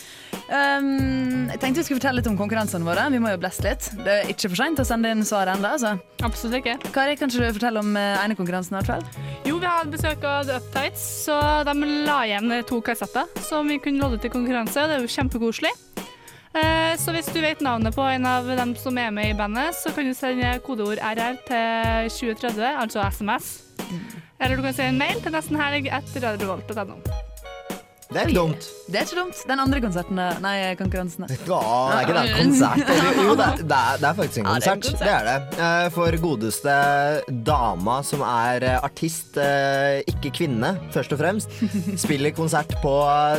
Um, 0.49 1.49
jeg 1.51 1.59
tenkte 1.61 1.79
vi 1.79 1.85
skulle 1.85 1.99
fortelle 1.99 2.21
litt 2.23 2.29
om 2.31 2.37
konkurransene 2.39 2.87
våre. 2.87 3.03
Vi 3.13 3.19
må 3.21 3.29
jo 3.29 3.39
bleste 3.41 3.67
litt. 3.67 3.89
Det 4.01 4.15
er 4.15 4.31
ikke 4.33 4.49
for 4.49 4.61
seint 4.63 4.81
å 4.81 4.85
sende 4.87 5.11
inn 5.13 5.21
svar 5.27 5.51
ennå. 5.53 5.75
Altså. 5.75 5.91
Absolutt 6.25 6.59
ikke. 6.63 6.77
Kari, 6.95 7.17
kan 7.19 7.29
du 7.29 7.37
fortelle 7.37 7.83
om 7.83 7.91
uh, 7.93 8.23
ene 8.23 8.37
konkurransen? 8.39 8.73
i 8.73 8.79
hvert 8.79 8.89
fall? 8.95 9.29
Jo, 9.45 9.59
vi 9.61 9.69
hadde 9.69 9.93
besøk 9.93 10.25
av 10.25 10.49
The 10.49 10.57
Uptights, 10.57 11.05
så 11.27 11.37
de 11.69 11.75
la 12.07 12.23
igjen 12.25 12.55
to 12.69 12.81
kassetter 12.85 13.29
som 13.45 13.69
vi 13.69 13.77
kunne 13.83 14.01
lodde 14.01 14.21
til 14.23 14.33
konkurranse. 14.33 14.87
Det 14.89 14.97
er 14.97 15.05
jo 15.05 15.13
kjempekoselig. 15.19 15.75
Eh, 16.49 16.95
Så 16.97 17.13
hvis 17.13 17.29
du 17.29 17.39
vet 17.41 17.61
navnet 17.61 17.93
på 17.93 18.01
en 18.09 18.25
av 18.25 18.47
dem 18.57 18.73
som 18.75 18.97
er 18.97 19.11
med 19.13 19.29
i 19.29 19.37
bandet, 19.37 19.75
så 19.77 19.93
kan 19.93 20.07
du 20.09 20.15
sende 20.17 20.55
kodeord 20.65 20.97
RR 20.97 21.37
til 21.45 22.09
2030, 22.09 22.63
altså 22.73 23.05
SMS. 23.13 23.51
Eller 24.39 24.55
du 24.57 24.63
kan 24.65 24.73
sende 24.73 24.95
en 24.95 25.01
mail 25.03 25.21
til 25.21 25.35
nestenhelg 25.35 25.91
etter 25.93 26.25
radiorevolt.no. 26.25 26.97
Det 28.09 28.17
er 28.23 28.31
dumt. 28.33 28.63
Det 28.89 28.97
er 28.97 29.03
ikke 29.05 29.19
dumt. 29.19 29.41
Den 29.45 29.59
andre 29.61 29.79
konserten, 29.83 30.17
nei, 30.41 30.53
konkurransen. 30.79 31.27
Ja, 31.29 31.59
det 31.85 31.97
er 31.99 32.07
ikke 32.07 32.15
det 32.17 32.23
en 32.25 32.39
konsert. 32.39 32.89
Jo, 33.19 33.35
det 33.37 33.45
er, 33.45 33.59
det, 33.61 34.07
er, 34.09 34.15
faktisk 34.17 34.39
en 34.41 34.47
Ja, 34.49 34.55
det 34.55 34.65
er 34.65 34.71
en 34.71 34.81
konsert. 34.81 35.03
Det 35.03 35.11
er 35.13 35.27
det. 35.27 35.59
Eh, 35.67 35.89
For 35.93 36.17
godeste 36.23 36.77
dama 37.45 37.99
som 38.09 38.23
er 38.25 38.65
eh, 38.65 38.79
artist, 38.81 39.37
eh, 39.37 40.01
ikke 40.09 40.33
kvinne, 40.39 40.73
først 40.95 41.13
og 41.13 41.21
fremst, 41.21 41.53
spiller 42.01 42.33
konsert 42.33 42.73
på 42.81 42.95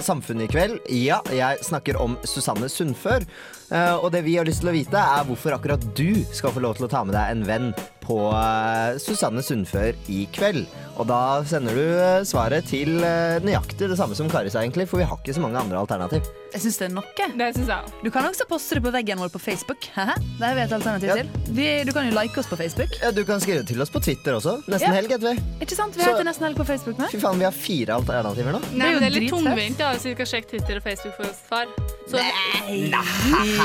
Samfunnet 0.06 0.46
i 0.46 0.52
kveld. 0.54 0.78
Ja, 1.02 1.18
jeg 1.34 1.66
snakker 1.66 1.98
om 1.98 2.14
Susanne 2.22 2.70
Sundfør. 2.70 3.26
Eh, 3.70 3.94
Og 4.00 4.10
det 4.12 4.24
vi 4.26 4.36
har 4.36 4.44
lyst 4.48 4.60
til 4.64 4.70
å 4.72 4.74
vite, 4.76 4.98
er 4.98 5.24
hvorfor 5.28 5.54
akkurat 5.58 5.84
du 5.96 6.24
skal 6.34 6.50
få 6.54 6.60
lov 6.64 6.76
til 6.78 6.86
å 6.88 6.90
ta 6.90 7.04
med 7.04 7.14
deg 7.14 7.30
en 7.36 7.44
venn 7.46 7.72
på 8.04 8.16
eh, 8.34 8.96
Susanne 8.98 9.42
Sundfør 9.44 9.94
i 10.10 10.24
kveld. 10.34 10.66
Og 11.00 11.06
da 11.08 11.40
sender 11.48 11.76
du 11.78 11.84
eh, 11.96 12.24
svaret 12.28 12.66
til 12.68 12.98
nøyaktig 13.00 13.86
det 13.88 13.96
samme 13.96 14.16
som 14.18 14.28
Kari 14.28 14.50
sa, 14.52 14.60
egentlig, 14.64 14.88
for 14.90 14.98
vi 15.00 15.06
har 15.08 15.16
ikke 15.20 15.36
så 15.36 15.40
mange 15.44 15.60
andre 15.60 15.78
alternativ. 15.80 16.26
Jeg 16.50 16.64
syns 16.64 16.80
det 16.80 16.86
er 16.88 16.94
nok. 16.96 17.12
Det 17.38 17.46
synes 17.54 17.68
jeg 17.70 17.92
Du 18.02 18.08
kan 18.10 18.26
også 18.26 18.42
poste 18.50 18.74
det 18.74 18.82
på 18.82 18.90
veggen 18.90 19.20
vår 19.22 19.30
på 19.30 19.38
Facebook. 19.38 19.86
Det 19.94 20.42
har 20.42 20.56
vi 20.58 20.64
et 20.64 20.72
alternativ 20.74 21.12
til. 21.20 21.30
Vi, 21.54 21.68
du 21.86 21.92
kan 21.94 22.08
jo 22.10 22.16
like 22.16 22.34
oss 22.42 22.50
på 22.50 22.58
Facebook. 22.58 22.90
Ja, 23.04 23.12
Du 23.14 23.22
kan 23.28 23.38
skrive 23.40 23.62
til 23.68 23.78
oss 23.84 23.92
på 23.94 24.02
Twitter 24.02 24.34
også. 24.40 24.56
Nesten 24.66 24.90
Ja. 24.90 24.96
helg, 24.98 25.14
heter 25.14 25.30
vi. 25.36 25.44
Ikke 25.62 25.78
sant? 25.78 25.94
Vi 25.94 26.02
heter 26.02 26.26
Nesten 26.26 26.48
Helg 26.48 26.58
på 26.58 26.66
Facebook 26.66 26.98
nå. 26.98 27.06
Fy 27.12 27.20
faen, 27.22 27.38
vi 27.38 27.46
har 27.46 27.54
fire 27.54 27.94
alternativer 28.00 28.58
nå. 28.58 28.60
Nei, 28.74 28.90
jo 28.90 28.98
men 28.98 29.06
det 29.06 29.10
er 29.12 29.16
litt 29.20 29.30
tungvint, 29.30 29.78
da, 29.78 29.92
hvis 29.94 30.08
vi 30.10 30.16
skal 30.18 30.30
sjekke 30.34 30.50
Twitter 30.56 30.82
og 30.82 30.88
Facebook 30.90 31.14
for 31.20 31.30
oss 31.30 31.40
far. 31.46 31.70
Så, 32.10 32.18
Nei! 32.18 33.59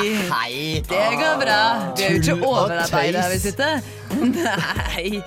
Det 0.89 1.05
går 1.21 1.35
bra. 1.41 1.59
Vi 1.97 2.03
er 2.03 2.15
jo 2.15 2.21
ikke 2.21 2.35
overarbeida 2.47 3.25
vi 3.31 3.39
sitter. 3.39 3.79
Nei. 4.35 5.21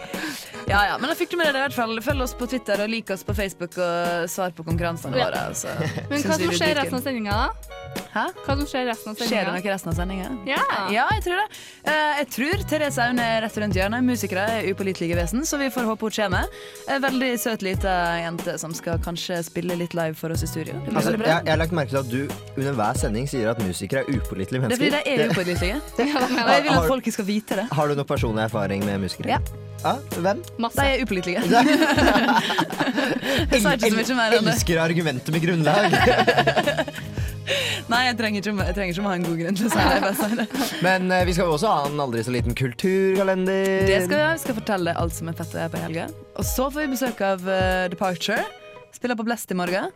Ja, 0.69 0.83
ja, 0.85 0.97
men 1.01 1.09
da 1.09 1.15
fikk 1.17 1.31
du 1.33 1.37
med 1.41 1.47
deg 1.49 1.55
det 1.57 1.61
i 1.63 1.65
hvert 1.67 1.77
fall. 1.77 1.95
Følg 2.05 2.23
oss 2.27 2.35
på 2.37 2.47
Twitter 2.51 2.83
og 2.85 2.91
lik 2.93 3.09
oss 3.15 3.23
på 3.25 3.33
Facebook 3.37 3.77
og 3.81 4.29
svar 4.29 4.51
på 4.57 4.65
konkurransene 4.67 5.17
Ja. 5.17 5.29
våre. 5.31 5.45
Så 5.57 5.73
men 6.11 6.21
hva 6.27 6.37
som 6.37 6.53
skjer 6.53 6.75
resten 6.77 6.99
av 6.99 7.05
sendinga, 7.07 7.39
da? 7.39 7.77
Hæ? 8.13 8.25
Hva 8.45 8.55
som 8.59 8.67
skjer 8.69 8.85
resten 8.91 9.11
av 9.13 9.17
Skjer 9.17 9.25
det 9.25 9.31
sendinga? 9.31 9.55
noe 9.57 9.73
resten 9.73 9.91
av 9.93 9.97
sendinga? 9.97 10.29
Ja. 10.49 10.61
ja, 10.93 11.07
jeg 11.17 11.25
tror 11.25 11.41
det. 11.41 11.47
Eh, 11.93 12.19
jeg 12.21 12.29
tror 12.35 12.65
Therese 12.73 12.99
Aune 13.07 13.25
er 13.25 13.41
rett 13.47 13.57
rundt 13.63 13.79
hjørnet. 13.79 14.05
Musikere 14.09 14.45
er 14.59 14.69
upålitelige 14.73 15.17
vesen, 15.19 15.47
så 15.49 15.61
vi 15.61 15.71
får 15.73 15.89
håpe 15.89 16.09
hun 16.09 16.17
kommer. 16.19 16.61
En 16.89 17.03
veldig 17.05 17.31
søt 17.41 17.65
lita 17.65 17.95
jente 18.21 18.59
som 18.61 18.75
skal 18.77 19.01
kanskje 19.05 19.41
spille 19.49 19.77
litt 19.81 19.97
live 19.97 20.17
for 20.21 20.35
oss 20.37 20.45
i 20.45 20.51
studio. 20.51 20.77
Altså, 20.93 21.15
jeg, 21.17 21.25
jeg 21.29 21.53
har 21.55 21.61
lagt 21.63 21.73
merke 21.77 21.95
til 21.95 22.03
at 22.03 22.13
du 22.13 22.61
under 22.61 22.77
hver 22.83 23.01
sending 23.01 23.29
sier 23.31 23.51
at 23.55 23.63
musikere 23.65 24.05
er 24.05 24.21
upålitelige 24.21 24.69
Det 24.69 24.77
er 24.77 24.85
fordi 24.85 24.93
de 24.93 25.25
er 25.25 25.33
upålitelige. 25.33 25.81
Og 25.97 26.53
jeg 26.53 26.63
vil 26.69 26.77
at 26.77 26.93
folk 26.93 27.11
skal 27.19 27.29
vite 27.29 27.63
det. 27.63 27.67
Har 27.73 27.89
du 27.89 27.99
noe 27.99 28.09
personlig 28.09 28.45
erfaring 28.49 28.85
med 28.89 29.01
musikere? 29.09 29.39
Ja. 29.39 29.68
Ja, 29.85 29.95
hvem? 30.19 30.41
De 30.59 30.85
er 30.85 31.03
upålitelige. 31.05 31.41
Jeg 33.53 33.63
sa 33.63 33.75
ikke 33.77 33.91
så 33.91 33.95
mye 33.95 34.17
mer 34.19 34.35
enn 34.39 34.49
det. 34.49 34.55
Elsker 34.57 34.81
argumentet 34.83 35.31
med 35.35 35.45
grunnlag. 35.45 35.95
Nei, 37.89 38.03
jeg 38.05 38.17
trenger 38.19 38.43
ikke, 38.43 38.53
jeg 38.67 38.75
trenger 38.77 38.91
ikke 38.93 39.01
å 39.01 39.09
ha 39.09 39.15
en 39.17 39.23
god 39.25 39.39
grunn 39.41 39.57
til 39.57 39.69
å 39.69 39.71
si 39.73 39.85
det. 39.89 40.01
bare 40.05 40.29
det. 40.43 40.47
Men 40.85 41.09
eh, 41.15 41.23
vi 41.25 41.33
skal 41.33 41.49
jo 41.49 41.55
også 41.57 41.71
ha 41.73 41.87
en 41.89 42.03
aldri 42.05 42.21
så 42.27 42.35
liten 42.35 42.53
kulturkalender. 42.59 43.89
Det 43.89 44.03
skal 44.05 44.13
vi 44.13 44.21
ha. 44.27 44.35
Vi 44.35 44.43
skal 44.45 44.59
fortelle 44.59 44.97
alt 45.01 45.17
som 45.17 45.33
er 45.33 45.39
fett 45.39 45.57
på 45.73 45.81
helga. 45.87 46.11
Og 46.37 46.45
så 46.45 46.69
får 46.69 46.85
vi 46.85 46.93
besøk 46.93 47.25
av 47.25 47.49
eh, 47.49 47.89
Departure. 47.95 48.45
Spiller 48.93 49.17
på 49.17 49.25
Blest 49.31 49.57
i 49.57 49.57
morgen. 49.57 49.89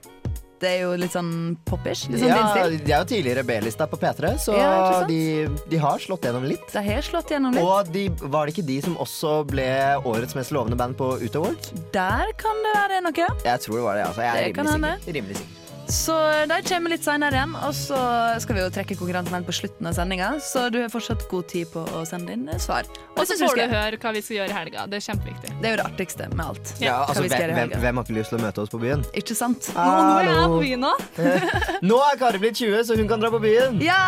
Det 0.62 0.70
er 0.70 0.82
jo 0.84 0.92
litt 0.94 1.10
sånn 1.10 1.30
poppish, 1.66 2.04
Litt 2.12 2.20
sånn 2.22 2.30
ja, 2.30 2.36
din 2.38 2.50
stil. 2.54 2.76
de 2.86 2.92
er 2.94 3.00
jo 3.02 3.08
tidligere 3.10 3.42
B-lista 3.48 3.88
på 3.90 3.98
P3, 3.98 4.28
så 4.38 4.54
Ja, 4.54 4.68
ikke 4.78 4.98
sant? 5.00 5.08
de, 5.10 5.70
de 5.72 5.80
har 5.82 5.98
slått 6.04 6.28
gjennom 6.28 6.44
litt. 6.46 6.68
De 6.70 6.82
har 6.86 7.02
slått 7.02 7.32
gjennom 7.34 7.56
litt. 7.56 7.62
Og 7.66 7.90
de, 7.92 8.04
var 8.30 8.46
det 8.46 8.54
ikke 8.54 8.66
de 8.68 8.76
som 8.86 8.94
også 9.02 9.32
ble 9.50 9.66
årets 10.06 10.36
mest 10.38 10.54
lovende 10.54 10.78
band 10.78 10.94
på 11.00 11.16
Ut 11.18 11.40
Awards? 11.40 11.72
Der 11.92 12.30
kan 12.38 12.62
det 12.62 12.76
være 12.78 13.02
noe. 13.08 13.26
Jeg 13.42 13.64
tror 13.66 13.76
det 13.80 13.84
var 13.88 13.98
det. 13.98 14.06
altså. 14.06 14.22
Jeg 14.22 14.30
er 14.30 14.46
Det 14.46 14.54
kan 14.54 14.70
rimelig 14.70 14.78
hende. 14.78 14.94
sikker. 15.02 15.18
Rimelig 15.18 15.36
sikker. 15.42 15.58
Så 15.92 16.14
de 16.48 16.56
kommer 16.64 16.92
litt 16.94 17.04
seinere 17.04 17.36
igjen. 17.36 17.52
Og 17.66 17.74
så 17.76 17.98
skal 18.42 18.56
vi 18.56 18.62
jo 18.62 18.70
trekke 18.72 18.96
konkurransen 18.96 19.36
helt 19.36 19.48
på 19.48 19.54
slutten 19.56 19.88
av 19.90 19.96
sendinga, 19.96 20.30
så 20.40 20.66
du 20.72 20.78
har 20.80 20.92
fortsatt 20.92 21.26
god 21.30 21.48
tid 21.52 21.68
på 21.72 21.82
å 21.84 22.04
sende 22.08 22.32
inn 22.32 22.46
eh, 22.48 22.60
svar. 22.62 22.88
Og 23.12 23.26
så 23.28 23.36
får 23.36 23.52
du 23.52 23.60
skal- 23.60 23.74
høre 23.74 23.98
hva 24.00 24.12
vi 24.16 24.22
skal 24.24 24.36
gjøre 24.38 24.54
i 24.54 24.56
helga. 24.56 24.86
Det 24.88 25.00
er 25.00 25.04
kjempeviktig. 25.10 25.52
Det 25.60 25.68
er 25.68 25.76
jo 25.76 25.80
det 25.82 25.86
artigste 25.90 26.28
med 26.32 26.44
alt. 26.46 26.72
Ja, 26.80 26.96
altså, 27.04 27.26
hvem, 27.28 27.52
hvem, 27.58 27.74
hvem 27.84 28.00
har 28.00 28.06
ikke 28.08 28.16
lyst 28.16 28.32
til 28.32 28.40
å 28.40 28.42
møte 28.46 28.64
oss 28.64 28.72
på 28.72 28.80
byen? 28.80 29.04
Ikke 29.12 29.36
sant? 29.36 29.68
Nå, 29.76 29.84
nå 29.84 30.16
er 30.22 30.30
jeg 30.30 30.54
på 30.54 30.62
byen 30.64 30.86
nå. 30.86 30.94
Nå 31.92 32.00
er 32.08 32.18
Kari 32.24 32.40
blitt 32.42 32.56
20, 32.62 32.86
så 32.88 32.96
hun 32.96 33.10
kan 33.10 33.20
dra 33.20 33.28
på 33.34 33.42
byen. 33.42 33.80
Ja! 33.84 34.00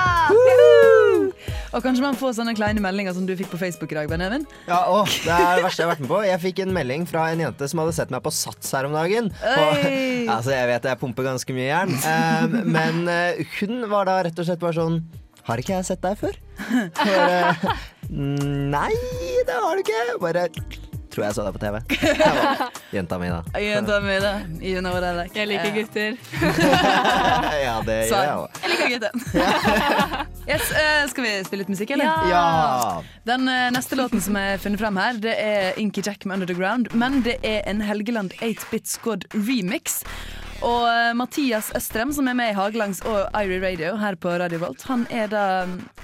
Og 1.75 1.83
kanskje 1.83 2.05
man 2.05 2.15
får 2.15 2.37
sånne 2.39 2.55
kleine 2.55 2.79
meldinger 2.83 3.17
som 3.17 3.25
du 3.27 3.33
fikk 3.37 3.51
på 3.51 3.59
Facebook 3.59 3.91
i 3.91 3.97
dag, 3.99 4.09
Benjamin. 4.09 4.45
Ja, 4.69 4.85
å, 4.95 5.03
Det 5.11 5.27
er 5.35 5.59
det 5.59 5.65
verste 5.67 5.83
jeg 5.83 5.89
har 5.89 5.93
vært 5.97 6.05
med 6.05 6.11
på. 6.13 6.21
Jeg 6.29 6.41
fikk 6.45 6.61
en 6.63 6.75
melding 6.77 7.07
fra 7.11 7.25
en 7.35 7.43
jente 7.43 7.69
som 7.71 7.83
hadde 7.83 7.95
sett 7.97 8.13
meg 8.15 8.23
på 8.25 8.31
Sats 8.35 8.71
her 8.77 8.87
om 8.87 8.95
dagen. 8.95 9.33
Og, 9.35 9.87
altså, 10.37 10.55
jeg 10.55 10.71
vet 10.71 10.87
jeg 10.87 11.01
pumper 11.03 11.27
ganske 11.27 11.57
mye 11.57 11.74
jern, 11.75 11.93
um, 11.99 12.57
men 12.73 13.05
eh, 13.11 13.45
hun 13.59 13.85
var 13.91 14.09
da 14.09 14.21
rett 14.27 14.39
og 14.39 14.49
slett 14.49 14.63
bare 14.63 14.79
sånn 14.79 15.03
Har 15.45 15.61
ikke 15.61 15.77
jeg 15.77 15.91
sett 15.91 16.03
deg 16.05 16.17
før? 16.21 16.39
Bare, 17.01 17.77
Nei, 18.09 18.91
det 19.45 19.55
har 19.59 19.77
du 19.77 19.83
ikke. 19.83 20.03
Bare 20.23 20.49
tror 21.15 21.25
jeg 21.29 21.37
så 21.37 21.45
deg 21.47 21.55
på 21.55 21.61
TV. 21.63 21.77
Var, 22.19 22.63
Jenta 22.95 23.19
mi, 23.23 23.29
da. 23.31 23.41
Jenta 23.63 23.99
mi, 24.03 24.17
da. 24.23 24.33
You 24.59 24.81
know 24.83 24.95
what 24.97 25.07
I 25.07 25.13
like. 25.17 25.37
Jeg 25.39 25.51
liker 25.51 25.75
gutter. 25.77 26.17
Ja, 27.65 27.77
det 27.87 27.99
gjør 28.09 28.25
jeg 28.25 28.39
òg. 28.41 28.59
Jeg 28.63 28.73
liker 28.73 28.91
gutter. 28.95 29.13
yes, 30.51 30.71
skal 31.13 31.27
vi 31.27 31.35
spille 31.47 31.63
litt 31.63 31.73
musikk, 31.73 31.95
eller? 31.95 32.11
Ja. 32.11 32.33
Ja. 32.35 33.21
Den 33.29 33.47
neste 33.77 33.99
låten 33.99 34.23
som 34.25 34.37
er 34.41 34.59
funnet 34.63 34.83
frem 34.83 34.99
her, 35.01 35.21
det 35.23 35.37
er 35.41 35.81
Inky 35.81 36.03
Jack 36.05 36.27
med 36.27 36.41
Under 36.41 36.51
the 36.51 36.59
Ground. 36.59 36.91
Men 36.99 37.23
det 37.27 37.39
er 37.47 37.63
en 37.71 37.85
Helgeland 37.85 38.35
8-bit 38.43 38.91
squad 38.91 39.29
remix. 39.37 40.03
Og 40.63 40.87
eh, 40.89 41.13
Mathias 41.17 41.71
Østrem, 41.77 42.13
som 42.15 42.29
er 42.31 42.37
med 42.39 42.53
i 42.53 42.57
Hagelangs 42.57 43.03
og 43.09 43.27
Irie 43.35 43.61
Radio 43.63 43.95
her 44.01 44.15
på 44.21 44.35
Radio 44.39 44.61
Volt, 44.63 44.83
han 44.89 45.07
er 45.11 45.31
da 45.33 45.45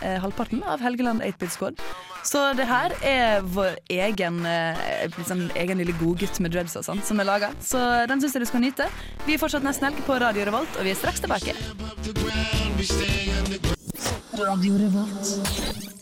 eh, 0.03 0.19
halvparten 0.23 0.65
av 0.67 0.83
Helgeland 0.83 1.23
8-bit 1.23 1.55
squad. 1.55 1.83
Så 2.27 2.43
det 2.53 2.67
her 2.69 2.93
er 3.07 3.41
vår 3.41 3.79
egen, 3.89 4.43
eh, 4.47 4.81
liksom, 5.17 5.47
egen 5.57 5.81
lille 5.81 5.95
godgutt 6.01 6.41
med 6.45 6.53
dreads 6.53 6.77
og 6.77 6.85
sånt 6.85 7.07
som 7.09 7.21
er 7.21 7.29
laga. 7.29 7.53
Så 7.65 7.81
den 8.11 8.21
syns 8.21 8.37
jeg 8.37 8.45
du 8.45 8.51
skal 8.51 8.65
nyte. 8.65 8.89
Vi 9.27 9.37
er 9.37 9.41
fortsatt 9.41 9.65
nesten 9.65 9.89
helg 9.89 10.03
på 10.05 10.19
Radio 10.21 10.45
Revolt, 10.51 10.77
og 10.77 10.85
vi 10.85 10.93
er 10.93 11.01
straks 11.01 11.23
tilbake. 11.25 11.57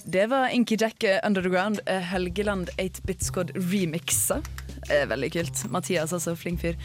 Det 0.09 0.27
var 0.27 0.49
Inky 0.49 0.77
Jack 0.81 1.05
eh, 1.05 1.21
Under 1.27 1.43
the 1.43 1.49
Ground, 1.49 1.81
eh, 1.87 2.01
Helgeland 2.01 2.71
8-bit 2.79 3.23
squad 3.23 3.51
remixa. 3.55 4.43
Veldig 4.89 5.29
kult. 5.33 5.63
Mathias, 5.73 6.13
altså, 6.17 6.35
flink 6.39 6.63
fyr. 6.63 6.77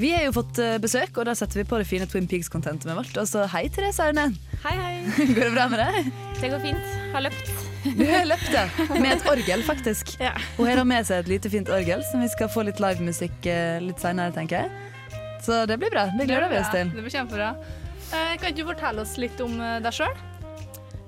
Vi 0.00 0.10
har 0.14 0.24
jo 0.26 0.34
fått 0.34 0.58
eh, 0.62 0.78
besøk, 0.82 1.14
og 1.20 1.28
da 1.28 1.34
setter 1.38 1.62
vi 1.62 1.66
på 1.68 1.78
det 1.80 1.86
fine 1.88 2.08
Twin 2.10 2.26
Peaks-contentet 2.30 2.88
med 2.90 2.98
vårt. 2.98 3.14
Og 3.20 3.28
så 3.30 3.46
hei, 3.52 3.68
Therese 3.72 4.02
Aune. 4.02 4.28
Hei, 4.64 4.74
hei. 4.78 4.94
Går 5.36 5.44
det 5.44 5.52
bra 5.54 5.68
med 5.72 5.82
deg? 5.82 6.10
Det 6.40 6.50
går 6.50 6.64
fint. 6.64 6.96
Har 7.12 7.26
løpt. 7.28 7.52
Du 7.84 8.02
har 8.06 8.26
løpt, 8.26 8.50
ja. 8.54 8.64
Med 8.96 9.12
et 9.16 9.28
orgel, 9.30 9.62
faktisk. 9.66 10.16
Hun 10.58 10.70
har 10.70 10.82
med 10.86 11.06
seg 11.06 11.22
et 11.22 11.30
lite, 11.36 11.52
fint 11.52 11.70
orgel, 11.70 12.02
som 12.10 12.22
vi 12.22 12.30
skal 12.32 12.50
få 12.52 12.66
litt 12.66 12.82
livemusikk 12.82 13.46
eh, 13.50 13.78
litt 13.84 14.02
seinere, 14.02 14.34
tenker 14.34 14.64
jeg. 14.64 15.22
Så 15.42 15.64
det 15.70 15.78
blir 15.82 15.90
bra. 15.94 16.08
Det 16.18 16.26
gleder 16.26 16.50
vi 16.50 16.60
oss 16.62 16.74
til. 16.74 16.90
Det 16.94 17.06
blir 17.06 17.14
kjempebra. 17.14 17.54
Eh, 18.12 18.36
kan 18.42 18.58
du 18.58 18.66
fortelle 18.66 19.06
oss 19.06 19.16
litt 19.22 19.42
om 19.42 19.58
deg 19.58 19.94
sjøl? 19.94 20.14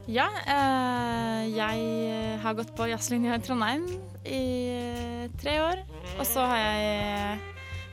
Ja, 0.07 0.27
eh, 0.45 1.45
jeg 1.55 2.38
har 2.43 2.55
gått 2.59 2.75
på 2.77 2.87
jazzlinja 2.90 3.38
i 3.38 3.40
Trondheim 3.45 3.87
i 4.29 4.43
eh, 4.75 5.25
tre 5.40 5.57
år. 5.64 5.81
Og 6.19 6.27
så 6.29 6.45
har 6.45 6.61
jeg 6.61 7.38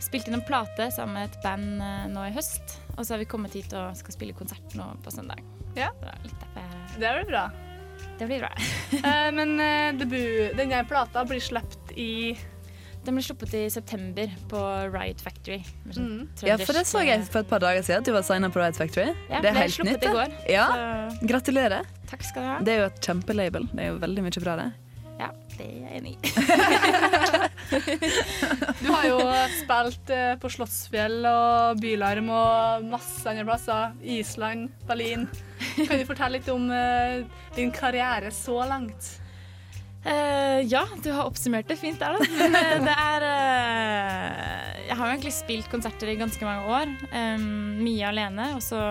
spilt 0.04 0.28
inn 0.28 0.36
en 0.36 0.44
plate 0.44 0.90
sammen 0.92 1.16
med 1.22 1.30
et 1.30 1.40
band 1.46 1.80
eh, 1.80 2.06
nå 2.12 2.26
i 2.28 2.34
høst. 2.36 2.76
Og 2.98 3.06
så 3.06 3.16
har 3.16 3.22
vi 3.24 3.30
kommet 3.32 3.56
hit 3.56 3.72
og 3.80 3.96
skal 3.96 4.18
spille 4.18 4.36
konsert 4.36 4.76
nå 4.76 4.90
på 5.06 5.14
søndag. 5.16 5.40
Ja. 5.78 5.94
Det 6.02 6.12
er 6.12 6.24
litt 6.28 6.42
derfor 6.44 6.66
jeg 6.66 7.00
Det 7.00 7.12
blir 7.16 7.30
bra. 7.32 7.44
Det 8.20 8.28
blir 8.32 8.44
bra. 8.48 8.54
Eh, 9.02 9.30
men 9.32 9.56
eh, 9.64 9.94
debut, 9.96 10.52
denne 10.60 10.82
plata 10.86 11.24
blir 11.26 11.40
sluppet 11.42 11.94
i 11.96 12.36
Den 13.06 13.16
blir 13.16 13.24
sluppet 13.24 13.54
i 13.58 13.62
september 13.72 14.30
på 14.52 14.60
Riot 14.94 15.24
Factory. 15.24 15.62
sånn 15.96 16.10
Mm. 16.12 16.44
Ja, 16.46 16.58
for 16.60 16.76
det 16.76 16.84
så 16.86 17.00
jeg 17.08 17.22
eh, 17.24 17.26
for 17.32 17.40
et 17.42 17.50
par 17.50 17.64
dager 17.64 17.82
siden, 17.88 18.04
at 18.04 18.06
du 18.06 18.12
var 18.14 18.28
signa 18.28 18.52
på 18.52 18.60
Riot 18.62 18.78
Factory. 18.78 19.16
Ja, 19.32 19.40
det 19.40 19.54
er 19.54 19.56
ble 19.56 19.64
helt 19.64 19.84
nytt. 19.88 20.04
i 20.06 20.14
går, 20.20 20.36
Ja. 20.52 20.68
Gratulerer. 21.24 21.88
Takk 22.12 22.26
skal 22.28 22.44
du 22.44 22.50
ha. 22.52 22.60
Det 22.60 22.74
er 22.74 22.82
jo 22.82 22.88
et 22.90 23.04
kjempelabel. 23.08 23.68
Det 23.72 23.86
er 23.86 23.94
jo 23.94 24.00
veldig 24.02 24.26
mye 24.26 24.44
bra, 24.44 24.56
det. 24.60 24.70
Ja, 25.22 25.30
det 25.54 25.66
er 25.68 25.76
jeg 25.86 25.92
enig 26.02 26.14
i. 26.18 26.20
Du 28.82 28.88
har 28.90 29.06
jo 29.06 29.18
spilt 29.54 30.10
eh, 30.12 30.34
på 30.42 30.50
Slottsfjell 30.52 31.22
og 31.30 31.80
Bylarm 31.80 32.28
og 32.34 32.88
masse 32.90 33.24
andre 33.30 33.46
plasser. 33.48 33.96
Island, 34.04 34.72
Berlin. 34.90 35.28
Kan 35.78 36.02
du 36.02 36.06
fortelle 36.10 36.40
litt 36.40 36.50
om 36.52 36.68
eh, 36.74 37.22
din 37.56 37.72
karriere 37.72 38.34
så 38.36 38.60
langt? 38.68 39.14
Uh, 40.02 40.66
ja, 40.66 40.82
du 41.04 41.12
har 41.14 41.28
oppsummert 41.30 41.68
det 41.70 41.78
fint 41.78 42.02
der, 42.02 42.18
da. 42.18 42.26
Men 42.40 42.56
uh, 42.58 42.88
det 42.88 42.94
er 42.98 43.26
uh, 43.28 44.88
Jeg 44.88 44.96
har 44.98 45.04
jo 45.06 45.12
egentlig 45.14 45.34
spilt 45.36 45.70
konserter 45.70 46.10
i 46.10 46.18
ganske 46.18 46.48
mange 46.48 46.74
år. 46.74 46.96
Um, 47.14 47.78
mye 47.86 48.08
alene. 48.10 48.48
Og 48.58 48.66
så 48.66 48.82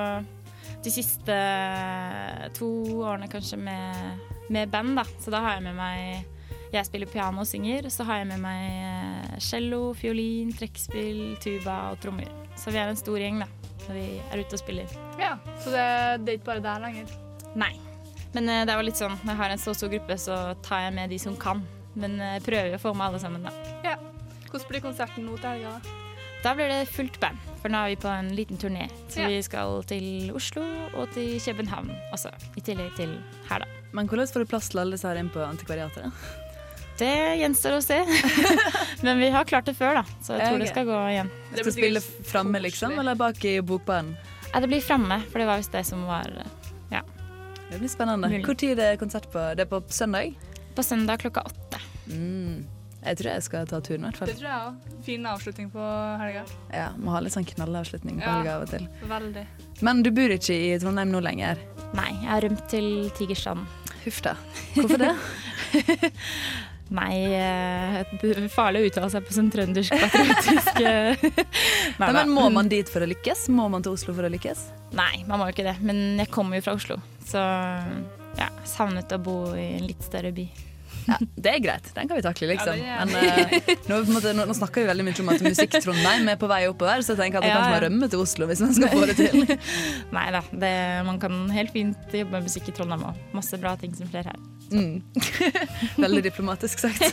de 0.84 0.90
siste 0.92 1.36
to 2.56 2.68
årene 3.04 3.28
kanskje 3.30 3.58
med, 3.60 4.20
med 4.48 4.70
band, 4.72 4.96
da. 4.96 5.04
Så 5.20 5.32
da 5.32 5.42
har 5.44 5.58
jeg 5.58 5.66
med 5.68 5.76
meg 5.78 6.36
Jeg 6.70 6.86
spiller 6.86 7.10
piano 7.10 7.42
og 7.42 7.48
synger. 7.50 7.88
Så 7.90 8.04
har 8.06 8.20
jeg 8.20 8.28
med 8.30 8.40
meg 8.44 8.66
eh, 8.86 9.38
cello, 9.42 9.90
fiolin, 9.98 10.52
trekkspill, 10.54 11.36
tuba 11.42 11.90
og 11.90 11.98
trommer. 12.02 12.30
Så 12.54 12.70
vi 12.70 12.78
er 12.78 12.92
en 12.92 12.98
stor 12.98 13.18
gjeng, 13.18 13.40
da. 13.42 13.48
Når 13.88 13.96
vi 13.96 14.04
er 14.22 14.42
ute 14.44 14.54
og 14.54 14.60
spiller. 14.62 14.92
Ja, 15.18 15.32
Så 15.58 15.72
det, 15.74 15.86
det 16.22 16.32
er 16.32 16.38
ikke 16.38 16.50
bare 16.52 16.62
der 16.62 16.84
lenger? 16.84 17.10
Nei. 17.58 17.72
Men 18.36 18.46
eh, 18.48 18.62
det 18.62 18.70
er 18.70 18.78
jo 18.78 18.86
litt 18.86 19.00
sånn, 19.00 19.18
når 19.24 19.32
jeg 19.34 19.40
har 19.42 19.54
en 19.56 19.62
så 19.64 19.74
stor 19.74 19.90
gruppe, 19.90 20.18
så 20.22 20.38
tar 20.62 20.86
jeg 20.86 20.94
med 21.00 21.10
de 21.10 21.18
som 21.18 21.34
kan. 21.34 21.64
Men 21.98 22.20
eh, 22.22 22.38
prøver 22.44 22.76
å 22.78 22.82
få 22.82 22.94
med 22.94 23.08
alle 23.08 23.22
sammen, 23.22 23.42
da. 23.48 23.50
Ja. 23.82 23.96
Hvordan 24.46 24.70
blir 24.70 24.82
konserten 24.84 25.26
nå 25.26 25.36
til 25.42 25.56
helga? 25.58 25.74
Da? 26.44 26.55
Blir 26.57 26.70
det 26.72 26.88
fullt 26.90 27.20
band, 27.20 27.38
for 27.62 27.72
nå 27.72 27.81
er 27.85 27.92
vi 27.92 27.98
på 28.00 28.11
en 28.12 28.31
liten 28.37 28.59
turné. 28.59 28.88
Så 29.09 29.20
Ja. 29.20 29.29
vi 29.29 29.42
skal 29.42 29.83
til 29.85 30.31
Oslo 30.35 30.62
og 30.94 31.11
til 31.14 31.40
København 31.40 31.90
også, 32.12 32.33
i 32.57 32.61
tillegg 32.61 32.96
til 32.96 33.18
her, 33.48 33.59
da. 33.59 33.66
Men 33.92 34.09
hvordan 34.09 34.29
får 34.29 34.40
du 34.40 34.46
plass 34.46 34.68
til 34.68 34.79
alle 34.79 34.92
disse 34.96 35.09
her 35.09 35.16
inn 35.16 35.31
på 35.31 35.42
antikvariatet? 35.42 36.12
Det 37.00 37.12
gjenstår 37.40 37.79
å 37.79 37.83
se. 37.83 37.98
Men 39.05 39.18
vi 39.18 39.31
har 39.33 39.44
klart 39.44 39.64
det 39.64 39.76
før, 39.76 40.03
da, 40.03 40.05
så 40.20 40.37
jeg 40.37 40.46
tror 40.46 40.57
okay. 40.57 40.64
det 40.64 40.68
skal 40.68 40.88
gå 40.88 40.98
igjen. 41.11 41.31
Det 41.55 41.64
skal 41.64 41.72
spille 41.72 42.00
framme, 42.00 42.61
liksom, 42.61 42.98
eller 43.00 43.14
bak 43.14 43.44
i 43.44 43.61
bokbaren? 43.61 44.16
Ja, 44.53 44.61
det 44.61 44.68
blir 44.68 44.83
framme, 44.85 45.22
for 45.31 45.40
det 45.40 45.46
var 45.48 45.62
visst 45.62 45.72
det 45.72 45.87
som 45.88 46.05
var 46.09 46.29
Ja. 46.90 47.03
Det 47.70 47.79
blir 47.79 47.88
spennende. 47.88 48.29
Når 48.29 48.44
Hvor 48.44 48.59
tid 48.59 48.79
er 48.79 48.96
konsert 48.96 49.31
på? 49.31 49.38
Det 49.55 49.62
er 49.62 49.70
på 49.70 49.83
søndag? 49.88 50.35
På 50.74 50.83
søndag 50.83 51.20
klokka 51.22 51.46
åtte. 51.46 51.79
Mm. 52.11 52.66
Jeg 53.00 53.16
tror 53.16 53.30
jeg 53.32 53.42
skal 53.46 53.66
ta 53.70 53.78
turen, 53.80 54.02
i 54.02 54.08
hvert 54.10 54.18
fall. 54.20 54.28
Det 54.28 54.36
tror 54.36 54.48
jeg 54.50 54.60
òg. 54.66 55.02
Fin 55.06 55.26
avslutning 55.30 55.70
på 55.72 55.84
helga. 56.20 56.42
Ja, 56.74 56.90
Må 57.00 57.14
ha 57.14 57.20
litt 57.24 57.32
sånn 57.32 57.46
knallavslutning 57.48 58.18
på 58.20 58.26
Ja. 58.26 58.34
helga 58.38 58.56
av 58.58 58.62
og 58.66 58.68
til. 58.74 58.88
Veldig. 59.08 59.44
Men 59.80 60.02
du 60.04 60.10
bor 60.10 60.28
ikke 60.36 60.52
i 60.52 60.78
Trondheim 60.78 61.10
nå 61.14 61.22
lenger? 61.24 61.56
Nei, 61.96 62.10
jeg 62.12 62.28
har 62.28 62.40
rømt 62.44 62.66
til 62.68 63.10
Tigerstrand. 63.16 63.64
Huff 64.04 64.20
da. 64.22 64.34
Hvorfor 64.74 64.98
det? 65.00 65.14
Nei, 66.90 67.14
eh, 67.38 68.48
farlig 68.50 68.80
å 68.82 68.86
uttale 68.90 69.10
seg 69.12 69.22
på 69.28 69.34
sånn 69.36 69.50
trøndersk 69.54 69.94
patriotisk 69.94 70.80
Nei, 70.82 71.32
Nei, 72.00 72.08
men 72.16 72.32
Må 72.34 72.48
man 72.50 72.66
dit 72.72 72.88
for 72.90 73.04
å 73.04 73.06
lykkes? 73.06 73.44
Må 73.54 73.68
man 73.70 73.84
til 73.86 73.94
Oslo 73.94 74.12
for 74.16 74.26
å 74.26 74.30
lykkes? 74.32 74.64
Nei, 74.98 75.22
man 75.28 75.38
må 75.38 75.46
jo 75.46 75.54
ikke 75.54 75.68
det. 75.68 75.76
Men 75.86 76.18
jeg 76.18 76.32
kommer 76.34 76.58
jo 76.58 76.64
fra 76.66 76.74
Oslo, 76.74 76.96
så 77.24 77.44
ja, 78.40 78.48
savnet 78.66 79.12
å 79.14 79.20
bo 79.22 79.36
i 79.54 79.68
en 79.78 79.86
litt 79.86 80.02
større 80.02 80.32
by. 80.34 80.48
Ja, 81.06 81.16
det 81.20 81.52
er 81.52 81.62
greit. 81.64 81.88
Den 81.96 82.10
kan 82.10 82.18
vi 82.18 82.24
takle, 82.24 82.48
liksom. 82.52 82.78
Ja, 82.80 83.04
Men 83.08 83.16
eh, 83.16 83.56
nå, 83.88 84.00
på 84.06 84.14
måte, 84.14 84.34
nå, 84.36 84.46
nå 84.48 84.56
snakker 84.56 84.84
vi 84.84 84.90
veldig 84.90 85.06
mye 85.06 85.24
om 85.24 85.32
at 85.34 85.44
Musikk-Trondheim 85.46 86.30
er 86.32 86.38
på 86.40 86.50
vei 86.50 86.60
oppover, 86.70 87.04
så 87.06 87.14
jeg 87.14 87.22
tenker 87.22 87.40
at 87.40 87.46
det 87.46 87.52
Ja, 87.52 87.58
kanskje 87.58 87.74
man 87.76 87.84
rømme 87.86 88.10
til 88.12 88.24
Oslo 88.24 88.48
hvis 88.50 88.62
man 88.64 88.76
skal 88.76 88.92
få 88.94 89.08
det 89.10 89.16
til. 89.18 89.56
Nei 90.16 90.26
da, 90.36 90.44
det, 90.64 90.74
man 91.08 91.20
kan 91.22 91.42
helt 91.54 91.74
fint 91.74 92.16
jobbe 92.20 92.36
med 92.36 92.48
musikk 92.48 92.70
i 92.70 92.76
Trondheim 92.76 93.06
òg. 93.10 93.24
Masse 93.36 93.60
bra 93.60 93.74
ting 93.80 93.96
som 93.96 94.10
skjer 94.12 94.30
her. 94.30 94.40
Mm. 94.70 95.00
Veldig 96.04 96.24
diplomatisk 96.30 96.84
sagt. 96.84 97.02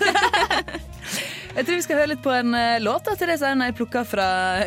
Jeg 1.57 1.65
tror 1.65 1.79
vi 1.79 1.83
skal 1.87 1.97
høre 1.97 2.11
litt 2.11 2.21
på 2.21 2.29
en 2.29 2.53
uh, 2.53 2.77
låt 2.83 3.07
av 3.09 3.15
Therese 3.17 3.47
Aune 3.47 3.65
jeg 3.71 3.73
plukka 3.79 4.03
fra 4.05 4.25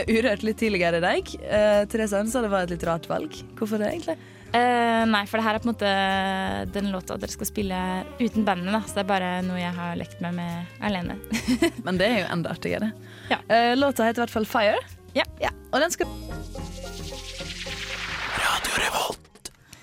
Urørt 0.09 0.43
litt 0.43 0.59
tidligere 0.59 0.99
i 0.99 1.05
dag. 1.05 1.29
Uh, 1.39 1.83
Therese 1.87 2.19
Aune 2.19 2.33
sa 2.33 2.43
det 2.43 2.51
var 2.51 2.67
et 2.67 2.73
litt 2.75 2.87
rart 2.89 3.07
valg. 3.07 3.37
Hvorfor 3.55 3.79
det, 3.79 3.93
egentlig? 3.93 4.17
Eh, 4.51 5.03
nei, 5.07 5.23
for 5.31 5.39
det 5.39 5.45
her 5.47 5.57
er 5.57 5.63
på 5.63 5.69
en 5.69 5.71
måte 5.71 5.91
den 6.75 6.89
låta 6.91 7.15
dere 7.21 7.31
skal 7.31 7.47
spille 7.47 7.81
uten 8.19 8.47
bandet, 8.47 8.73
da. 8.75 8.81
Så 8.83 8.97
det 8.97 9.05
er 9.05 9.11
bare 9.13 9.29
noe 9.47 9.61
jeg 9.61 9.75
har 9.77 9.99
lekt 9.99 10.19
med 10.25 10.35
med 10.41 10.81
alene. 10.83 11.15
Men 11.87 12.01
det 12.01 12.09
er 12.09 12.19
jo 12.25 12.31
enda 12.35 12.55
artigere. 12.57 12.91
Ja. 13.31 13.39
Uh, 13.47 13.77
låta 13.79 14.09
heter 14.09 14.23
i 14.23 14.25
hvert 14.25 14.35
fall 14.35 14.49
Fire. 14.51 14.81
Ja. 15.15 15.27
Og 15.71 15.81
den 15.83 15.91
skal 15.95 16.11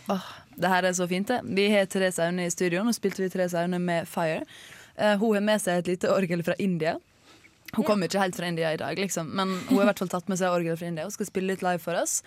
Åh, 0.08 0.28
det 0.56 0.70
her 0.72 0.86
er 0.88 0.94
så 0.96 1.08
fint, 1.08 1.28
det. 1.28 1.42
Vi 1.44 1.68
har 1.72 1.86
Therese 1.86 2.24
Aune 2.24 2.46
i 2.48 2.52
studio. 2.52 2.84
Nå 2.84 2.94
spilte 2.96 3.24
vi 3.24 3.32
Therese 3.32 3.60
Aune 3.60 3.80
med 3.80 4.08
Fire. 4.08 4.44
Uh, 5.00 5.16
hun 5.20 5.36
har 5.40 5.48
med 5.48 5.64
seg 5.64 5.80
et 5.80 5.96
lite 5.96 6.12
orgel 6.12 6.44
fra 6.44 6.56
India. 6.60 6.98
Hun 7.76 7.84
kommer 7.84 8.08
ikke 8.08 8.22
helt 8.22 8.36
fra 8.36 8.48
India 8.48 8.72
i 8.74 8.80
dag, 8.80 8.96
liksom, 9.00 9.28
men 9.36 9.50
hun 9.68 9.76
har 9.78 9.84
i 9.84 9.90
hvert 9.90 10.00
fall 10.00 10.12
tatt 10.12 10.30
med 10.32 10.40
seg 10.40 10.54
orgel 10.56 10.78
fra 10.80 10.88
India 10.88 11.04
og 11.04 11.12
skal 11.12 11.28
spille 11.28 11.52
litt 11.52 11.66
live 11.66 11.84
for 11.84 12.00
oss. 12.00 12.22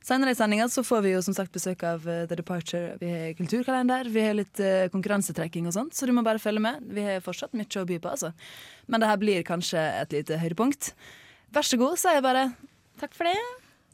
Senere 0.00 0.32
i 0.32 0.36
sendinga 0.38 0.66
får 0.68 1.02
vi 1.04 1.12
jo 1.12 1.20
som 1.22 1.34
sagt 1.36 1.52
besøk 1.52 1.82
av 1.84 2.06
eh, 2.08 2.24
The 2.28 2.38
Departure. 2.40 2.96
Vi 3.00 3.10
har 3.12 3.34
kulturkalender, 3.36 4.08
vi 4.08 4.24
har 4.24 4.36
litt 4.38 4.60
eh, 4.64 4.88
konkurransetrekking 4.92 5.68
og 5.68 5.76
sånt, 5.76 5.94
så 5.94 6.08
du 6.08 6.14
må 6.16 6.24
bare 6.24 6.40
følge 6.40 6.62
med. 6.64 6.80
Vi 6.88 7.04
har 7.04 7.24
fortsatt 7.24 7.52
mye 7.58 7.68
å 7.82 7.86
by 7.88 8.00
på, 8.00 8.14
altså. 8.16 8.32
Men 8.88 9.04
det 9.04 9.10
her 9.10 9.20
blir 9.20 9.46
kanskje 9.46 9.82
et 10.00 10.16
lite 10.16 10.40
høydepunkt. 10.40 10.94
Vær 11.52 11.68
så 11.68 11.78
god, 11.80 11.98
sier 12.00 12.16
jeg 12.16 12.24
bare. 12.24 12.46
Takk 13.02 13.16
for 13.16 13.28
det. 13.28 13.36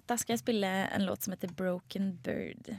Da 0.07 0.15
skal 0.21 0.37
jeg 0.37 0.45
spille 0.45 0.71
en 0.87 1.09
låt 1.09 1.27
som 1.27 1.35
heter 1.35 1.51
Broken 1.59 2.13
Bird. 2.23 2.77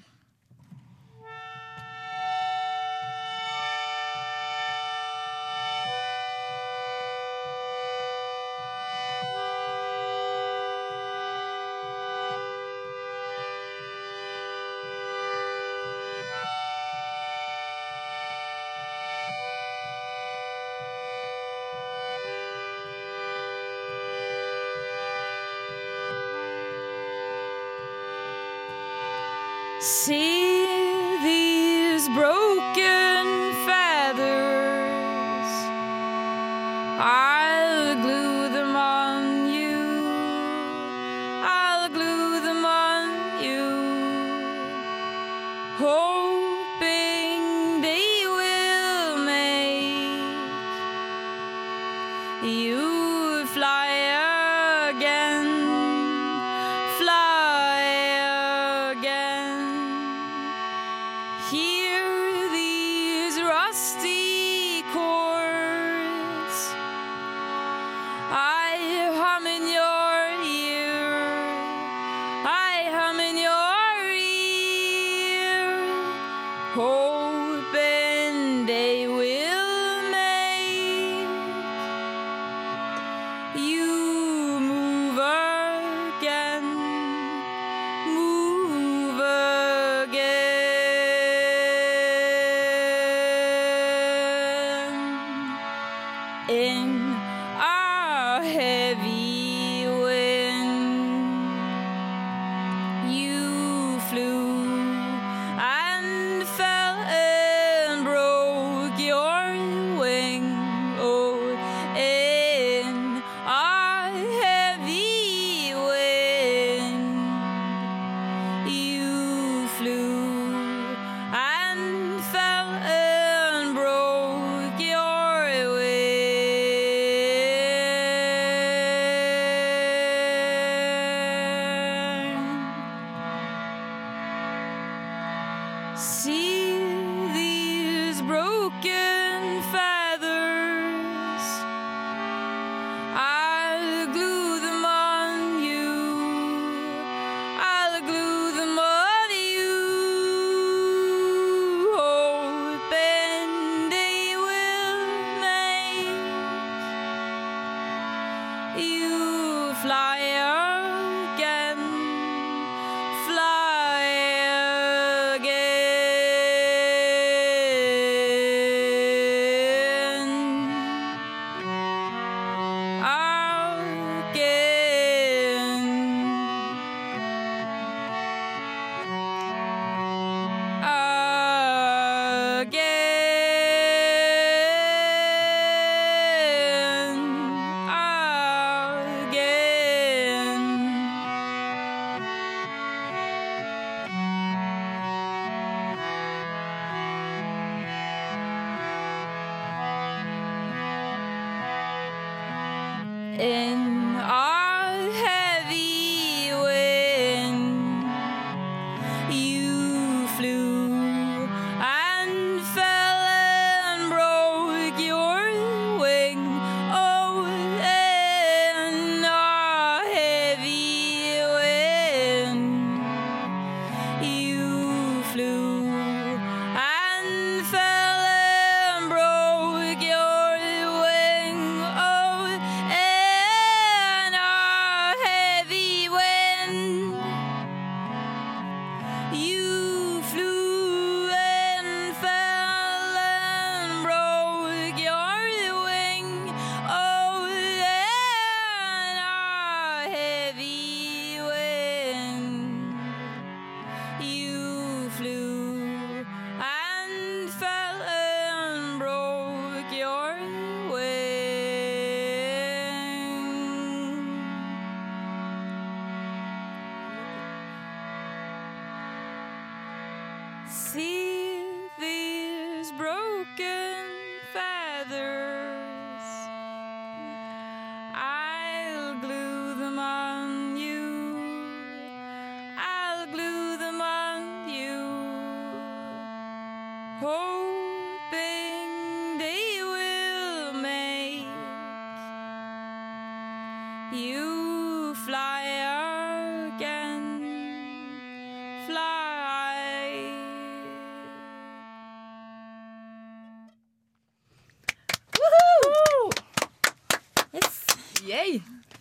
Oh. 76.80 77.17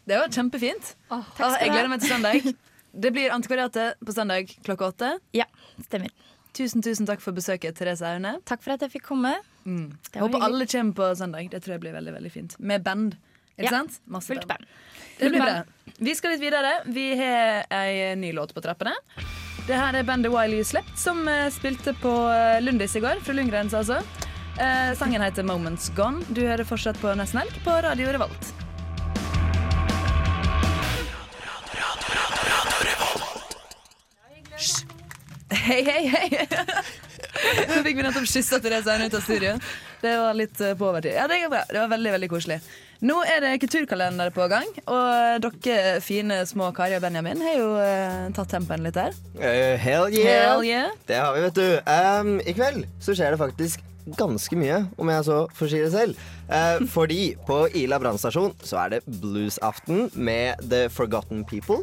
Det 0.07 0.21
var 0.21 0.31
kjempefint. 0.31 0.95
skal 1.11 1.59
jeg 1.61 1.73
gleder 1.75 1.91
meg 1.91 2.01
til 2.05 2.13
søndag. 2.15 2.55
Det 2.97 3.11
blir 3.13 3.33
Antikvariatet 3.35 3.99
på 4.07 4.15
søndag 4.15 4.49
klokka 4.65 4.87
åtte. 4.93 5.11
Ja, 5.37 5.45
stemmer. 5.85 6.13
Tusen 6.57 6.81
tusen 6.81 7.05
takk 7.09 7.21
for 7.21 7.37
besøket, 7.37 7.77
Therese 7.77 8.01
Aune. 8.09 8.39
Takk 8.49 8.63
for 8.65 8.73
at 8.73 8.85
jeg 8.87 8.95
fikk 8.95 9.05
komme. 9.11 9.35
Mm. 9.67 9.91
Håper 10.17 10.47
alle 10.47 10.65
kommer 10.71 10.97
på 10.97 11.11
søndag. 11.19 11.51
Det 11.53 11.61
tror 11.65 11.77
jeg 11.77 11.83
blir 11.85 11.97
veldig 11.99 12.15
veldig 12.17 12.33
fint. 12.33 12.57
Med 12.59 12.87
band. 12.87 13.19
Ikke 13.59 13.69
Ja, 13.69 13.79
sant? 13.83 14.01
Masse 14.07 14.33
fullt 14.33 14.47
band. 14.49 14.65
Det 15.19 15.31
blir 15.33 15.43
bra. 15.45 15.63
Vi 15.99 16.15
skal 16.17 16.35
litt 16.37 16.45
videre. 16.45 16.73
Vi 16.87 17.07
har 17.21 17.67
ei 17.73 18.15
ny 18.17 18.33
låt 18.37 18.55
på 18.57 18.65
trappene. 18.65 18.95
Det 19.67 19.75
her 19.77 19.97
er 19.99 20.07
bandet 20.07 20.31
Wiley 20.33 20.63
Slept, 20.65 20.97
som 20.97 21.27
eh, 21.29 21.49
spilte 21.51 21.93
på 22.01 22.13
eh, 22.31 22.61
Lundis 22.63 22.95
i 22.97 23.03
går. 23.03 23.21
Fra 23.27 23.35
Lundgrens, 23.37 23.75
altså. 23.75 23.99
Eh, 24.61 24.93
sangen 24.97 25.25
heter 25.25 25.45
Moments 25.45 25.91
Gone. 25.97 26.23
Du 26.31 26.45
hører 26.47 26.65
fortsatt 26.65 27.01
på 27.03 27.13
Nesten 27.19 27.43
Elg 27.43 27.59
på 27.65 27.75
Radio 27.85 28.13
Revolt. 28.15 28.66
Hei, 35.67 35.83
hei, 35.83 36.07
hei! 36.07 36.47
Nå 37.67 37.81
fikk 37.83 37.97
vi 37.99 38.03
nettopp 38.05 38.27
kyssa 38.31 38.61
Therese 38.63 38.87
Aune 38.93 39.09
ut 39.09 39.15
av 39.19 39.23
studio. 39.25 39.57
Det 39.99 40.13
var 40.21 40.37
litt 40.39 40.61
eh, 40.63 40.77
på 40.79 40.87
overtid. 40.87 41.17
Ja, 41.17 41.25
det 41.27 41.41
gikk 41.41 41.51
bra. 41.51 41.63
Det 41.67 41.81
var 41.81 41.91
veldig, 41.91 42.13
veldig 42.15 42.29
koselig. 42.31 42.59
Nå 43.03 43.17
er 43.27 43.43
det 43.43 43.51
kulturkalender 43.65 44.31
på 44.37 44.47
gang, 44.53 44.69
og 44.87 45.43
dere 45.43 45.97
fine 46.05 46.39
små 46.47 46.71
Kari 46.77 46.95
og 46.97 47.03
Benjamin 47.03 47.43
har 47.43 47.59
jo 47.59 47.67
eh, 47.83 48.29
tatt 48.37 48.55
tempen 48.55 48.87
litt 48.87 48.95
der. 48.95 49.19
Eh, 49.41 49.75
hell 49.83 50.07
yeah. 50.15 50.31
Hell 50.53 50.63
yeah. 50.69 50.95
Det 51.11 51.19
har 51.19 51.35
vi, 51.35 51.43
vet 51.49 51.59
du. 51.59 51.67
Um, 51.83 52.33
I 52.47 52.55
kveld 52.55 52.87
så 53.03 53.19
skjer 53.19 53.35
det 53.35 53.43
faktisk 53.43 53.83
ganske 54.15 54.55
mye, 54.55 54.85
om 55.03 55.11
jeg 55.11 55.27
så 55.27 55.41
får 55.59 55.73
si 55.73 55.83
det 55.83 55.91
selv. 55.97 56.25
Eh, 56.47 56.87
fordi 56.95 57.21
på 57.49 57.65
Ila 57.83 57.99
brannstasjon 58.07 58.55
så 58.63 58.85
er 58.85 58.95
det 58.95 59.05
bluesaften 59.19 60.13
med 60.15 60.63
The 60.71 60.87
Forgotten 60.95 61.43
People. 61.51 61.83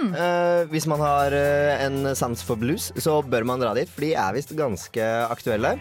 Eh, 0.00 0.62
hvis 0.72 0.86
man 0.90 1.02
har 1.02 1.34
uh, 1.34 1.82
en 1.84 2.14
sans 2.16 2.44
for 2.46 2.60
blues, 2.60 2.90
så 2.96 3.20
bør 3.26 3.44
man 3.48 3.60
dra 3.62 3.74
dit, 3.76 3.90
for 3.90 4.06
de 4.06 4.14
er 4.14 4.36
visst 4.36 4.54
ganske 4.56 5.10
aktuelle. 5.28 5.76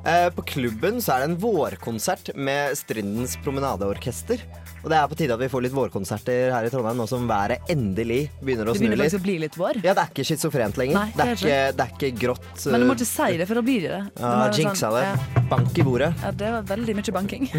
Uh, 0.00 0.28
på 0.34 0.46
klubben 0.54 1.00
så 1.04 1.14
er 1.14 1.22
det 1.22 1.30
en 1.30 1.40
vårkonsert 1.42 2.32
med 2.34 2.76
Strindens 2.78 3.36
promenadeorkester. 3.44 4.42
Og 4.80 4.88
det 4.88 4.96
er 4.96 5.04
på 5.10 5.16
tide 5.18 5.34
at 5.36 5.40
vi 5.42 5.48
får 5.52 5.60
litt 5.66 5.74
vårkonserter 5.76 6.52
her 6.54 6.64
i 6.66 6.70
Trondheim, 6.72 6.96
nå 7.00 7.04
som 7.10 7.26
været 7.28 7.58
endelig 7.72 8.22
begynner 8.40 8.66
å 8.70 8.72
Det 8.72 8.78
snu 8.80 8.84
begynner 8.86 8.96
litt. 8.96 9.02
faktisk 9.10 9.20
å 9.20 9.22
bli 9.26 9.36
litt 9.42 9.56
vår. 9.60 9.74
Ja, 9.84 9.92
det 9.96 10.02
er 10.06 10.10
ikke 10.14 10.24
schizofrent 10.30 10.74
lenger. 10.80 10.96
Nei, 10.96 11.08
det, 11.16 11.22
er 11.26 11.30
ikke, 11.36 11.58
det 11.76 11.82
er 11.84 11.90
ikke 11.96 12.10
grått. 12.22 12.46
Men 12.72 12.78
du 12.80 12.84
må 12.88 12.92
eh, 12.94 12.98
ikke 13.00 13.10
si 13.10 13.30
det, 13.40 13.46
for 13.50 13.54
da 13.60 13.64
blir 13.66 13.80
det 13.84 13.90
det. 13.90 14.02
det. 14.14 14.20
ja, 14.22 14.26
ah, 14.30 14.34
jinxa 14.56 14.86
sånn- 14.86 14.96
det. 14.96 15.04
Ja. 15.04 15.14
Bank 15.50 15.72
i 15.78 15.82
bordet. 15.86 16.10
Ja, 16.22 16.30
det 16.42 16.48
var 16.54 16.62
veldig 16.70 16.92
mye 16.96 17.12
banking. 17.18 17.44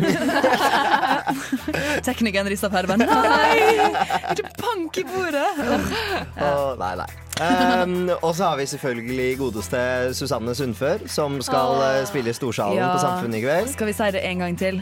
Teknikeren 2.07 2.47
rista 2.49 2.67
på 2.71 2.75
herben. 2.79 2.99
Nei! 3.05 3.59
Ikke 4.31 4.47
bank 4.57 4.97
i 5.01 5.03
bordet! 5.11 5.49
Å, 6.41 6.43
nei, 6.79 6.93
nei. 7.03 7.11
Um, 7.41 8.05
og 8.21 8.35
så 8.37 8.43
har 8.51 8.57
vi 8.59 8.67
selvfølgelig 8.69 9.29
godeste 9.39 9.79
Susanne 10.13 10.53
Sundfør, 10.57 10.99
som 11.09 11.39
skal 11.41 11.79
eh, 11.87 12.03
spille 12.09 12.33
Storsalen 12.37 12.77
Ja. 12.77 12.91
på 12.93 12.99
Samfunnet 13.01 13.37
i 13.39 13.41
kveld. 13.45 13.67
Skal 13.73 13.87
vi 13.89 13.95
si 13.97 14.07
det 14.13 14.21
en 14.29 14.39
gang 14.45 14.53
til? 14.59 14.75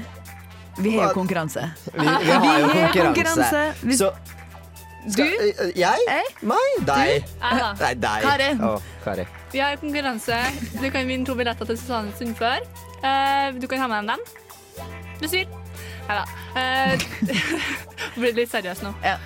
Vi 0.80 0.96
har 0.98 1.10
jo 1.10 1.14
konkurranse. 1.18 1.64
Vi, 1.94 2.04
vi 2.04 2.08
har 2.08 2.60
jo 2.60 2.68
konkurranse. 2.74 3.62
Så 3.98 4.12
skal, 5.10 5.26
Du? 5.26 5.72
Jeg? 5.80 5.98
Jeg? 6.08 6.26
Meg? 6.44 6.74
Deg? 6.88 7.24
Nei, 7.80 7.94
deg. 8.04 8.26
Kari. 8.26 8.50
Oh, 8.68 8.82
Kari. 9.04 9.26
Vi 9.54 9.62
har 9.64 9.78
konkurranse. 9.82 10.38
Du 10.82 10.90
kan 10.92 11.08
vinne 11.08 11.26
to 11.26 11.36
billetter 11.40 11.66
til 11.70 11.80
Susanne 11.80 12.12
Sundfør. 12.20 12.66
Eh, 13.00 13.56
du 13.60 13.68
kan 13.72 13.80
ha 13.80 13.88
med 13.88 14.10
deg 14.10 14.20
dem. 14.20 15.30
Vil. 15.32 15.48
Nei 16.10 16.18
da. 16.20 16.26
blir 18.20 18.34
litt 18.38 18.52
seriøs 18.52 18.82
nå. 18.86 18.94
Ja. 19.06 19.18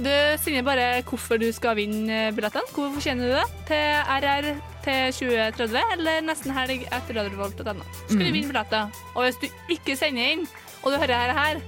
Du 0.00 0.08
sier 0.40 0.62
bare 0.64 1.02
hvorfor 1.04 1.40
du 1.40 1.48
skal 1.52 1.76
vinne 1.76 2.30
billettene. 2.36 2.68
Hvorfor 2.72 2.94
fortjener 2.96 3.28
du 3.28 3.34
det? 3.36 3.46
Til 3.68 4.12
RR 4.22 4.48
til 4.86 5.16
2030 5.18 5.80
eller 5.96 6.22
nesten 6.24 6.54
helg 6.56 6.86
etter 6.86 7.18
radiorevolt.no. 7.18 7.84
Skal 8.06 8.22
du 8.22 8.28
Mm. 8.30 8.32
vinne 8.38 8.52
billetter. 8.52 9.02
Og 9.14 9.26
hvis 9.26 9.40
du 9.42 9.48
ikke 9.74 9.96
sender 9.98 10.32
inn, 10.36 10.46
og 10.86 10.94
du 10.94 11.00
hører 11.02 11.18
her, 11.18 11.34
her 11.34 11.64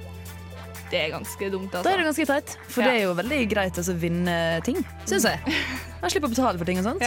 det 0.89 1.01
er 1.03 1.11
ganske 1.13 1.51
dumt. 1.53 1.75
Altså. 1.75 1.85
Da 1.85 1.93
er 1.93 2.01
det 2.01 2.07
ganske 2.07 2.27
teit, 2.31 2.53
for 2.71 2.87
det 2.87 2.93
er 2.95 3.03
jo 3.03 3.17
veldig 3.19 3.41
greit 3.51 3.81
å 3.83 3.97
vinne 3.99 4.37
ting, 4.65 4.79
syns 5.11 5.25
jeg. 5.29 5.57
Jeg 5.99 6.13
slipper 6.15 6.29
å 6.29 6.31
betale 6.31 6.59
for 6.61 6.69
ting 6.69 6.79
og 6.79 6.85
sånt. 6.87 7.01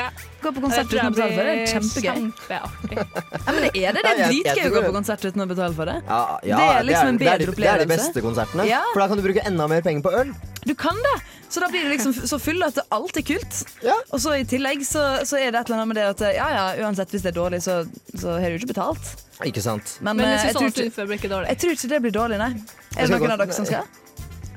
Gå 0.43 0.51
på 0.51 0.61
konsert 0.65 0.89
uten 0.91 1.07
å 1.07 1.11
betale 1.15 1.35
for 1.37 1.47
det, 1.47 1.53
det 1.55 1.61
er 1.63 1.73
kjempegøy. 1.77 2.17
Ja, 2.51 3.51
men 3.53 3.61
det 3.63 3.69
er 3.71 3.93
det. 3.95 4.01
Det 4.01 4.01
Ja, 4.03 4.11
er 4.11 4.17
jeg- 4.19 4.31
jeg 4.35 4.41
dritgøy 4.43 4.65
å 4.67 4.73
gå 4.75 4.81
på 4.87 4.93
konsert 4.97 5.23
uten 5.29 5.41
å 5.41 5.47
betale 5.47 5.73
for 5.77 5.85
det. 5.85 5.95
Ja, 6.09 6.39
ja, 6.43 6.57
det 6.57 6.65
er 6.75 6.83
liksom 6.89 7.07
en 7.07 7.17
det 7.21 7.27
er 7.27 7.37
bedre 7.37 7.53
opplevelse. 7.53 7.61
Det 7.61 7.71
er 7.71 7.85
de 7.85 7.91
beste 7.95 8.21
konsertene. 8.25 8.65
Ja. 8.67 8.81
For 8.93 8.99
da 8.99 9.07
kan 9.07 9.17
du 9.17 9.23
bruke 9.23 9.45
enda 9.47 9.67
mer 9.71 9.81
penger 9.81 10.01
på 10.03 10.11
øl. 10.19 10.33
Du 10.65 10.73
kan 10.75 10.95
det! 11.07 11.15
Så 11.51 11.59
da 11.59 11.67
blir 11.71 11.83
det 11.83 11.91
liksom 11.99 12.13
så 12.13 12.37
full 12.39 12.61
at 12.63 12.77
alt 12.91 13.15
er 13.17 13.21
kult. 13.27 13.63
Og 14.11 14.19
så 14.19 14.35
i 14.39 14.43
tillegg 14.43 14.83
så, 14.87 15.23
så 15.27 15.39
er 15.39 15.51
det 15.51 15.61
et 15.61 15.69
eller 15.71 15.81
annet 15.81 15.87
med 15.87 15.95
det 15.95 16.05
at 16.11 16.35
ja 16.35 16.49
ja, 16.51 16.65
uansett 16.85 17.09
hvis 17.11 17.23
det 17.23 17.31
er 17.35 17.39
dårlig, 17.39 17.61
så, 17.63 17.79
så 18.15 18.37
har 18.39 18.49
du 18.51 18.59
ikke 18.59 18.71
betalt. 18.75 19.15
Ikke 19.43 19.61
sant? 19.63 19.97
Men, 20.01 20.17
Men 20.17 20.25
eh, 20.27 20.35
hvis 20.35 20.43
jeg, 20.45 20.53
du 20.53 20.59
tror 20.59 20.67
ikke, 20.67 21.47
jeg 21.47 21.57
tror 21.63 21.71
ikke 21.75 21.89
det 21.89 22.01
blir 22.03 22.11
dårlig, 22.11 22.37
nei. 22.43 22.51
Er 22.97 23.07
det 23.07 23.09
noen 23.15 23.23
gå- 23.23 23.31
av 23.31 23.39
dere 23.39 23.53
som 23.55 23.65
skal? 23.65 23.83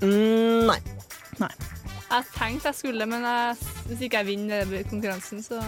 Mm, 0.02 0.66
nei. 0.66 1.48
Jeg 2.04 2.26
tenkte 2.34 2.70
jeg 2.70 2.78
skulle, 2.78 3.06
men 3.10 3.24
jeg, 3.26 3.56
hvis 3.88 4.02
ikke 4.06 4.20
jeg 4.20 4.28
vinner 4.28 4.74
konkurransen, 4.90 5.40
så 5.42 5.58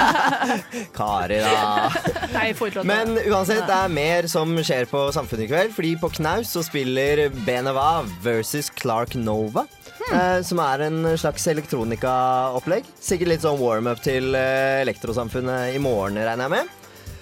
Kari, 0.96 1.40
da. 1.42 1.90
Nei, 2.32 2.46
Men 2.86 3.16
uansett, 3.26 3.66
det 3.68 3.76
er 3.76 3.92
mer 3.92 4.28
som 4.30 4.54
skjer 4.64 4.88
på 4.90 5.02
Samfunnet 5.14 5.44
i 5.44 5.50
kveld. 5.50 5.74
Fordi 5.76 5.92
på 6.00 6.12
Knaus 6.20 6.54
så 6.54 6.64
spiller 6.64 7.26
Beneva 7.44 8.00
versus 8.24 8.70
Clark 8.80 9.18
Nova. 9.18 9.66
Eh, 10.10 10.40
som 10.46 10.58
er 10.64 10.86
en 10.88 11.04
slags 11.20 11.46
elektronikaopplegg. 11.52 12.88
Sikkert 13.02 13.34
litt 13.34 13.44
sånn 13.44 13.60
warm-up 13.60 14.00
til 14.02 14.34
eh, 14.34 14.80
Elektrosamfunnet 14.82 15.76
i 15.76 15.82
morgen, 15.82 16.18
regner 16.18 16.46
jeg 16.48 16.54
med. 16.56 16.76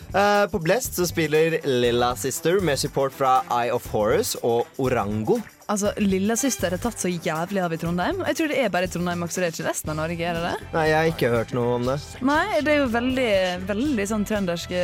Eh, 0.08 0.44
på 0.48 0.60
Blest 0.64 0.96
så 0.96 1.08
spiller 1.08 1.58
Lilla 1.68 2.14
Sister 2.16 2.62
med 2.64 2.80
support 2.80 3.12
fra 3.12 3.40
Eye 3.52 3.74
of 3.74 3.90
Horus 3.92 4.36
og 4.40 4.68
Orango. 4.80 5.40
Altså, 5.68 5.90
Lillesøster 6.00 6.72
er 6.72 6.80
tatt 6.80 6.96
så 6.96 7.10
jævlig 7.12 7.60
av 7.60 7.72
i 7.74 7.78
Trondheim. 7.80 8.22
Jeg 8.30 8.38
tror 8.38 8.48
det 8.48 8.60
er 8.62 8.70
bare 8.72 8.86
i 8.88 8.92
Trondheim 8.92 9.24
også, 9.26 9.42
det 9.42 9.48
er 9.50 9.52
ikke 9.52 9.66
resten 9.66 9.92
av 9.92 9.98
Norge, 9.98 10.24
er 10.24 10.38
det 10.38 10.44
det? 10.46 10.68
Nei, 10.72 10.84
jeg 10.88 10.96
har 10.96 11.08
ikke 11.10 11.28
hørt 11.34 11.52
noe 11.56 11.74
om 11.76 11.84
det. 11.90 11.96
Nei, 12.24 12.44
det 12.64 12.72
er 12.72 12.78
jo 12.78 12.86
veldig, 12.94 13.32
veldig 13.68 14.06
sånn 14.08 14.24
trønderske 14.30 14.80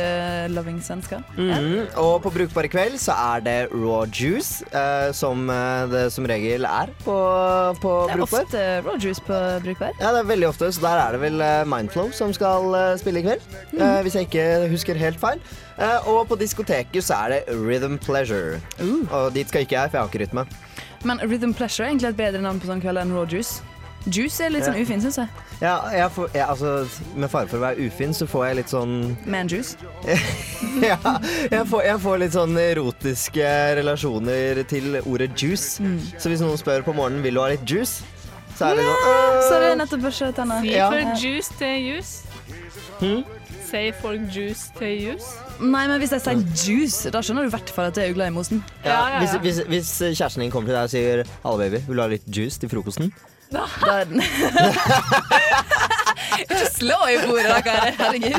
loving 0.53 0.77
svensker. 0.85 1.23
Mhm. 1.39 1.87
Og 2.03 2.19
på 2.21 2.33
Brukbar 2.35 2.69
i 2.69 2.71
kveld 2.75 2.99
så 3.01 3.17
er 3.33 3.45
det 3.47 3.57
raw 3.73 4.05
juice, 4.05 4.61
eh, 4.69 5.09
som 5.17 5.49
eh, 5.49 5.87
det 5.89 6.05
som 6.13 6.29
regel 6.29 6.69
er 6.69 6.93
på, 7.01 7.17
på 7.81 7.95
Det 8.11 8.19
er 8.19 8.25
ofte 8.27 8.63
raw 8.85 9.01
juice 9.01 9.25
på 9.25 9.41
Brukbar. 9.65 9.97
Ja, 9.97 10.13
det 10.13 10.21
er 10.21 10.29
veldig 10.35 10.51
ofte, 10.51 10.69
så 10.69 10.85
der 10.85 11.01
er 11.01 11.17
det 11.17 11.23
vel 11.25 11.41
eh, 11.41 11.63
Mindflow 11.65 12.13
som 12.13 12.29
skal 12.37 12.69
eh, 12.77 12.91
spille 13.01 13.23
i 13.23 13.25
kveld. 13.25 13.49
Mhm. 13.73 13.81
eh, 13.81 14.01
hvis 14.05 14.19
jeg 14.21 14.29
ikke 14.29 14.69
husker 14.69 15.01
helt 15.01 15.17
feil. 15.17 15.41
Eh, 15.81 16.07
og 16.07 16.27
på 16.29 16.37
diskoteket 16.39 17.03
så 17.03 17.17
er 17.25 17.33
det 17.33 17.57
Rhythm 17.57 17.97
Pleasure. 17.99 18.61
Uh. 18.79 19.01
Og 19.11 19.33
dit 19.35 19.49
skal 19.49 19.65
ikke 19.65 19.75
jeg, 19.79 19.89
for 19.89 19.97
jeg 19.97 20.05
har 20.05 20.13
ikke 20.13 20.23
rytme. 20.23 20.45
Men 21.03 21.19
Rhythm 21.21 21.53
Pleasure 21.53 21.85
er 21.85 21.89
egentlig 21.93 22.09
et 22.09 22.17
bedre 22.17 22.41
navn 22.41 22.59
på 22.59 22.69
sånn 22.69 22.81
kveld 22.81 22.97
enn 23.01 23.13
raw 23.13 23.25
juice. 23.29 23.61
Juice 24.05 24.39
er 24.45 24.51
litt 24.53 24.65
sånn 24.67 24.77
ufin, 24.77 25.01
syns 25.01 25.17
jeg. 25.17 25.29
Ja, 25.63 25.79
jeg 25.89 26.09
får, 26.13 26.27
jeg, 26.35 26.45
altså, 26.45 26.71
med 27.17 27.31
fare 27.31 27.47
for 27.49 27.57
å 27.57 27.63
være 27.63 27.87
ufin, 27.87 28.11
så 28.13 28.27
får 28.29 28.43
jeg 28.45 28.57
litt 28.59 28.73
sånn 28.73 28.93
Man-juice. 29.25 29.77
ja, 30.91 30.99
jeg 31.49 31.63
får, 31.71 31.81
jeg 31.87 32.01
får 32.03 32.19
litt 32.21 32.35
sånn 32.35 32.59
erotiske 32.61 33.47
relasjoner 33.79 34.61
til 34.69 34.99
ordet 35.01 35.31
juice. 35.41 35.81
Mm. 35.81 35.97
Så 36.21 36.29
hvis 36.29 36.43
noen 36.45 36.59
spør 36.61 36.85
på 36.85 36.93
morgenen 36.93 37.25
vil 37.25 37.39
du 37.39 37.41
ha 37.41 37.47
litt 37.55 37.65
juice, 37.65 38.05
så 38.55 38.69
er 38.69 38.77
det 38.77 38.85
sånn 38.85 39.41
Så 39.49 39.57
det 39.63 39.71
er 39.71 39.79
nettopp 39.81 40.05
børsa 40.05 40.29
tenna. 40.37 40.61
Si 40.61 40.75
Ja. 40.75 40.91
for 40.93 41.25
juice 41.25 41.57
til 41.57 41.89
juice. 41.89 42.13
Hmm? 43.01 43.25
Sier 43.65 43.97
folk 43.99 44.29
juice 44.31 44.69
til 44.77 44.93
juice? 45.01 45.33
Nei, 45.59 45.85
men 45.87 45.99
hvis 46.01 46.11
jeg 46.11 46.21
sier 46.25 46.41
juice, 46.65 47.11
da 47.13 47.21
skjønner 47.23 47.45
du 47.45 47.47
i 47.47 47.53
hvert 47.55 47.69
fall 47.75 47.85
at 47.91 47.97
jeg 48.01 48.09
er 48.11 48.17
glad 48.17 48.27
i 48.27 48.35
mosen. 48.35 48.63
Ja, 48.83 49.19
Hvis, 49.21 49.33
hvis, 49.43 49.59
hvis 49.69 49.91
kjæresten 50.17 50.43
din 50.43 50.51
kommer 50.51 50.67
til 50.67 50.75
deg 50.75 50.83
og 50.83 50.91
sier 50.91 51.23
'Halla, 51.45 51.57
baby, 51.63 51.79
vil 51.87 51.95
du 51.95 52.01
ha 52.03 52.07
litt 52.11 52.27
juice 52.27 52.59
til 52.59 52.69
frokosten?' 52.69 53.11
Da 53.53 53.67
er 54.01 54.05
den 54.09 54.19
Ikke 56.41 56.65
slå 56.73 56.97
i 57.07 57.15
bordet, 57.21 57.45
da, 57.47 57.59
karer. 57.63 57.93
Herregud. 57.99 58.35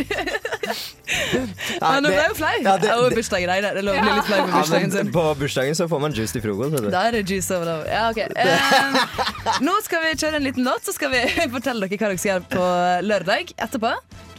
Ja, 1.07 1.93
nå 2.03 2.11
ble 2.11 2.17
jeg 2.19 2.29
jo 2.33 2.37
flau. 2.37 2.57
Ja, 2.67 2.75
det- 2.83 2.91
er 2.91 2.97
jo 3.01 3.11
bursdagen, 3.15 3.49
nei, 3.49 3.61
det 3.63 3.71
er 3.71 3.87
lov 3.87 3.95
å 3.97 4.03
bli 4.03 4.13
litt 4.19 4.27
flau 4.29 4.41
på 4.43 4.51
bursdagen 4.57 4.91
men 4.91 4.97
sin. 4.97 5.13
på 5.15 5.25
bursdagen 5.41 5.75
så 5.79 5.87
får 5.89 6.01
man 6.03 6.13
juice 6.19 6.33
til 6.37 6.43
frokost. 6.45 6.91
Da 6.93 7.05
er 7.09 7.17
det 7.17 7.23
juice 7.31 7.51
over 7.57 7.71
over. 7.77 7.87
Ja, 7.89 8.11
ok. 8.11 8.21
um, 8.27 8.93
nå 9.69 9.75
skal 9.87 10.03
vi 10.05 10.13
kjøre 10.19 10.37
en 10.43 10.47
liten 10.49 10.65
låt, 10.67 10.85
så 10.85 10.93
skal 10.97 11.15
vi 11.15 11.23
fortelle 11.55 11.87
dere 11.87 11.97
hva 11.97 12.11
dere 12.11 12.19
skal 12.21 12.33
gjøre 12.35 12.49
på 12.53 12.65
lørdag 13.07 13.55
etterpå. 13.57 13.95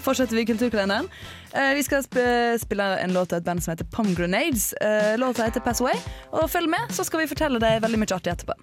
Fortsetter 0.08 0.40
vi 0.40 0.46
Kulturkalenderen. 0.48 1.10
Eh, 1.52 1.74
vi 1.76 1.84
skal 1.84 2.06
spille 2.62 2.90
en 3.04 3.16
låt 3.16 3.36
av 3.36 3.42
et 3.42 3.48
band 3.48 3.64
som 3.64 3.76
heter 3.76 3.90
Pom 3.92 4.14
Grenades. 4.16 4.74
låta 5.20 5.44
heter 5.44 5.66
Pass 5.66 5.84
Away. 5.84 6.00
Og 6.32 6.50
følg 6.50 6.72
med, 6.72 6.96
så 6.96 7.04
skal 7.04 7.26
vi 7.26 7.32
fortelle 7.34 7.60
deg 7.60 7.84
veldig 7.84 8.00
mye 8.06 8.16
artig 8.16 8.38
etterpå. 8.38 8.56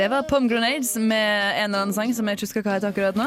Det 0.00 0.08
var 0.08 0.22
Pomgrenades 0.22 0.96
med 0.96 1.58
en 1.58 1.64
eller 1.64 1.82
annen 1.82 1.92
sang 1.92 2.08
som 2.16 2.28
jeg 2.30 2.38
ikke 2.38 2.46
husker 2.46 2.62
hva 2.64 2.78
heter 2.78 2.88
akkurat 2.88 3.18
nå. 3.20 3.26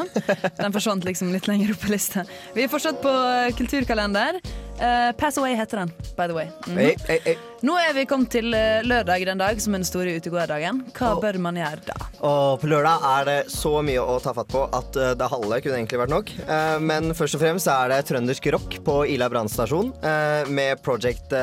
Den 0.58 0.72
forsvant 0.74 1.04
liksom 1.06 1.28
litt 1.30 1.46
lenger 1.46 1.70
opp 1.70 1.84
på 1.84 1.92
lista. 1.92 2.24
Vi 2.50 2.64
er 2.64 2.72
fortsatt 2.72 2.98
på 2.98 3.12
kulturkalender. 3.60 4.40
Uh, 4.80 5.12
Pass 5.14 5.38
Away 5.38 5.54
heter 5.54 5.84
den, 5.84 5.92
by 6.18 6.26
the 6.26 6.34
way. 6.34 6.48
Mm. 6.66 6.80
Hey, 6.80 6.96
hey, 7.06 7.20
hey. 7.28 7.36
Nå 7.62 7.76
er 7.78 7.94
vi 7.94 8.02
kommet 8.10 8.34
til 8.34 8.50
eh, 8.58 8.80
lørdag 8.82 9.22
den 9.30 9.38
dag, 9.38 9.62
som 9.62 9.78
er 9.78 9.84
den 9.84 9.86
store 9.86 10.16
utegåerdagen. 10.18 10.82
Hva 10.98 11.12
bør 11.22 11.38
man 11.46 11.62
gjøre 11.62 11.86
da? 11.92 11.96
Oh, 12.18 12.58
på 12.58 12.72
lørdag 12.74 13.06
er 13.12 13.30
det 13.30 13.38
så 13.54 13.76
mye 13.86 14.02
å 14.02 14.18
ta 14.26 14.34
fatt 14.34 14.50
på 14.50 14.66
at 14.74 14.98
eh, 14.98 15.14
det 15.14 15.30
halve 15.30 15.62
kunne 15.62 15.78
egentlig 15.78 16.02
vært 16.02 16.16
nok. 16.16 16.34
Uh, 16.50 16.82
Men 16.82 17.14
først 17.14 17.38
og 17.38 17.46
fremst 17.46 17.70
er 17.70 17.94
det 17.94 18.02
trøndersk 18.10 18.50
rock 18.58 18.80
på 18.82 19.00
Ila 19.14 19.30
brannstasjon 19.30 19.94
uh, 20.02 20.42
med 20.50 20.82
Project 20.82 21.38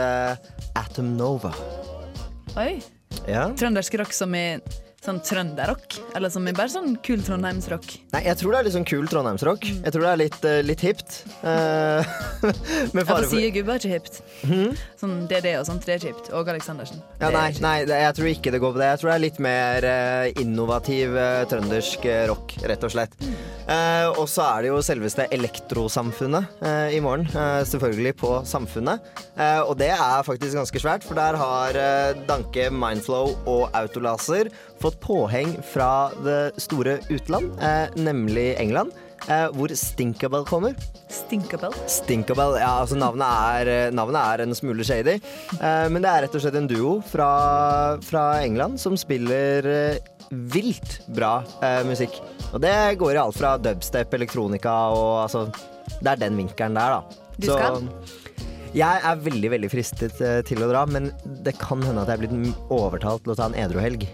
Atom 0.75 1.15
Nova. 1.15 1.55
Oi. 2.59 2.81
Ja. 3.31 3.47
Trøndersk 3.55 4.01
rock 4.03 4.11
som 4.11 4.35
i 4.35 4.47
sånn 5.01 5.17
trønderrock? 5.25 5.95
Eller 6.15 6.29
som 6.29 6.45
er 6.45 6.53
bare 6.57 6.69
sånn 6.69 6.93
kul 7.05 7.23
trondheimsrock? 7.25 7.87
Nei, 8.13 8.21
jeg 8.27 8.37
tror 8.37 8.53
det 8.53 8.59
er 8.59 8.67
litt 8.67 8.75
sånn 8.75 8.85
kul 8.85 9.07
trondheimsrock. 9.09 9.63
Jeg 9.65 9.93
tror 9.95 10.05
det 10.05 10.11
er 10.11 10.19
litt, 10.21 10.37
uh, 10.45 10.57
litt 10.65 10.83
hipt. 10.85 11.15
Uh, 11.41 12.05
med 12.95 13.07
fare 13.09 13.23
for 13.23 13.29
sier 13.31 13.53
gubber 13.55 13.79
er 13.79 13.81
ikke 13.81 13.95
hipt. 13.95 14.19
Mm. 14.45 14.75
Sånn 15.01 15.15
DD 15.31 15.55
og 15.57 15.65
sånt, 15.69 15.87
det 15.87 15.95
er 15.95 16.03
ikke 16.03 16.13
hipt. 16.13 16.29
Åge 16.37 16.53
Aleksandersen. 16.53 17.01
Ja, 17.21 17.31
nei, 17.33 17.47
nei, 17.63 17.75
det- 17.89 18.01
jeg 18.03 18.17
tror 18.19 18.29
ikke 18.33 18.53
det 18.53 18.61
går 18.61 18.75
på 18.75 18.81
det. 18.83 18.91
Jeg 18.91 19.01
tror 19.01 19.11
det 19.11 19.15
er 19.15 19.25
litt 19.25 19.41
mer 19.41 19.89
uh, 19.89 20.41
innovativ 20.43 21.17
trøndersk 21.49 22.05
rock, 22.29 22.55
rett 22.69 22.85
og 22.85 22.93
slett. 22.93 23.17
Eh, 23.71 24.07
og 24.19 24.25
så 24.29 24.43
er 24.45 24.65
det 24.65 24.69
jo 24.71 24.79
selveste 24.83 25.25
Elektrosamfunnet 25.31 26.61
i 26.91 26.99
morgen. 27.03 27.27
selvfølgelig 27.67 28.13
på 28.19 28.31
Samfunnet. 28.47 28.99
Og 29.67 29.73
det 29.79 29.91
er 29.93 30.25
faktisk 30.25 30.57
ganske 30.57 30.81
svært, 30.81 31.05
for 31.07 31.17
der 31.17 31.37
har 31.39 31.77
Danke, 32.27 32.69
Mindflow 32.73 33.35
og 33.49 33.69
Autolaser 33.77 34.49
fått 34.81 34.99
påheng 35.03 35.55
fra 35.73 36.09
det 36.25 36.41
store 36.61 36.99
utland, 37.13 37.55
eh, 37.61 37.87
nemlig 37.95 38.55
England. 38.61 38.91
Eh, 39.29 39.47
hvor 39.53 39.69
Stinkabell 39.77 40.45
kommer. 40.49 40.73
Stinkabell? 41.11 41.73
Stinkabell, 41.89 42.55
ja, 42.57 42.71
altså 42.81 42.97
navnet 42.97 43.27
er, 43.27 43.69
eh, 43.69 43.91
navnet 43.93 44.21
er 44.21 44.43
en 44.45 44.55
smule 44.57 44.83
shady. 44.83 45.19
Eh, 45.59 45.89
men 45.89 46.01
det 46.01 46.09
er 46.09 46.25
rett 46.25 46.35
og 46.35 46.41
slett 46.41 46.57
en 46.57 46.69
duo 46.69 46.95
fra, 47.05 47.97
fra 48.01 48.23
England 48.41 48.79
som 48.81 48.97
spiller 48.97 49.99
vilt 50.31 51.01
bra 51.13 51.43
eh, 51.61 51.83
musikk. 51.85 52.17
Og 52.51 52.61
det 52.63 52.73
går 52.97 53.13
i 53.13 53.21
alt 53.21 53.37
fra 53.37 53.57
dubstep, 53.61 54.13
elektronika 54.13 54.73
og 54.95 55.27
altså 55.27 55.45
Det 56.01 56.07
er 56.07 56.19
den 56.23 56.37
vinkelen 56.39 56.73
der, 56.73 56.97
da. 56.97 57.27
Du 57.37 57.47
skal? 57.51 57.87
jeg 58.71 59.01
er 59.03 59.17
veldig 59.19 59.49
veldig 59.51 59.69
fristet 59.69 60.21
til 60.47 60.63
å 60.63 60.69
dra, 60.69 60.85
men 60.87 61.09
det 61.43 61.57
kan 61.59 61.81
hende 61.83 62.05
at 62.05 62.07
jeg 62.07 62.15
er 62.15 62.21
blitt 62.23 62.69
overtalt 62.71 63.25
til 63.25 63.33
å 63.33 63.35
ta 63.35 63.49
en 63.49 63.57
edruhelg. 63.59 64.05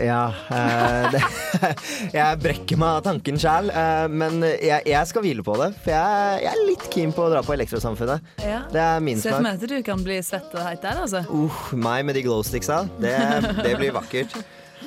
Ja, 0.00 0.32
eh, 0.50 1.12
det, 1.12 1.20
jeg 2.16 2.40
brekker 2.40 2.80
meg 2.80 2.98
av 2.98 3.04
tanken 3.04 3.38
sjæl, 3.40 3.68
eh, 3.68 4.06
men 4.08 4.40
jeg, 4.44 4.80
jeg 4.88 5.10
skal 5.10 5.24
hvile 5.24 5.44
på 5.44 5.56
det. 5.60 5.70
For 5.84 5.92
jeg, 5.92 6.40
jeg 6.46 6.50
er 6.52 6.64
litt 6.70 6.88
keen 6.92 7.14
på 7.14 7.26
å 7.26 7.30
dra 7.32 7.44
på 7.44 7.54
Elektrosamfunnet. 7.56 8.34
Ja. 8.44 8.62
Det 8.72 8.80
er 8.80 9.04
min 9.04 9.20
Se 9.20 9.34
for 9.34 9.44
meg 9.44 9.60
at 9.60 9.68
du 9.68 9.76
kan 9.86 10.04
bli 10.04 10.18
svett 10.24 10.52
og 10.56 10.64
heit 10.64 10.82
der, 10.84 11.04
altså. 11.04 11.24
Uh, 11.28 11.62
meg 11.76 12.06
med 12.08 12.18
de 12.18 12.24
glowsticksa. 12.24 12.84
Det, 13.02 13.14
det 13.60 13.76
blir 13.80 13.94
vakkert. 13.96 14.36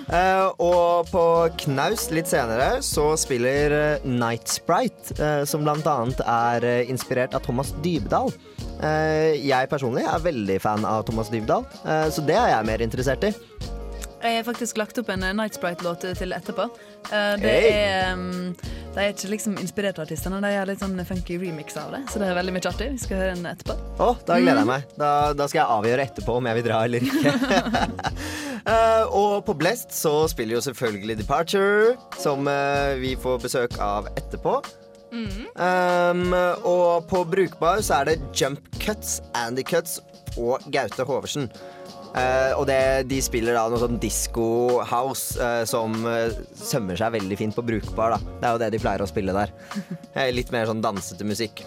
Uh, 0.08 0.49
og 0.64 1.10
på 1.12 1.24
Knaus 1.64 2.08
litt 2.16 2.30
senere 2.30 2.78
så 2.86 3.10
spiller 3.20 3.99
Night 4.08 4.49
Sprite, 4.49 5.18
uh, 5.22 5.43
som 5.49 5.66
blant 5.68 5.88
annet 5.89 6.22
er 6.26 6.70
inspirert 6.89 7.38
av 7.38 7.45
Thomas 7.45 7.76
Dybdahl. 7.86 8.34
Jeg 8.78 9.70
personlig 9.72 10.03
er 10.05 10.22
veldig 10.22 10.60
fan 10.62 10.84
av 10.86 11.01
Thomas 11.08 11.32
Dybdahl, 11.34 11.64
så 12.14 12.22
det 12.22 12.36
er 12.38 12.51
jeg 12.51 12.68
mer 12.70 12.84
interessert 12.86 13.26
i. 13.26 13.32
Jeg 14.18 14.39
har 14.39 14.45
faktisk 14.47 14.80
lagt 14.82 14.97
opp 14.97 15.09
en 15.13 15.24
eh, 15.24 15.34
Night 15.38 15.57
Sprite-låt 15.57 16.01
til 16.18 16.34
etterpå. 16.34 16.65
Eh, 17.11 17.34
Det 17.41 17.51
er 17.70 18.13
um, 18.18 18.55
De 18.95 19.03
er 19.03 19.11
ikke 19.13 19.30
liksom 19.30 19.59
inspirert 19.61 19.99
av 19.99 20.07
artistene, 20.07 20.39
de 20.41 20.53
har 20.55 20.65
litt 20.65 20.82
sånn 20.82 20.97
funky 21.05 21.38
remix 21.38 21.78
av 21.78 21.93
det. 21.93 22.01
Så 22.09 22.22
det 22.22 22.32
er 22.32 22.39
veldig 22.39 22.55
mye 22.55 22.65
artig. 22.72 22.88
Vi 22.95 23.03
skal 23.03 23.22
høre 23.22 23.36
den 23.38 23.45
etterpå. 23.51 23.76
Å, 24.01 24.09
da 24.26 24.39
gleder 24.41 24.63
jeg 24.63 24.70
meg. 24.72 24.88
Da, 24.97 25.11
da 25.38 25.45
skal 25.45 25.61
jeg 25.61 25.76
avgjøre 25.76 26.07
etterpå 26.09 26.39
om 26.39 26.49
jeg 26.49 26.57
vil 26.57 26.65
dra 26.65 26.82
eller 26.88 27.05
ikke. 27.05 27.36
Uh, 28.65 29.05
og 29.22 29.38
på 29.45 29.57
Blest 29.61 29.93
så 29.93 30.15
spiller 30.34 30.57
jo 30.57 30.65
selvfølgelig 30.65 31.20
Departure, 31.22 31.93
som 32.18 32.49
uh, 32.49 32.97
vi 32.97 33.13
får 33.22 33.39
besøk 33.45 33.78
av 33.84 34.09
etterpå. 34.15 34.57
Mm. 35.13 35.45
Um, 35.55 36.34
og 36.68 37.05
på 37.07 37.22
Brukbar 37.30 37.86
så 37.86 38.01
er 38.01 38.09
det 38.09 38.20
Jump 38.36 38.65
Cuts, 38.82 39.22
Andy 39.38 39.63
Cuts 39.63 40.01
og 40.41 40.65
Gaute 40.74 41.05
Hoversen. 41.07 41.51
Eh, 42.16 42.53
og 42.58 42.66
det, 42.70 42.80
de 43.10 43.20
spiller 43.24 43.58
da 43.58 43.68
noe 43.70 43.82
sånn 43.82 43.99
disco 44.01 44.47
house 44.88 45.38
uh, 45.41 45.64
som 45.70 45.93
uh, 46.08 46.34
sømmer 46.55 46.97
seg 46.99 47.14
veldig 47.18 47.38
fint 47.39 47.55
på 47.58 47.66
Brukbar. 47.66 48.16
da 48.16 48.20
Det 48.24 48.47
er 48.47 48.55
jo 48.55 48.62
det 48.64 48.72
de 48.74 48.82
pleier 48.82 49.03
å 49.03 49.10
spille 49.10 49.36
der. 49.36 49.53
Litt 50.38 50.51
mer 50.55 50.70
sånn 50.70 50.84
dansete 50.84 51.28
musikk. 51.28 51.64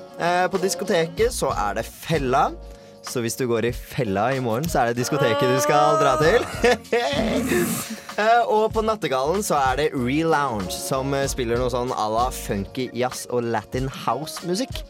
På 0.50 0.60
diskoteket 0.62 1.34
så 1.34 1.52
er 1.54 1.80
det 1.80 1.86
Fella. 1.88 2.50
Så 3.06 3.22
hvis 3.24 3.38
du 3.38 3.46
går 3.48 3.64
i 3.64 3.70
fella 3.72 4.26
i 4.36 4.42
morgen, 4.44 4.68
så 4.68 4.82
er 4.82 4.90
det 4.90 5.00
diskoteket 5.00 5.40
du 5.48 5.56
skal 5.64 5.96
dra 6.02 6.18
til. 6.20 6.44
Og 8.54 8.66
på 8.74 8.84
Nattegallen 8.84 9.40
så 9.46 9.56
er 9.70 9.80
det 9.80 9.88
Relounge, 9.96 10.68
som 10.68 11.16
spiller 11.32 11.56
noe 11.56 11.72
sånn 11.72 11.96
à 11.96 12.10
la 12.12 12.28
funky 12.34 12.90
jazz 12.92 13.24
og 13.32 13.48
latin 13.48 13.88
house-musikk. 14.04 14.82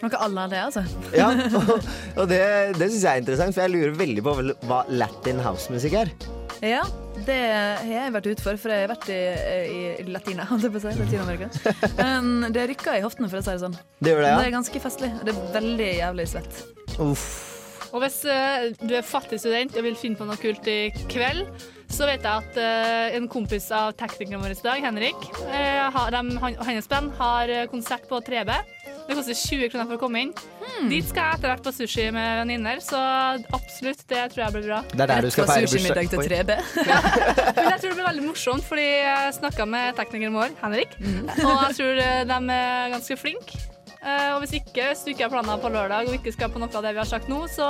Noe 0.00 0.20
alle 0.24 0.48
det, 0.48 0.60
altså. 0.70 0.82
Ja, 1.12 1.28
og, 1.60 1.70
og 2.16 2.28
det, 2.30 2.40
det 2.78 2.88
syns 2.88 3.02
jeg 3.04 3.10
er 3.10 3.22
interessant, 3.24 3.56
for 3.56 3.66
jeg 3.66 3.74
lurer 3.74 3.96
veldig 3.98 4.24
på 4.24 4.36
hva 4.70 4.82
latin 4.88 5.42
house-musikk 5.44 5.98
er. 6.02 6.12
Ja, 6.64 6.82
det 7.24 7.36
har 7.36 7.86
jeg 7.88 8.14
vært 8.14 8.28
ute 8.30 8.44
for, 8.44 8.58
for 8.60 8.72
jeg 8.72 8.84
har 8.84 8.90
vært 8.90 9.08
i, 9.12 9.20
i 10.00 10.06
Latina, 10.12 10.44
holdt 10.50 10.66
jeg 10.66 10.74
på 10.74 10.80
å 10.80 10.84
si. 10.84 10.96
Latinamerika. 11.00 11.48
Um, 12.00 12.48
det 12.52 12.66
rykker 12.72 12.98
i 12.98 13.04
hoftene, 13.04 13.30
for 13.32 13.40
å 13.40 13.44
si 13.44 13.54
det 13.54 13.62
sånn. 13.62 13.76
Det 14.00 14.12
gjør 14.12 14.24
det, 14.24 14.32
ja? 14.32 14.40
Det 14.40 14.48
er 14.48 14.56
ganske 14.56 14.82
festlig. 14.84 15.12
Det 15.24 15.34
er 15.34 15.40
veldig 15.56 15.90
jævlig 16.00 16.28
svett. 16.32 16.62
Uff. 17.00 17.26
Og 17.90 18.04
hvis 18.04 18.20
uh, 18.28 18.70
du 18.84 18.94
er 18.94 19.06
fattig 19.06 19.40
student 19.42 19.76
og 19.76 19.86
vil 19.88 19.98
finne 19.98 20.20
på 20.20 20.28
noe 20.28 20.38
kult 20.40 20.68
i 20.70 20.78
kveld, 21.10 21.48
så 21.90 22.06
vet 22.06 22.22
jeg 22.22 22.30
at 22.44 22.58
uh, 22.60 23.16
en 23.18 23.26
kompis 23.30 23.66
av 23.74 23.92
teknikeren 23.98 24.42
vår 24.44 24.54
i 24.54 24.60
dag, 24.62 24.84
Henrik, 24.84 25.26
uh, 25.42 25.88
har, 25.96 26.12
de, 26.14 26.36
han, 26.44 26.58
og 26.60 26.68
hans 26.68 26.90
band 26.90 27.10
har 27.18 27.50
eh, 27.50 27.66
konsert 27.72 28.06
på 28.10 28.20
3B. 28.26 28.52
Det 29.10 29.16
koster 29.18 29.34
20 29.34 29.70
kroner 29.72 29.88
for 29.90 29.96
å 29.98 30.00
komme 30.04 30.20
inn. 30.22 30.28
Dit 30.88 31.08
skal 31.10 31.24
jeg 31.32 31.38
etter 31.40 31.50
hvert 31.50 31.64
på 31.66 31.72
sushi 31.74 32.04
med 32.14 32.28
venninner, 32.44 32.78
så 32.84 33.00
absolutt, 33.56 34.04
det 34.08 34.20
tror 34.32 34.44
jeg 34.44 34.54
blir 34.54 34.68
bra. 34.68 34.78
Det 34.92 35.02
er 35.02 35.10
der 35.10 35.26
du 35.26 35.30
skal 35.34 35.48
feire 35.50 35.66
bursdag. 35.72 36.12
til 36.12 36.22
3B. 36.30 36.56
Men 37.58 37.68
jeg 37.72 37.80
tror 37.82 37.88
det 37.90 37.96
blir 37.98 38.06
veldig 38.06 38.24
morsomt, 38.28 38.64
fordi 38.68 38.86
jeg 38.86 39.34
snakka 39.40 39.66
med 39.68 39.98
teknikeren 39.98 40.38
vår, 40.38 40.54
Henrik, 40.62 40.94
og 41.02 41.50
jeg 41.66 41.76
tror 41.80 42.00
eh, 42.06 42.22
de 42.30 42.38
er 42.60 42.94
ganske 42.94 43.18
flinke. 43.20 43.60
Eh, 44.00 44.30
Og 44.36 44.38
hvis 44.44 44.54
ikke, 44.62 44.86
hvis 44.92 45.02
du 45.04 45.10
ikke 45.12 45.26
har 45.26 45.34
planer 45.34 45.58
på 45.60 45.68
lørdag 45.74 46.08
og 46.08 46.14
ikke 46.16 46.32
skal 46.38 46.54
på 46.54 46.62
noe 46.62 46.70
av 46.72 46.86
det 46.86 46.94
vi 46.96 47.02
har 47.02 47.10
sagt 47.10 47.28
nå, 47.28 47.42
så 47.52 47.66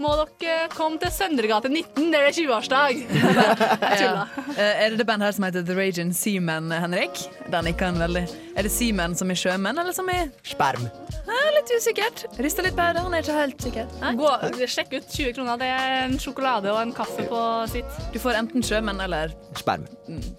må 0.00 0.12
dere 0.40 0.68
komme 0.72 0.98
til 1.02 1.12
Søndregate 1.12 1.68
19, 1.70 2.08
der 2.12 2.24
det 2.24 2.30
er 2.32 2.36
20-årsdag. 2.40 3.02
Ja. 4.00 4.24
Eh, 4.56 4.84
Er 4.84 4.90
det 4.94 4.98
det 5.02 5.06
bandet 5.08 5.26
her 5.28 5.34
som 5.36 5.44
heter 5.46 5.64
The 5.66 5.74
Ragin 5.76 6.12
Seamen, 6.16 6.70
Henrik? 6.72 7.18
Den 7.52 7.68
ikke 7.70 7.88
han 7.90 7.98
veldig. 8.00 8.22
Er 8.56 8.66
det 8.66 8.72
seamen 8.72 9.14
som 9.18 9.30
er 9.32 9.38
sjømenn, 9.38 9.78
eller 9.80 9.92
som 9.96 10.08
er 10.12 10.30
Sperm. 10.46 10.86
Eh, 11.20 11.48
Litt 11.56 11.70
usikkert. 11.76 12.24
Rista 12.40 12.64
litt 12.64 12.76
på 12.78 12.82
hodet, 12.86 13.02
han 13.04 13.14
er 13.18 13.24
ikke 13.24 13.36
helt 13.36 13.64
sikker. 13.66 13.90
Gå, 14.18 14.30
sjekk 14.70 14.94
ut 14.96 15.10
20 15.12 15.34
kroner. 15.36 15.60
Det 15.60 15.68
er 15.74 15.94
en 16.06 16.16
sjokolade 16.22 16.72
og 16.72 16.80
en 16.80 16.94
kaffe 16.96 17.26
på 17.28 17.42
sitt. 17.70 18.00
Du 18.14 18.18
får 18.22 18.38
enten 18.40 18.64
sjømenn 18.66 19.02
eller 19.04 19.34
Sperm. 19.58 19.84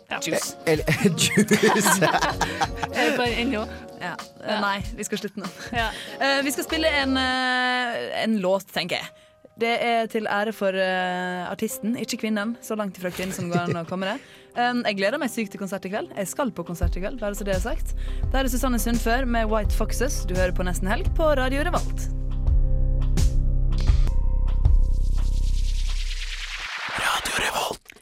Ja. 0.10 0.20
juice. 0.26 0.56
Eller 0.66 0.86
juice. 1.24 2.12
Er 3.02 3.14
på 3.18 3.24
ennå. 3.30 3.64
Ja. 4.02 4.16
Eh, 4.44 4.58
Nei, 4.64 4.78
vi 4.98 5.06
skal 5.08 5.22
slutte 5.22 5.42
nå. 5.44 5.48
Ja. 5.76 5.90
Uh, 6.20 6.40
vi 6.46 6.52
skal 6.56 6.66
spille 6.68 6.90
en, 7.04 7.14
uh, 7.16 8.00
en 8.24 8.40
låt, 8.44 8.66
tenker 8.76 8.98
jeg. 9.00 9.12
Det 9.60 9.72
er 9.84 10.08
til 10.10 10.30
ære 10.32 10.54
for 10.56 10.72
uh, 10.74 11.52
artisten, 11.52 11.98
ikke 12.00 12.22
kvinnen. 12.24 12.56
Så 12.64 12.78
langt 12.80 12.98
ifra 12.98 13.12
kvinnen 13.12 13.36
som 13.36 13.52
går 13.52 13.66
an 13.66 13.84
å 13.84 13.90
komme 13.90 14.14
det. 14.14 14.22
Um, 14.52 14.82
jeg 14.84 14.98
gleder 15.00 15.16
meg 15.16 15.30
sykt 15.32 15.54
til 15.54 15.62
konsert 15.62 15.86
i 15.88 15.90
kveld. 15.94 16.10
Jeg 16.12 16.28
skal 16.28 16.50
på 16.52 16.66
konsert 16.68 16.92
i 17.00 17.00
kveld. 17.00 17.22
bare 17.22 17.38
så 17.40 17.46
det 17.48 17.54
er 17.56 17.64
sagt. 17.64 17.94
Det 18.20 18.36
er 18.36 18.52
Susanne 18.52 18.82
Sundfør 18.84 19.24
med 19.24 19.48
White 19.48 19.72
Foxes. 19.72 20.26
Du 20.28 20.36
hører 20.36 20.52
på 20.52 20.66
Nesten 20.68 20.92
Helg 20.92 21.08
på 21.16 21.30
Radio 21.40 21.64
Revolt. 21.64 22.10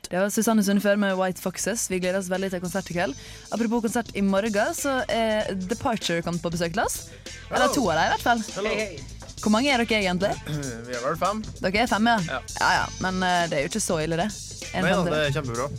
Det 0.10 0.18
var 0.18 0.32
Susanne 0.34 0.64
Sundfør 0.66 0.97
med 0.97 1.14
White 1.20 1.41
Foxes. 1.41 1.86
Vi 1.91 2.00
gleder 2.02 2.18
oss 2.18 2.32
veldig 2.34 2.50
til 2.50 2.64
konsert 2.64 2.89
i 2.89 2.97
kveld. 2.97 3.14
Apropos 3.54 3.86
konsert 3.86 4.10
i 4.18 4.26
morgen, 4.26 4.74
så 4.74 5.04
er 5.06 5.54
Departure 5.70 6.26
kommet 6.26 6.41
på 6.41 6.50
besøk 6.50 6.74
til 6.74 6.82
oss. 6.88 7.12
Eller 7.54 7.70
to 7.78 7.86
av 7.86 8.02
dem, 8.02 8.10
i 8.10 8.12
hvert 8.16 8.26
fall. 8.26 9.18
Hvor 9.39 9.53
mange 9.53 9.71
er 9.71 9.83
dere 9.83 10.01
egentlig? 10.03 10.31
Vi 10.87 10.95
er 10.95 11.03
vel 11.03 11.17
fem. 11.19 11.41
Dere 11.61 11.83
er 11.83 11.91
fem, 11.91 12.09
ja? 12.11 12.17
Ja. 12.27 12.39
Ja, 12.59 12.69
ja. 12.81 12.85
Men 13.03 13.21
uh, 13.23 13.43
det 13.49 13.59
er 13.59 13.65
jo 13.65 13.71
ikke 13.71 13.83
så 13.83 13.99
ille, 14.03 14.19
det. 14.19 14.29
En 14.69 14.85
Nei 14.85 14.91
ja, 14.91 14.99
det 15.05 15.19
er 15.19 15.31
kjempebra. 15.33 15.69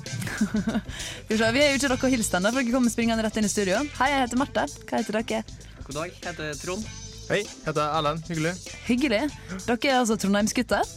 Vi 1.31 1.37
er 1.39 1.69
jo 1.71 1.77
ikke 1.79 1.93
dere 1.93 2.11
hilst 2.17 2.35
ennå, 2.35 2.51
for 2.51 2.63
dere 2.63 2.75
kommer 2.75 2.91
springende 2.93 3.27
rett 3.27 3.39
inn 3.39 3.47
i 3.47 3.53
studio. 3.53 3.83
Hei, 4.01 4.09
jeg 4.15 4.25
heter 4.25 4.41
Marte. 4.41 4.67
Hva 4.89 5.03
heter 5.03 5.21
dere? 5.21 5.45
God 5.85 6.01
dag, 6.01 6.17
jeg 6.17 6.33
heter 6.33 6.59
Trond. 6.65 6.89
Hei, 7.31 7.45
heter 7.67 7.85
Erlend. 7.85 8.25
Hyggelig. 8.27 8.57
Hyggelig. 8.89 9.21
Dere 9.69 9.93
er 9.93 10.01
altså 10.01 10.17
trondheimsgutter. 10.19 10.97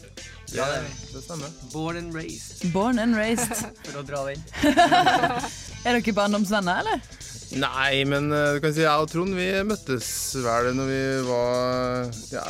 Ja, 0.53 0.65
det 0.69 0.79
det 1.13 1.21
stemmer. 1.23 1.51
Born 1.73 1.97
and 1.97 2.15
raised, 2.15 2.73
Born 2.73 2.99
and 2.99 3.15
raised. 3.15 3.53
for 3.85 4.01
å 4.01 4.05
dra 4.05 4.23
den. 4.31 4.41
er 5.85 5.99
dere 5.99 6.15
barndomsvenner, 6.17 6.81
eller? 6.81 7.05
Nei, 7.53 8.01
men 8.09 8.31
eh, 8.33 8.55
du 8.55 8.63
kan 8.63 8.73
si 8.73 8.81
jeg 8.81 9.03
og 9.03 9.11
Trond 9.11 9.35
vi 9.37 9.45
møttes 9.67 10.07
vel 10.41 10.71
når 10.73 10.89
vi 10.89 11.01
var 11.27 12.09
ja, 12.33 12.45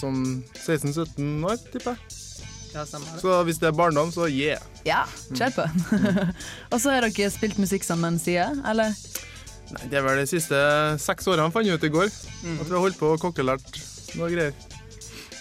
sånn 0.00 0.22
16-17 0.56 1.44
år, 1.44 1.60
tipper 1.72 1.96
jeg. 1.98 2.16
Ja. 2.70 2.84
Så 3.18 3.34
hvis 3.48 3.58
det 3.58 3.66
er 3.70 3.74
barndom, 3.74 4.12
så 4.14 4.28
yeah. 4.30 4.62
Ja, 4.86 5.02
kjør 5.34 5.56
på. 5.56 5.64
Og 6.72 6.78
så 6.78 6.94
har 6.94 7.02
dere 7.02 7.32
spilt 7.34 7.58
musikk 7.58 7.82
sammen 7.82 8.20
siden, 8.22 8.62
eller? 8.70 8.94
Nei, 9.74 9.88
Det 9.90 9.98
er 9.98 10.06
vel 10.06 10.20
de 10.22 10.28
siste 10.30 10.60
seks 11.02 11.26
årene, 11.30 11.50
fant 11.50 11.66
jeg 11.66 11.80
ut 11.80 11.88
i 11.88 11.92
går. 11.92 12.06
At 12.06 12.68
vi 12.68 12.76
har 12.76 12.84
holdt 12.86 13.00
på 13.00 13.10
og 13.16 13.22
kokkelært 13.22 13.80
noe 14.14 14.30
greier. 14.30 14.54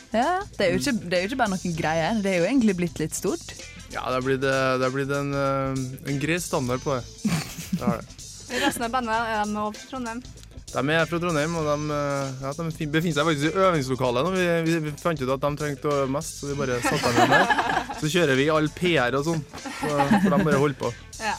Ja, 0.10 0.42
det 0.58 0.66
er, 0.66 0.74
jo 0.74 0.82
ikke, 0.82 0.96
det 1.06 1.16
er 1.16 1.22
jo 1.22 1.30
ikke 1.30 1.42
bare 1.44 1.54
noen 1.54 1.76
greier. 1.78 2.22
Det 2.26 2.34
er 2.34 2.42
jo 2.42 2.50
egentlig 2.50 2.80
blitt 2.82 3.02
litt 3.02 3.18
stort. 3.18 3.54
Ja, 3.94 4.08
det 4.10 4.16
har 4.18 4.26
blitt, 4.26 4.42
det 4.42 4.86
har 4.86 4.94
blitt 4.94 5.14
en, 5.14 5.30
eh, 5.38 5.84
en 6.10 6.22
grei 6.22 6.42
standard 6.42 6.82
på 6.82 6.98
det. 6.98 7.36
Det 7.78 7.84
har 7.86 8.02
det. 8.02 8.19
Resten 8.50 8.86
av 8.88 8.94
bandet 8.94 9.14
er 9.16 9.44
de 9.46 9.66
fra 9.78 9.90
Trondheim. 9.92 10.22
De 10.70 10.82
er 10.94 11.08
fra 11.10 11.18
Trondheim, 11.22 11.56
og 11.58 11.66
de, 11.66 11.94
eh, 11.96 12.42
ja, 12.44 12.52
de 12.54 12.88
befinner 12.94 13.16
seg 13.18 13.30
faktisk 13.30 13.48
i 13.48 13.64
øvingslokalet. 13.66 14.28
nå. 14.28 14.34
Vi, 14.36 14.48
vi, 14.68 14.76
vi 14.86 14.94
fant 15.02 15.22
ut 15.22 15.32
at 15.34 15.46
de 15.46 15.52
trengte 15.58 15.90
å 15.90 15.96
øve 16.04 16.12
mest, 16.14 16.42
så 16.42 16.52
vi 16.52 16.58
bare 16.60 16.78
satte 16.84 17.14
dem 17.18 17.34
der. 17.34 17.56
Så 18.00 18.12
kjører 18.14 18.38
vi 18.38 18.50
all 18.54 18.70
PR 18.78 19.18
og 19.20 19.26
sånn, 19.28 19.42
så 19.80 19.90
får 19.90 20.30
de 20.36 20.44
bare 20.46 20.62
holder 20.62 20.80
på. 20.80 20.94
Ja. 21.20 21.36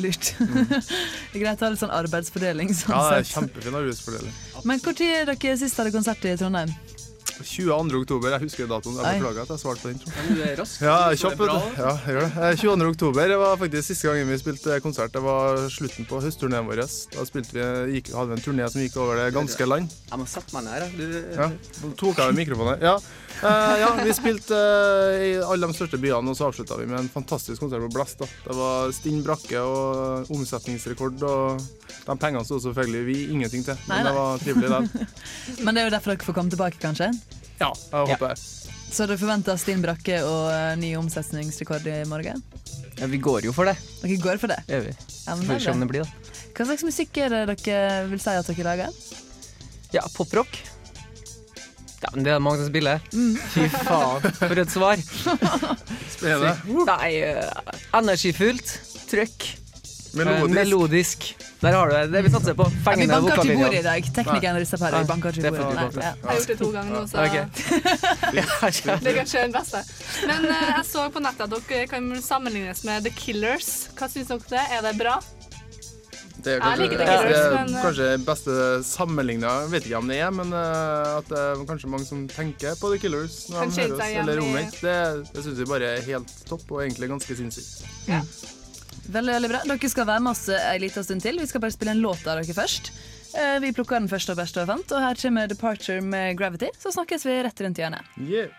Lurt. 0.00 0.32
det 0.38 1.36
er 1.36 1.42
greit 1.42 1.60
å 1.60 1.66
ha 1.66 1.72
litt 1.74 1.82
sånn 1.82 1.94
arbeidsfordeling. 1.94 2.70
Sånn 2.76 2.94
Ja, 2.94 3.02
det 3.10 3.24
er 3.24 3.30
kjempefin 3.32 3.80
arbeidsfordeling. 3.80 4.36
Men 4.64 4.80
når 4.84 5.00
dere 5.34 5.56
sist 5.60 5.80
hadde 5.80 5.92
konsert 5.94 6.24
i 6.24 6.36
Trondheim? 6.38 6.72
22. 7.42 8.00
oktober, 8.00 8.32
jeg 8.36 8.44
husker 8.46 8.68
datoen. 8.70 8.96
Jeg 9.00 9.20
beklager 9.20 9.42
at 9.44 9.52
jeg 9.52 9.60
svarte 9.62 9.82
på 9.82 9.92
den. 9.92 10.00
du 10.36 10.42
er 10.42 10.54
rask. 10.60 10.80
Ja, 10.84 10.96
kjapp, 11.18 11.36
bra, 11.40 11.58
vet 11.60 11.76
du. 11.76 11.82
Ja, 11.82 11.92
jeg 12.06 12.14
gjør 12.14 12.24
det. 12.24 12.30
Eh, 12.46 12.56
22. 12.62 12.88
oktober 12.94 13.34
var 13.42 13.60
faktisk 13.60 13.90
siste 13.90 14.08
gangen 14.08 14.30
vi 14.32 14.38
spilte 14.40 14.78
konsert. 14.84 15.12
Det 15.12 15.22
var 15.24 15.60
slutten 15.72 16.08
på 16.08 16.22
høstturneen 16.24 16.68
vår. 16.68 16.82
Da 16.86 17.26
vi, 17.36 17.44
gikk, 17.98 18.12
hadde 18.16 18.32
vi 18.32 18.38
en 18.38 18.44
turné 18.46 18.70
som 18.72 18.82
gikk 18.84 18.98
over 19.02 19.20
det 19.20 19.28
ganske 19.36 19.68
land. 19.68 19.92
Jeg 20.10 20.22
må 20.22 20.28
sette 20.30 20.56
meg 20.56 20.66
ned 20.68 20.84
da. 20.86 20.90
Du, 20.96 21.06
Ja, 21.36 21.50
tok 21.96 22.20
jeg 22.20 22.26
av 22.26 22.36
mikrofonen. 22.36 22.84
Ja. 22.84 22.96
Eh, 23.44 23.74
ja, 23.82 23.90
vi 24.00 24.12
spilte 24.16 24.56
eh, 24.56 25.24
i 25.26 25.32
alle 25.44 25.68
de 25.68 25.76
største 25.76 26.00
byene, 26.00 26.32
og 26.32 26.38
så 26.38 26.48
avslutta 26.48 26.78
vi 26.80 26.86
med 26.88 27.02
en 27.02 27.10
fantastisk 27.12 27.60
konsert 27.60 27.84
på 27.84 27.92
Blast. 27.92 28.22
da. 28.22 28.28
Det 28.46 28.56
var 28.56 28.94
stinn 28.96 29.20
brakke 29.26 29.60
og 29.60 30.30
omsetningsrekord, 30.32 31.20
og 31.28 31.60
de 32.06 32.16
pengene 32.16 32.44
sto 32.48 32.60
selvfølgelig 32.64 33.04
vi 33.10 33.18
ingenting 33.34 33.66
til. 33.66 33.76
Nei, 33.90 34.00
Men 34.00 34.08
det 34.08 34.14
var 34.16 34.40
trivelig 34.40 34.72
det. 34.72 35.08
Men 35.64 35.74
det 35.76 35.82
er 35.82 35.90
jo 35.90 35.94
derfor 35.98 36.14
dere 36.14 36.28
får 36.30 36.38
komme 36.38 36.54
tilbake, 36.54 36.80
kanskje? 36.80 37.10
Ja, 37.60 37.72
jeg 37.72 38.12
håper 38.12 38.32
det. 38.34 38.38
Så 38.86 39.04
dere 39.04 39.18
forventer 39.20 39.58
din 39.66 39.82
Brakke 39.82 40.20
og 40.24 40.46
eh, 40.52 40.76
ny 40.80 40.92
omsetningsrekord 40.98 41.86
i 41.90 41.98
morgen? 42.08 42.42
Ja, 42.96 43.08
vi 43.10 43.18
går 43.20 43.48
jo 43.48 43.52
for 43.56 43.68
det. 43.68 43.74
Dere 44.02 44.16
går 44.22 44.40
for 44.40 44.52
det? 44.52 44.60
Det 44.68 44.78
gjør 44.78 44.86
vi. 44.86 44.94
Ja, 45.26 45.34
men 45.34 45.42
Får 45.48 45.52
det 45.58 45.64
se 45.66 45.74
om 45.74 45.82
det 45.82 45.90
blir, 45.90 46.06
da. 46.06 46.40
Hva 46.56 46.68
slags 46.70 46.86
musikk 46.86 47.18
er 47.20 47.34
det 47.34 47.58
dere 47.66 48.06
vil 48.08 48.22
si 48.22 48.32
at 48.32 48.48
dere 48.48 48.66
lager? 48.70 48.96
Ja, 49.92 50.04
poprock. 50.14 50.56
Ja, 52.02 52.10
men 52.14 52.24
det 52.24 52.30
er 52.32 52.38
det 52.38 52.44
mange 52.44 52.60
som 52.60 52.70
spiller. 52.70 53.04
Mm. 53.12 53.36
Fy 53.52 53.66
faen, 53.72 54.26
for 54.38 54.62
et 54.62 54.72
svar. 54.72 55.00
Spennende. 56.14 56.54
Nei, 56.86 57.12
eh, 57.24 57.78
energifullt. 57.96 58.74
Trøkk. 59.10 59.46
Melodisk. 60.16 60.46
Eh, 60.46 60.54
melodisk. 60.54 61.26
Der 61.60 61.72
har 61.72 61.88
du 61.88 61.94
det. 61.94 62.06
Det 62.12 62.22
vi 62.22 62.30
satser 62.30 62.54
på. 62.54 62.66
Ja, 62.86 62.94
vi 62.96 63.06
banker 63.06 63.40
ikke 63.42 63.56
bordet 63.56 63.78
i 63.78 63.82
dag. 63.86 64.10
Teknikeren 64.18 64.58
rister 64.60 64.80
på. 64.80 65.04
Banker 65.08 65.38
ikke 65.38 65.50
bordet. 65.50 65.96
ja. 65.96 66.00
Jeg 66.00 66.28
har 66.28 66.38
gjort 66.40 66.52
det 66.52 66.58
to 66.58 66.70
ganger 66.74 66.92
nå, 66.92 67.06
så 67.06 67.22
okay. 67.26 67.44
det 69.04 69.12
er 69.12 69.18
kanskje 69.20 69.46
den 69.46 69.56
beste. 69.56 69.82
Men 70.26 70.48
uh, 70.50 70.60
jeg 70.76 70.84
så 70.90 71.08
på 71.12 71.22
nettet 71.24 71.46
at 71.46 71.70
dere 71.70 71.88
kan 71.90 72.12
sammenlignes 72.22 72.84
med 72.88 73.08
The 73.08 73.14
Killers. 73.16 73.72
Hva 73.96 74.08
syns 74.12 74.32
dere 74.32 74.52
det? 74.52 74.64
Er 74.78 74.86
det 74.88 74.94
bra? 75.00 75.18
Det 76.36 76.52
er 76.52 76.58
Jeg 76.58 76.62
kanskje, 76.62 76.82
liker 76.82 77.00
Killers, 77.00 77.30
det 77.30 77.38
er 77.46 77.54
men, 77.56 77.70
eh, 77.74 77.84
kanskje 77.86 78.08
beste 78.26 78.56
sammenligna 78.86 79.52
Vet 79.72 79.86
ikke 79.88 79.98
om 79.98 80.10
det 80.12 80.18
er, 80.20 80.34
men 80.36 80.52
uh, 80.52 81.16
at 81.16 81.30
det 81.32 81.40
er 81.40 81.64
kanskje 81.70 81.90
mange 81.90 82.06
som 82.06 82.26
tenker 82.30 82.76
på 82.80 82.92
The 82.92 83.00
Killers 83.02 83.38
når 83.50 83.72
de 83.72 83.80
hører 83.80 83.96
oss, 83.96 84.12
eller 84.20 84.44
omvendt. 84.44 84.78
Det, 84.84 84.98
det 85.32 85.46
syns 85.46 85.64
vi 85.64 85.70
bare 85.72 85.96
er 85.96 86.04
helt 86.12 86.36
topp, 86.46 86.68
og 86.70 86.84
egentlig 86.84 87.10
ganske 87.16 87.40
sinnssykt. 87.40 87.88
Veldig, 89.12 89.32
veldig 89.36 89.50
bra. 89.52 89.60
Dere 89.70 89.90
skal 89.92 90.08
være 90.08 90.24
med 90.24 90.32
oss 90.32 90.46
en 90.52 90.80
liten 90.82 91.04
stund 91.06 91.22
til. 91.22 91.38
Vi 91.40 91.46
skal 91.50 91.62
bare 91.62 91.74
spille 91.74 91.94
en 91.96 92.02
låt 92.02 92.26
av 92.26 92.40
dere 92.40 92.56
først. 92.56 92.90
Eh, 93.36 93.58
Vi 93.60 93.72
plukka 93.76 94.00
den 94.00 94.08
første 94.08 94.32
og 94.32 94.40
beste 94.40 94.62
og 94.62 94.70
fant, 94.70 94.92
og 94.96 95.02
her 95.04 95.14
kommer 95.20 95.46
Departure 95.50 96.00
med 96.02 96.36
Gravity. 96.38 96.72
Så 96.80 96.92
snakkes 96.96 97.26
vi 97.28 97.38
rett 97.46 97.60
rundt 97.60 97.78
hjørnet. 97.82 98.04
Yeah. 98.18 98.50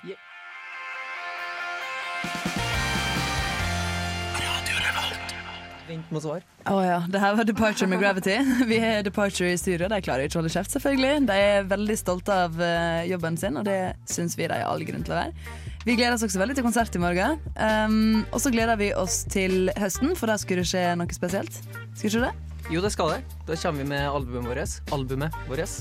Vent 5.88 6.10
med 6.12 6.20
svar. 6.24 6.42
Å 6.68 6.80
ja, 6.84 6.98
det 7.08 7.20
her 7.24 7.36
var 7.40 7.48
Departure 7.48 7.88
med 7.88 8.02
Gravity. 8.02 8.36
Vi 8.68 8.80
har 8.84 9.06
Departure 9.08 9.54
i 9.54 9.60
studio. 9.60 9.88
De 9.88 10.02
klarer 10.04 10.28
ikke 10.28 10.36
å 10.36 10.42
holde 10.42 10.52
kjeft, 10.52 10.74
selvfølgelig. 10.76 11.14
De 11.30 11.38
er 11.40 11.70
veldig 11.70 11.96
stolte 11.96 12.36
av 12.44 12.60
eh, 12.60 13.06
jobben 13.08 13.40
sin, 13.40 13.56
og 13.56 13.64
det 13.70 13.78
syns 14.12 14.36
vi 14.36 14.50
de 14.52 14.58
har 14.60 14.68
all 14.68 14.84
grunn 14.84 15.06
til 15.08 15.16
å 15.16 15.22
være. 15.22 15.48
Vi 15.88 15.94
gleder 15.96 16.18
oss 16.18 16.24
også 16.26 16.42
veldig 16.42 16.58
til 16.58 16.66
konsert 16.66 16.96
i 16.98 17.00
morgen. 17.00 17.38
Um, 17.56 18.26
og 18.36 18.42
så 18.44 18.50
gleder 18.52 18.76
vi 18.76 18.90
oss 19.00 19.22
til 19.32 19.70
høsten, 19.80 20.18
for 20.20 20.28
da 20.28 20.36
skulle 20.36 20.66
det 20.66 20.68
skje 20.68 20.82
noe 21.00 21.16
spesielt. 21.16 21.62
Skal 21.96 22.10
ikke 22.10 22.26
det? 22.26 22.32
Jo, 22.74 22.82
det 22.84 22.90
skal 22.92 23.14
det. 23.14 23.38
Da 23.48 23.56
kommer 23.62 23.86
vi 23.86 23.86
med 23.94 24.04
albumet 24.04 24.50
vårt. 24.52 24.74
Albumet 24.92 25.38
vårt. 25.48 25.78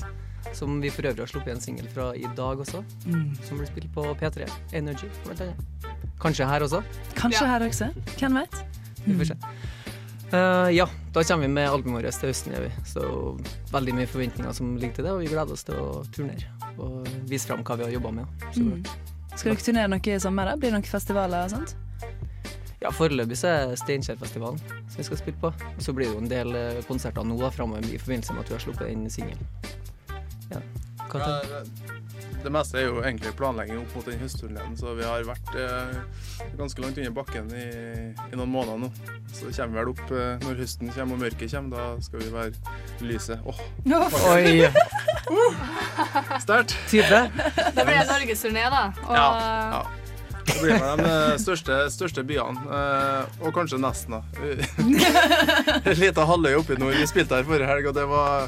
Som 0.55 0.77
vi 0.79 0.93
for 0.95 1.09
øvrig 1.09 1.25
har 1.25 1.27
sluppet 1.27 1.57
en 1.57 1.59
singel 1.59 1.89
fra 1.91 2.13
i 2.15 2.23
dag 2.37 2.61
også. 2.63 2.79
Mm. 3.03 3.33
Som 3.49 3.59
blir 3.59 3.67
spilt 3.67 3.89
på 3.97 4.05
P3. 4.21 4.47
Energy, 4.79 5.09
blant 5.25 5.43
annet. 5.43 5.89
Kanskje 6.23 6.47
her 6.47 6.63
også. 6.63 6.79
Kanskje 7.19 7.43
her 7.51 7.67
også. 7.67 7.89
Hvem 8.15 8.39
vet? 8.39 8.55
Vi 9.03 9.17
får 9.19 9.33
se. 9.33 9.37
Uh, 10.31 10.71
ja, 10.71 10.87
da 11.15 11.25
kommer 11.27 11.49
vi 11.49 11.51
med 11.59 11.67
albumet 11.67 12.07
vårt 12.07 12.21
til 12.23 12.31
høsten, 12.31 12.55
gjør 12.55 12.69
vi. 12.69 12.87
Så 12.93 13.03
veldig 13.75 13.99
mye 13.99 14.07
forventninger 14.15 14.55
som 14.55 14.71
ligger 14.79 15.01
til 15.01 15.09
det, 15.09 15.13
og 15.17 15.21
vi 15.25 15.29
gleder 15.35 15.59
oss 15.59 15.67
til 15.67 15.83
å 15.83 15.91
turnere. 16.15 16.47
Og 16.79 17.11
vise 17.27 17.51
fram 17.51 17.67
hva 17.67 17.75
vi 17.83 17.89
har 17.89 17.95
jobba 17.99 18.15
med. 18.21 18.49
Så 18.55 18.63
Mm. 18.63 18.83
Skal 19.37 19.53
dere 19.53 19.61
turnere 19.63 19.91
noe 19.93 20.01
i 20.15 20.19
sommer? 20.21 20.49
da? 20.49 20.55
Blir 20.57 20.71
det 20.71 20.79
noen 20.79 20.87
festivaler 20.89 21.45
og 21.45 21.53
sånt? 21.53 21.75
Ja, 22.81 22.91
Foreløpig 22.93 23.37
så 23.39 23.49
er 23.49 23.75
Steinkjerfestivalen 23.79 24.59
som 24.61 24.97
vi 24.99 25.05
skal 25.07 25.19
spille 25.21 25.39
på. 25.41 25.49
Og 25.49 25.81
så 25.83 25.93
blir 25.97 26.09
det 26.09 26.13
jo 26.15 26.21
en 26.23 26.29
del 26.31 26.55
eh, 26.57 26.81
konserter 26.89 27.25
nå 27.25 27.37
da 27.41 27.49
framover 27.53 27.85
i 27.89 27.97
forbindelse 28.01 28.35
med 28.35 28.45
at 28.45 28.51
vi 28.51 28.57
har 28.57 28.65
sluppet 28.65 28.89
den 28.91 29.07
singelen. 29.13 29.47
Ja. 30.53 30.61
Hva 31.07 31.21
tenker 31.21 31.53
det- 31.53 31.93
det 32.43 32.51
meste 32.53 32.79
er 32.79 32.87
jo 32.87 33.01
egentlig 33.01 33.33
planlegging 33.37 33.79
opp 33.81 33.95
mot 33.97 34.07
den 34.07 34.19
høstturneen, 34.21 34.75
så 34.79 34.93
vi 34.97 35.05
har 35.07 35.25
vært 35.27 35.53
eh, 35.57 35.99
ganske 36.59 36.83
langt 36.83 36.99
under 37.01 37.13
bakken 37.15 37.51
i, 37.57 37.67
i 38.31 38.39
noen 38.39 38.51
måneder 38.53 38.81
nå. 38.85 38.89
Så 39.33 39.51
kommer 39.51 39.81
vel 39.81 39.93
opp 39.93 40.13
eh, 40.13 40.33
når 40.45 40.61
høsten 40.63 40.93
kommer 40.95 41.17
og 41.17 41.23
mørket 41.25 41.53
kommer, 41.53 41.77
da 41.77 42.07
skal 42.07 42.23
vi 42.23 42.33
være 42.33 43.07
lyset. 43.07 43.45
Åh! 43.45 43.63
Oi. 44.33 44.67
Sterkt! 46.45 46.77
Tydelig. 46.91 47.23
Det 47.75 47.87
blir 47.87 48.03
norgesturné, 48.11 48.67
da. 48.73 48.83
Og 49.07 49.15
Ja, 49.17 49.29
ja. 49.77 49.85
Det 50.47 50.61
blir 50.61 50.79
med 50.79 51.01
de 51.03 51.11
eh, 51.11 51.37
største, 51.43 51.75
største 51.91 52.23
byene, 52.23 52.61
eh, 52.71 53.41
og 53.43 53.51
kanskje 53.55 53.79
nesten, 53.83 54.15
da. 54.15 54.21
En 55.91 55.99
liten 55.99 56.29
halvøy 56.29 56.55
oppi 56.61 56.77
nord. 56.79 56.95
Vi 56.95 57.07
spilte 57.09 57.41
her 57.41 57.47
forrige 57.47 57.67
helg, 57.67 57.89
og 57.91 57.97
det 57.97 58.05
var, 58.07 58.47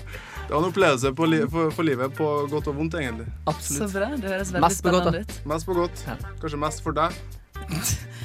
det 0.50 0.56
var 0.56 0.64
en 0.64 0.72
opplevelse 0.72 1.10
på 1.14 1.26
li 1.30 1.44
for, 1.46 1.70
for 1.78 1.86
livet, 1.86 2.14
på 2.18 2.28
godt 2.50 2.72
og 2.72 2.80
vondt, 2.80 2.96
egentlig. 2.98 3.28
Så 3.62 3.86
bra. 3.94 4.08
Det 4.18 4.32
høres 4.32 4.50
veldig 4.50 4.64
Mest 4.66 4.82
spennende 4.82 5.20
ut. 5.22 5.36
Mest 5.52 5.68
på 5.70 5.76
godt. 5.78 6.02
Kanskje 6.42 6.60
mest 6.64 6.82
for 6.82 6.98
deg. 6.98 7.14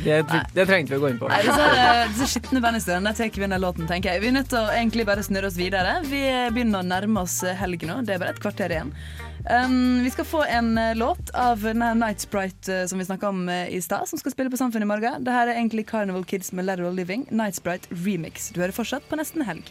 Det, 0.04 0.16
det 0.56 0.64
trengte 0.64 0.94
vi 0.94 0.96
å 0.96 1.02
gå 1.02 1.10
inn 1.12 1.20
på. 1.20 1.28
Nei, 1.28 1.42
disse, 1.44 1.66
disse 2.14 2.30
skitne 2.32 2.62
bandhistoriene 2.64 3.12
tar 3.12 3.28
vi 3.28 3.44
denne 3.44 3.60
låten, 3.60 3.84
tenker 3.90 4.14
jeg. 4.14 4.24
Vi 4.24 4.30
er 4.30 4.36
nødt 4.38 4.48
til 4.54 4.62
å 4.62 4.72
egentlig 4.72 5.04
bare 5.04 5.26
snurre 5.26 5.52
oss 5.52 5.60
videre. 5.60 5.98
Vi 6.08 6.22
begynner 6.56 6.80
å 6.80 6.88
nærme 6.94 7.26
oss 7.28 7.42
helg 7.60 7.84
nå. 7.84 8.00
Det 8.08 8.16
er 8.16 8.24
bare 8.24 8.32
et 8.32 8.40
kvarter 8.40 8.72
igjen. 8.72 8.96
Um, 9.44 10.00
vi 10.00 10.16
skal 10.16 10.24
få 10.24 10.40
en 10.48 10.78
eh, 10.80 10.94
låt 10.96 11.28
av 11.36 11.60
Night 11.76 12.24
Sprite 12.24 12.72
eh, 12.72 12.86
som 12.88 12.96
vi 12.96 13.04
snakka 13.04 13.28
om 13.28 13.44
eh, 13.52 13.68
i 13.76 13.82
stad, 13.84 14.08
som 14.08 14.16
skal 14.16 14.32
spille 14.32 14.48
på 14.48 14.56
Samfunnet 14.56 14.88
i 14.88 14.92
morgen. 14.94 15.20
Dette 15.20 15.44
er 15.44 15.58
egentlig 15.58 15.84
Carnival 15.92 16.24
Kids 16.24 16.54
med 16.56 16.64
Lateral 16.64 16.96
Living. 16.96 17.28
Night 17.28 17.60
Sprite 17.60 17.92
remix. 17.92 18.48
Du 18.56 18.62
hører 18.64 18.72
fortsatt 18.72 19.04
på 19.10 19.20
Nesten 19.20 19.44
Helg. 19.44 19.68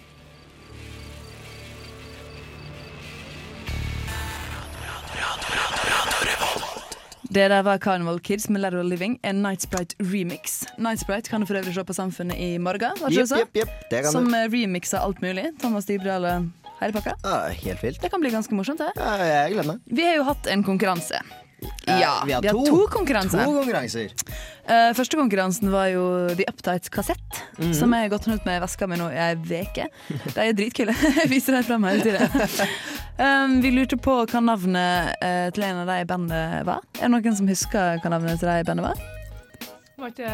Det 7.33 7.49
der 7.49 7.63
var 7.65 7.77
Carnival 7.77 8.19
Kids 8.19 8.49
med 8.49 8.61
Lateral 8.61 8.85
Living, 8.85 9.19
en 9.23 9.41
Night 9.41 9.61
Sprite 9.61 9.95
remix. 9.99 10.63
Night 10.77 10.99
Sprite 11.01 11.29
kan 11.29 11.41
du 11.41 11.47
for 11.49 11.57
øvrig 11.57 11.73
se 11.73 11.83
på 11.83 11.93
Samfunnet 11.93 12.37
i 12.37 12.57
morgen. 12.57 12.93
yep, 13.11 13.57
yep. 13.57 13.69
kan 13.89 14.11
Som 14.11 14.33
eh, 14.33 14.45
remixer 14.53 14.99
alt 14.99 15.21
mulig. 15.21 15.47
Thomas 15.61 15.85
Dybdahl 15.85 16.25
og 16.25 16.45
hele 16.81 16.93
pakka. 16.93 17.15
Ja, 17.23 17.47
helt 17.49 17.83
vilt. 17.83 18.01
Det 18.01 18.11
kan 18.11 18.21
bli 18.21 18.29
ganske 18.29 18.53
morsomt. 18.53 18.79
det. 18.79 18.91
Ja, 18.97 19.15
jeg 19.17 19.55
gleder 19.55 19.71
meg. 19.71 19.79
Vi 19.85 20.05
har 20.05 20.15
jo 20.19 20.27
hatt 20.29 20.47
en 20.47 20.63
konkurranse. 20.63 21.23
Eh, 21.87 21.99
Ja, 21.99 22.23
vi 22.25 22.33
har 22.33 22.41
vi 22.41 22.47
har 22.47 22.55
to. 22.55 22.65
to 22.65 22.87
konkurranser. 22.93 23.43
To 23.45 23.53
konkurranser. 23.59 24.11
Uh, 24.63 24.93
første 24.95 25.17
konkurransen 25.19 25.69
var 25.73 25.87
jo 25.91 26.03
The 26.35 26.45
Uptight 26.47 26.89
kassett, 26.89 27.39
Mhm. 27.59 27.73
som 27.75 27.91
jeg 27.93 28.01
har 28.09 28.09
gått 28.17 28.27
rundt 28.27 28.45
med 28.45 28.57
i 28.57 28.63
veska 28.63 28.87
mi 28.87 28.95
nå 28.97 29.09
i 29.11 29.17
ei 29.17 29.35
uke. 29.35 29.87
De 30.33 30.39
er 30.41 30.53
dritkule. 30.53 30.93
Jeg 31.21 31.29
viser 31.29 31.53
dem 31.57 31.63
fram 31.63 31.83
hele 31.83 32.01
tida. 32.03 32.29
Um, 33.19 33.59
vi 33.61 33.71
lurte 33.71 33.97
på 34.01 34.15
hva 34.25 34.41
navnet 34.41 35.13
uh, 35.21 35.49
til 35.53 35.63
en 35.67 35.81
av 35.83 35.87
de 35.91 35.99
i 36.01 36.05
bandet 36.05 36.63
var. 36.65 36.79
Er 36.99 37.07
det 37.07 37.11
noen 37.13 37.35
som 37.37 37.47
husker 37.47 37.99
hva 38.01 38.09
navnet 38.15 38.39
til 38.39 38.47
de 38.49 38.59
i 38.59 38.63
bandet 38.63 38.87
var? 38.87 39.03
Var 39.99 40.09
ikke 40.09 40.31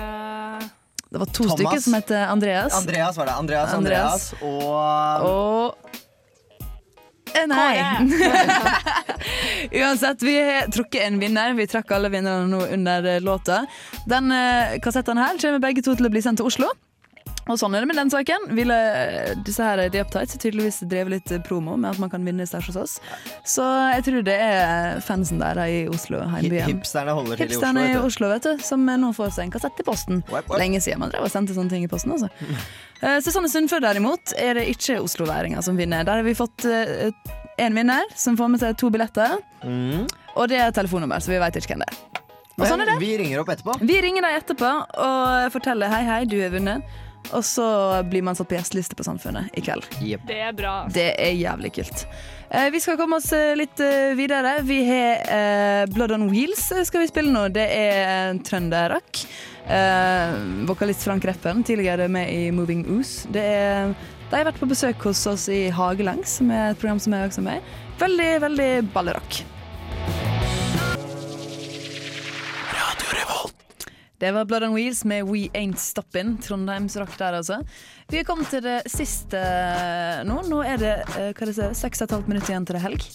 Det 1.10 1.20
var 1.20 1.26
to 1.26 1.44
Thomas. 1.44 1.58
stykker 1.58 1.82
som 1.82 1.94
het 1.98 2.12
Andreas. 2.12 2.74
Andreas 2.78 3.18
var 3.18 3.26
det. 3.26 3.34
Andreas, 3.34 3.74
Andreas. 3.74 4.34
Andreas 4.34 4.34
og 4.42 5.26
Og 5.26 5.76
Nei. 7.50 7.78
Uansett, 9.82 10.22
vi 10.24 10.36
har 10.40 10.70
trukket 10.72 11.02
en 11.08 11.20
vinner. 11.22 11.54
Vi 11.58 11.68
trakk 11.70 11.92
alle 11.96 12.12
vinnerne 12.14 12.48
nå 12.50 12.62
under 12.74 13.06
eh, 13.16 13.22
låta. 13.22 13.64
Den 14.10 14.32
eh, 14.32 14.78
kassetten 14.84 15.20
her 15.22 15.40
kommer 15.42 15.64
begge 15.64 15.84
to 15.86 15.96
til 15.96 16.10
å 16.10 16.14
bli 16.14 16.24
sendt 16.26 16.42
til 16.42 16.50
Oslo. 16.50 16.72
Og 17.50 17.58
sånn 17.58 17.74
er 17.74 17.82
det 17.84 17.90
med 17.90 17.98
den 17.98 18.12
saken. 18.14 18.50
Ville 18.58 18.78
disse 19.46 19.66
her 19.66 19.82
The 19.90 20.04
Uptights 20.06 20.38
tydeligvis 20.38 20.84
drevet 20.90 21.16
litt 21.16 21.34
promo 21.48 21.76
med 21.80 21.96
at 21.96 22.02
man 22.02 22.12
kan 22.12 22.26
vinne 22.26 22.46
stæsj 22.46 22.70
hos 22.70 22.80
oss. 22.84 22.94
Så 23.48 23.66
jeg 23.96 24.06
tror 24.06 24.26
det 24.28 24.36
er 24.46 25.02
fansen 25.06 25.42
der 25.42 25.58
i 25.66 25.80
Oslo, 25.90 26.22
heimbyen. 26.30 26.70
Hipsterne 26.70 27.16
holder 27.18 27.42
til 27.42 27.48
i 27.48 27.50
Oslo. 27.50 27.58
Hipsterne 27.58 27.88
i 27.88 27.90
vet 27.90 27.98
du. 27.98 28.06
Oslo, 28.12 28.30
vet 28.34 28.46
du, 28.46 28.68
som 28.70 28.86
nå 28.86 29.10
får 29.18 29.34
seg 29.40 29.48
en 29.48 29.56
kassett 29.58 29.82
i 29.82 29.88
posten. 29.88 30.22
Lenge 30.62 30.84
siden 30.86 31.02
man 31.02 31.14
drev 31.14 31.26
og 31.26 31.34
sendte 31.34 31.58
sånne 31.58 31.74
ting 31.74 31.88
i 31.88 31.92
posten. 31.92 32.14
Altså. 32.14 32.30
Eh, 33.02 33.18
Susanne 33.26 33.50
Sundfør 33.50 33.82
derimot 33.88 34.36
er 34.38 34.60
det 34.60 34.70
ikke 34.76 35.00
osloværinger 35.02 35.66
som 35.66 35.80
vinner. 35.80 36.06
Der 36.06 36.22
har 36.22 36.28
vi 36.28 36.38
fått 36.38 36.68
én 37.60 37.76
vinner 37.76 38.06
som 38.16 38.38
får 38.38 38.54
med 38.54 38.62
seg 38.62 38.78
to 38.80 38.94
billetter. 38.94 39.40
Mm. 39.64 40.06
Og 40.38 40.48
det 40.52 40.62
er 40.62 40.72
telefonnummer, 40.76 41.20
så 41.24 41.34
vi 41.34 41.42
veit 41.42 41.58
ikke 41.58 41.74
hvem 41.74 41.84
det 41.84 41.92
er. 41.92 42.26
Og 42.60 42.66
sånn 42.68 42.84
er 42.84 42.90
det. 42.92 42.98
Vi 43.00 43.14
ringer 43.20 43.42
opp 43.42 43.52
etterpå. 43.54 43.78
Vi 43.88 44.00
ringer 44.04 44.26
deg 44.26 44.42
etterpå 44.42 44.72
og 45.06 45.54
forteller 45.54 45.92
hei, 45.92 46.02
hei, 46.08 46.24
du 46.28 46.36
har 46.42 46.52
vunnet. 46.54 46.98
Og 47.30 47.44
så 47.46 47.66
blir 48.10 48.24
man 48.26 48.38
satt 48.38 48.50
på 48.50 48.58
gjesteliste 48.58 48.98
på 48.98 49.06
Samfunnet 49.06 49.54
i 49.54 49.62
kveld. 49.62 49.86
Det 50.02 50.40
er 50.42 50.56
bra. 50.58 50.74
Det 50.90 51.12
er 51.22 51.36
jævlig 51.38 51.72
kult. 51.76 52.06
Eh, 52.50 52.70
vi 52.74 52.82
skal 52.82 52.98
komme 52.98 53.20
oss 53.20 53.30
eh, 53.38 53.54
litt 53.60 53.80
eh, 53.86 54.16
videre. 54.18 54.56
Vi 54.66 54.80
har 54.88 55.30
eh, 55.36 55.84
Blood 55.94 56.16
on 56.16 56.26
Wheels 56.32 56.64
skal 56.88 57.04
vi 57.04 57.12
spille 57.12 57.34
nå. 57.34 57.46
Det 57.54 57.68
er 57.70 58.40
trønderrock. 58.48 59.22
Eh, 59.70 60.40
vokalist 60.70 61.06
Frank 61.06 61.28
Reppen, 61.30 61.62
tidligere 61.68 62.10
med 62.10 62.34
i 62.34 62.50
Moving 62.56 62.88
Ooze. 62.90 63.30
Det 63.30 63.46
er, 63.46 63.94
de 64.32 64.40
har 64.40 64.50
vært 64.50 64.62
på 64.64 64.72
besøk 64.72 65.06
hos 65.06 65.22
oss 65.30 65.46
i 65.54 65.68
Hagelangs, 65.74 66.40
som 66.40 66.50
er 66.50 66.72
et 66.72 66.82
program 66.82 67.02
som 67.04 67.14
jeg 67.14 67.30
også 67.30 67.44
er 67.44 67.50
med 67.52 67.62
i. 67.62 67.80
Veldig, 68.02 68.30
veldig 68.48 68.70
ballerock. 68.96 69.44
Det 74.20 74.32
var 74.36 74.46
Blood 74.46 74.64
on 74.64 74.74
Wheels 74.76 75.06
med 75.08 75.24
We 75.24 75.48
Ain't 75.56 75.80
Stoppin'. 75.80 76.42
Trondheimsrock 76.44 77.18
der, 77.18 77.38
altså. 77.40 77.62
Vi 78.12 78.20
er 78.20 78.28
kommet 78.28 78.52
til 78.52 78.66
det 78.66 78.82
siste 78.92 79.40
nå. 80.28 80.42
Nå 80.52 80.60
er 80.68 80.82
det 80.82 80.96
eh, 81.16 81.30
hva 81.32 81.48
det 81.48 81.70
seks 81.80 82.04
og 82.04 82.10
et 82.10 82.18
halvt 82.18 82.50
igjen 82.50 82.68
til 82.68 82.76
det 82.76 82.82
er 82.82 82.88
helg. 82.90 83.08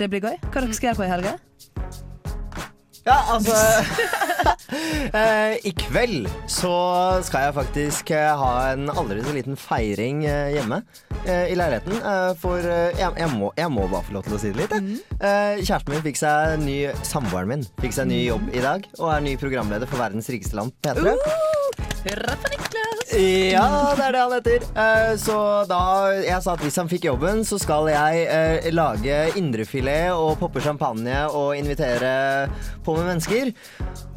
Det 0.00 0.10
blir 0.10 0.26
gøy. 0.26 0.34
Hva 0.50 0.64
dere 0.64 0.74
skal 0.74 0.90
gjøre 0.90 0.98
på 0.98 1.06
i 1.06 1.12
helga? 1.12 1.36
Ja, 3.04 3.16
altså 3.34 3.52
eh, 5.18 5.56
I 5.68 5.72
kveld 5.76 6.28
så 6.48 6.72
skal 7.26 7.46
jeg 7.46 7.56
faktisk 7.58 8.12
eh, 8.16 8.30
ha 8.40 8.52
en 8.72 8.88
aldri 8.88 9.20
så 9.24 9.34
liten 9.36 9.58
feiring 9.60 10.24
eh, 10.24 10.54
hjemme 10.56 10.80
i 11.24 11.54
leiligheten. 11.56 11.94
For 12.36 12.60
jeg, 12.60 12.98
jeg, 13.16 13.28
må, 13.32 13.48
jeg 13.56 13.70
må 13.72 13.86
bare 13.88 14.04
få 14.04 14.12
lov 14.18 14.26
til 14.26 14.34
å 14.36 14.40
si 14.42 14.50
det 14.52 14.60
litt. 14.60 14.74
Eh, 15.16 15.62
kjæresten 15.62 15.94
min 15.94 16.04
fikk 16.04 16.20
seg 16.20 16.58
ny 16.60 16.76
Samboeren 17.06 17.48
min 17.48 17.64
fikk 17.80 17.96
seg 17.96 18.10
ny 18.10 18.20
jobb 18.26 18.50
i 18.52 18.60
dag 18.64 18.84
og 18.98 19.08
er 19.14 19.24
ny 19.24 19.32
programleder 19.40 19.88
for 19.88 20.04
Verdens 20.04 20.28
rikeste 20.32 20.58
land, 20.60 20.76
P3. 20.84 21.16
Hurra 22.04 22.36
for 22.42 22.52
Niklas! 22.52 22.83
Ja, 23.14 23.94
det 23.94 24.02
er 24.08 24.14
det 24.14 24.22
han 24.22 24.32
heter. 24.34 24.64
Eh, 24.74 25.12
så 25.22 25.36
da 25.70 25.82
jeg 26.18 26.40
sa 26.42 26.54
at 26.56 26.64
hvis 26.64 26.78
han 26.80 26.90
fikk 26.90 27.06
jobben, 27.06 27.44
så 27.46 27.60
skal 27.62 27.86
jeg 27.92 28.24
eh, 28.26 28.66
lage 28.74 29.20
indrefilet 29.38 30.10
og 30.16 30.34
poppe 30.40 30.62
champagne 30.64 31.20
og 31.30 31.54
invitere 31.54 32.48
på 32.82 32.96
med 32.98 33.12
mennesker. 33.12 33.52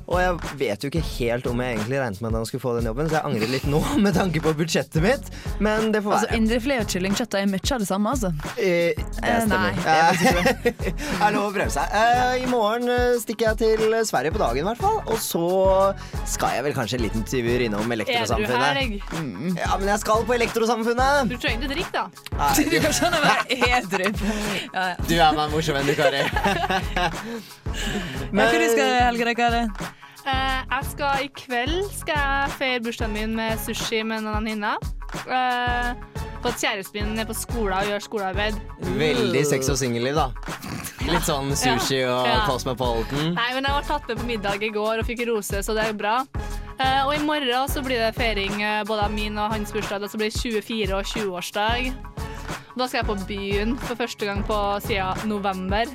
Og 0.07 0.21
jeg 0.21 0.57
vet 0.61 0.83
jo 0.85 0.87
ikke 0.91 1.01
helt 1.19 1.47
om 1.51 1.59
jeg 1.59 1.75
egentlig 1.75 1.97
regnet 1.99 2.21
med 2.23 2.29
at 2.31 2.37
han 2.39 2.45
skulle 2.47 2.63
få 2.63 2.73
den 2.77 2.85
jobben, 2.87 3.09
så 3.11 3.17
jeg 3.17 3.25
angrer 3.27 3.49
litt 3.51 3.65
nå 3.67 3.81
med 4.05 4.15
tanke 4.15 4.39
på 4.43 4.53
budsjettet 4.55 5.03
mitt. 5.03 5.31
Men 5.59 5.91
det 5.91 5.99
får 6.05 6.13
Altså, 6.17 6.29
være. 6.31 6.37
Indrefilet 6.39 6.85
og 6.85 6.93
kyllingkjøtt 6.93 7.35
er 7.41 7.49
mye 7.51 7.73
av 7.75 7.83
det 7.83 7.89
samme, 7.89 8.13
altså. 8.15 8.31
Eh, 8.55 8.95
det 8.95 9.05
Eh, 9.27 9.41
stemmer. 9.43 9.57
nei, 9.57 9.73
det 9.83 9.91
er 9.91 11.27
er 11.27 11.33
lov 11.35 11.49
å 11.49 11.53
prøve 11.57 11.73
seg. 11.73 11.91
Eh, 11.97 12.43
I 12.43 12.47
morgen 12.51 12.87
eh, 12.93 13.17
stikker 13.19 13.49
jeg 13.49 13.59
til 13.63 13.95
Sverige 14.07 14.31
på 14.35 14.39
dagen, 14.41 14.61
i 14.63 14.67
hvert 14.69 14.79
fall. 14.81 15.01
Og 15.11 15.19
så 15.19 15.43
skal 16.29 16.55
jeg 16.55 16.63
vel 16.69 16.77
kanskje 16.77 16.99
en 16.99 17.03
liten 17.07 17.25
tur 17.27 17.65
innom 17.67 17.91
Elektrosamfunnet. 17.97 18.77
Edru 18.77 19.15
Mm. 19.17 19.55
Ja, 19.57 19.75
men 19.79 19.87
jeg 19.89 19.99
skal 20.01 20.23
på 20.27 20.33
Elektrosamfunnet! 20.37 21.29
Du 21.31 21.35
trenger 21.41 21.65
ikke 21.65 21.73
drikke, 21.73 21.91
da. 21.91 22.05
Nei, 22.37 22.65
Du 22.71 22.77
kan 22.83 22.93
skjønne 22.95 23.19
Er 23.49 23.77
edru. 23.81 24.09
Ja, 24.77 24.83
ja. 24.93 24.95
Du 25.07 25.13
er 25.17 25.37
meg 25.37 25.51
morsom 25.53 25.77
enn 25.79 25.87
du, 25.89 25.93
Kari. 25.97 26.23
Men 28.31 28.43
hva 28.43 28.59
du 28.61 28.67
skal 28.71 28.83
i 28.87 28.99
helga, 29.07 29.33
Kari? 29.37 29.63
Eh, 30.27 30.61
jeg 30.71 30.87
skal 30.91 31.23
I 31.23 31.27
kveld 31.37 31.75
skal 31.95 32.17
jeg 32.19 32.55
feire 32.57 32.83
bursdagen 32.83 33.13
min 33.15 33.35
med 33.37 33.59
sushi 33.63 34.01
med 34.03 34.25
en 34.25 34.33
venninne. 34.35 34.73
Uh, 35.27 35.95
på 36.43 36.51
at 36.51 36.59
kjæresten 36.59 37.07
min 37.07 37.21
er 37.21 37.27
på 37.29 37.35
skolen 37.37 37.77
og 37.77 37.87
gjør 37.87 38.03
skolearbeid. 38.03 38.57
Veldig 38.99 39.43
sex 39.47 39.69
og 39.71 39.79
singelliv, 39.79 40.17
da. 40.17 40.27
Litt 41.07 41.23
sånn 41.23 41.53
sushi 41.55 42.01
og 42.03 42.27
Ja. 42.27 42.41
Cosmopolitan. 42.49 43.31
Nei, 43.37 43.47
men 43.55 43.63
jeg 43.63 43.77
var 43.77 43.87
tatt 43.87 44.07
med 44.11 44.19
på 44.19 44.27
middag 44.27 44.63
i 44.67 44.71
går 44.75 44.99
og 44.99 45.07
fikk 45.07 45.23
rose, 45.29 45.63
så 45.63 45.75
det 45.77 45.87
er 45.87 45.95
bra. 45.95 46.19
Uh, 46.77 47.07
og 47.07 47.15
i 47.15 47.23
morgen 47.23 47.71
så 47.71 47.81
blir 47.81 48.03
det 48.03 48.13
feiring 48.19 48.61
eh, 48.61 48.83
både 48.85 49.07
av 49.07 49.13
min 49.15 49.37
og 49.39 49.55
hans 49.55 49.71
bursdag. 49.73 50.03
Det 50.03 50.19
blir 50.19 50.29
24- 50.29 50.93
og 50.99 51.07
20-årsdag. 51.07 51.93
Da 52.77 52.85
skal 52.85 52.99
jeg 52.99 53.07
på 53.07 53.15
byen 53.31 53.77
for 53.87 53.95
første 53.97 54.27
gang 54.27 54.43
på 54.45 54.57
siden 54.85 55.31
november. 55.31 55.87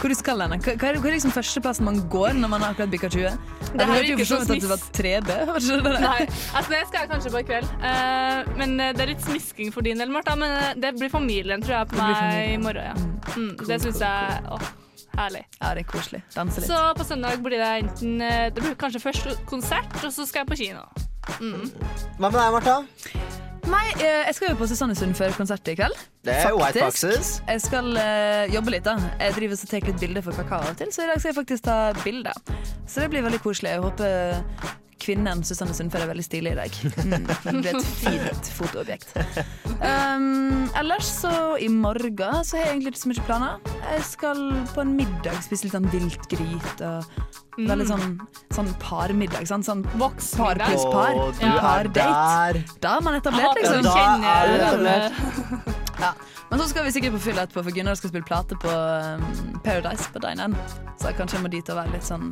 Hvor 0.00 0.08
du 0.08 0.16
skal 0.16 0.40
hen? 0.40 0.54
Hva 0.64 0.74
hva 0.80 0.88
er, 0.88 0.96
hva 0.96 1.08
er 1.10 1.14
liksom 1.18 1.32
førsteplassen 1.34 1.84
man 1.84 1.98
går 2.12 2.38
når 2.40 2.48
man 2.48 2.62
har 2.64 2.72
akkurat 2.72 2.92
bikka 2.92 3.10
20? 3.12 3.34
Det 3.74 3.86
her 3.90 4.06
virker 4.06 4.28
så 4.30 4.38
at 4.40 4.48
det 4.48 4.70
var 4.70 4.84
3B. 4.96 5.34
var 5.50 5.58
det 5.60 5.80
det? 5.84 5.92
Nei, 6.00 6.22
altså 6.56 6.72
det 6.72 6.80
skal 6.88 7.02
jeg 7.02 7.10
kanskje 7.10 7.32
på 7.34 7.42
i 7.42 7.46
kveld. 7.50 7.68
Uh, 7.82 8.48
men 8.56 8.72
eh, 8.80 8.94
det 8.96 9.04
er 9.04 9.12
litt 9.12 9.26
smisking 9.26 9.74
for 9.74 9.84
din 9.84 10.00
del, 10.00 10.12
Martha. 10.14 10.38
Men 10.40 10.56
eh, 10.56 10.70
det 10.80 10.94
blir 10.96 11.12
familien, 11.12 11.60
tror 11.60 11.76
jeg, 11.76 11.90
på 11.92 12.00
meg 12.00 12.54
i 12.54 12.56
morgen. 12.62 13.04
Ja. 13.04 13.34
Mm, 13.36 13.52
det 13.68 13.80
syns 13.84 14.00
jeg 14.00 14.40
åh, 14.56 14.72
herlig. 15.18 15.44
Ja, 15.60 15.74
det 15.76 15.84
er 15.84 15.90
koselig. 15.92 16.22
Danse 16.32 16.64
litt. 16.64 16.72
Så 16.72 16.80
på 16.96 17.08
søndag 17.10 17.44
blir 17.44 17.60
det 17.60 17.70
enten 17.84 18.16
Det 18.24 18.56
blir 18.56 18.80
kanskje 18.80 19.04
først 19.04 19.44
konsert, 19.52 20.00
og 20.00 20.08
så 20.16 20.24
skal 20.24 20.46
jeg 20.46 20.52
på 20.54 20.60
kino. 20.64 20.88
Mm. 21.44 21.68
Hva 22.16 22.32
med 22.32 22.40
deg, 22.40 22.56
Martha? 22.56 23.49
Nei, 23.70 23.86
eh, 24.02 24.24
jeg 24.26 24.34
skal 24.36 24.52
jo 24.52 24.58
på 24.58 24.66
Susannesund 24.70 25.14
før 25.18 25.34
konsert 25.36 25.68
i 25.70 25.76
kveld. 25.78 25.94
Det 26.26 26.34
er 26.34 26.56
White 26.58 26.82
Boxes. 26.82 27.36
Jeg 27.46 27.62
skal 27.62 27.92
uh, 27.94 28.44
jobbe 28.50 28.74
litt, 28.74 28.84
da. 28.86 28.96
Jeg 29.20 29.36
driver 29.38 29.56
og 29.56 29.70
tar 29.70 29.86
litt 29.86 30.02
bilder 30.02 30.26
for 30.26 30.36
kakao 30.36 30.60
av 30.64 30.74
og 30.74 30.80
til, 30.80 30.90
så 30.94 31.06
i 31.06 31.10
dag 31.10 31.22
skal 31.22 31.30
jeg 31.30 31.38
faktisk 31.38 31.66
ta 31.68 31.78
bilder. 32.02 32.36
Så 32.84 33.04
det 33.04 33.10
blir 33.12 33.24
veldig 33.26 33.42
koselig. 33.44 33.76
Jeg 33.76 33.84
håper 33.86 34.78
kvinnen 35.00 35.44
Susanne 35.46 35.74
Sundfør 35.76 36.04
er 36.04 36.10
veldig 36.10 36.24
stilig 36.26 36.52
i 36.52 36.58
dag. 36.58 36.80
Mm, 37.00 37.26
det 37.26 37.54
blir 37.56 37.70
et 37.70 37.90
fint 38.02 38.50
fotoobjekt. 38.58 39.14
Um, 39.80 40.66
ellers 40.76 41.08
så 41.22 41.32
i 41.62 41.70
morgen 41.72 42.44
så 42.44 42.58
har 42.58 42.66
jeg 42.66 42.74
egentlig 42.74 42.94
ikke 42.94 43.04
så 43.04 43.12
mye 43.12 43.28
planer. 43.28 43.76
Jeg 43.86 44.08
skal 44.10 44.42
på 44.74 44.84
en 44.84 44.96
middag, 44.98 45.38
spise 45.46 45.66
litt 45.66 45.76
sånn 45.76 45.88
viltgryt 45.94 46.84
og 46.84 47.38
veldig 47.68 47.86
sånn, 47.88 48.14
sånn 48.54 48.70
parmiddag. 48.82 49.46
Sånn, 49.48 49.64
sånn 49.66 49.82
par 49.98 50.60
pluss 50.60 50.84
par. 50.92 51.12
Å, 51.16 51.28
du 51.36 51.44
par 51.44 51.86
er 51.86 51.90
pardate. 51.94 52.64
Da 52.80 52.96
er 52.96 53.04
man 53.06 53.18
etablert, 53.20 53.44
Ja, 53.44 53.54
liksom. 53.58 53.82
da 53.84 54.34
er 54.34 54.48
du 54.48 54.58
etablert. 54.60 55.76
Ja. 56.00 56.14
Men 56.48 56.58
så 56.62 56.66
skal 56.70 56.86
vi 56.86 56.90
sikkert 56.94 57.12
på 57.12 57.18
fylla 57.20 57.42
etterpå, 57.44 57.60
for 57.66 57.76
Gunnar 57.76 57.94
skal 57.98 58.08
spille 58.08 58.24
plate 58.24 58.56
på 58.62 58.70
um, 58.72 59.26
Paradise 59.62 60.06
på 60.14 60.22
Dine 60.24 60.46
N. 60.48 60.54
Så 60.96 61.12
kanskje 61.18 61.36
jeg 61.36 61.44
må 61.44 61.50
dit 61.52 61.68
og 61.68 61.76
være 61.76 61.92
litt 61.92 62.06
sånn 62.08 62.30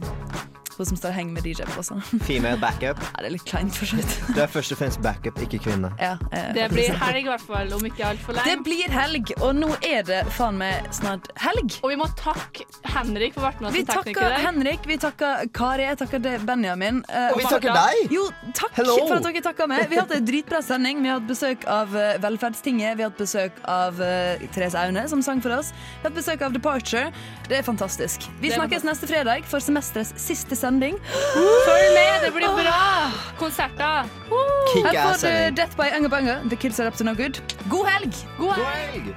hun 0.85 0.91
som 0.93 0.99
står 1.01 1.11
og 1.13 1.17
henger 1.19 1.33
med 1.39 1.45
DJ 1.49 1.67
på. 1.75 1.83
Sånn. 1.87 2.03
Female 2.29 2.59
backup. 2.63 3.01
Ja, 3.03 3.23
det 3.23 3.31
er 3.31 3.35
litt 3.37 3.45
kleint, 3.49 3.75
for 3.77 3.87
så 3.91 3.99
vidt. 4.01 4.15
Du 4.37 4.41
er 4.43 4.51
først 4.53 4.73
og 4.75 4.79
fremst 4.81 5.01
backup, 5.03 5.39
ikke 5.45 5.59
kvinne. 5.65 5.91
Ja, 6.01 6.15
eh, 6.33 6.51
Det 6.55 6.69
blir 6.73 6.95
helg 7.01 7.25
i 7.25 7.29
hvert 7.33 7.45
fall, 7.47 7.73
om 7.75 7.85
ikke 7.89 8.05
altfor 8.13 8.37
lenge. 8.39 8.47
Det 8.55 8.65
blir 8.67 8.95
helg, 8.95 9.33
og 9.43 9.55
nå 9.59 9.71
er 9.87 10.03
det 10.09 10.21
faen 10.37 10.59
meg 10.61 10.87
snart 10.95 11.29
helg. 11.43 11.79
Og 11.83 11.91
vi 11.93 11.99
må 12.01 12.09
takke 12.19 12.67
Henrik 12.95 13.35
for 13.35 13.43
å 13.43 13.47
ha 13.47 13.51
vært 13.53 13.63
med 13.65 13.71
oss 13.71 13.77
som 13.79 13.89
tekniker 13.91 14.21
takker 14.21 14.27
i 14.27 14.35
dag. 14.37 14.47
Henrik, 14.47 14.87
vi 14.89 14.99
takker 15.03 15.49
Kari, 15.59 15.87
jeg 15.89 15.99
takker 16.05 16.23
Benjamin. 16.47 17.03
eh, 17.09 17.31
Og 17.33 17.41
vi 17.43 17.49
takker 17.49 17.75
deg. 17.75 18.15
Jo, 18.15 18.29
takk 18.55 18.73
Hello. 18.79 18.97
for 19.09 19.17
at 19.19 19.27
dere 19.29 19.43
takka 19.49 19.67
meg. 19.71 19.89
Vi 19.91 19.99
har 19.99 20.07
hatt 20.07 20.15
en 20.19 20.29
dritbra 20.29 20.63
sending. 20.65 21.03
Vi 21.03 21.09
har 21.11 21.19
hatt 21.21 21.29
besøk 21.29 21.65
av 21.69 21.95
eh, 21.97 22.19
Velferdstinget. 22.23 22.97
Vi 22.99 23.03
har 23.07 23.11
hatt 23.11 23.19
besøk 23.21 23.59
av 23.69 23.99
uh, 24.01 24.47
Therese 24.55 24.77
Aune, 24.79 25.07
som 25.11 25.23
sang 25.25 25.41
for 25.45 25.55
oss. 25.59 25.73
Vi 25.73 26.03
har 26.05 26.11
hatt 26.11 26.19
besøk 26.19 26.43
av 26.47 26.55
Departure. 26.55 27.11
Det 27.49 27.59
er 27.59 27.67
fantastisk. 27.67 28.29
Vi 28.43 28.49
Det 28.53 28.57
snakkes 28.59 28.85
neste 28.87 29.09
fredag 29.11 29.45
for 29.49 29.61
semesterets 29.65 30.13
siste 30.21 30.55
sending. 30.55 30.68
Følg 31.69 31.89
med, 31.97 32.27
det 32.27 32.33
blir 32.35 32.53
bra! 32.59 33.11
Konserter. 33.39 34.09
Her 34.75 34.99
får 35.03 35.17
du 35.23 35.57
Death 35.57 35.77
by 35.77 35.89
Unger 35.97 36.09
Bunger. 36.09 36.45
The 36.49 36.57
Kids 36.57 36.81
Are 36.81 36.89
Up 36.89 36.97
To 36.97 37.05
No 37.05 37.15
Good. 37.15 37.41
God 37.71 37.87
helg! 37.87 38.15
God 38.39 38.53
helg! 38.55 39.15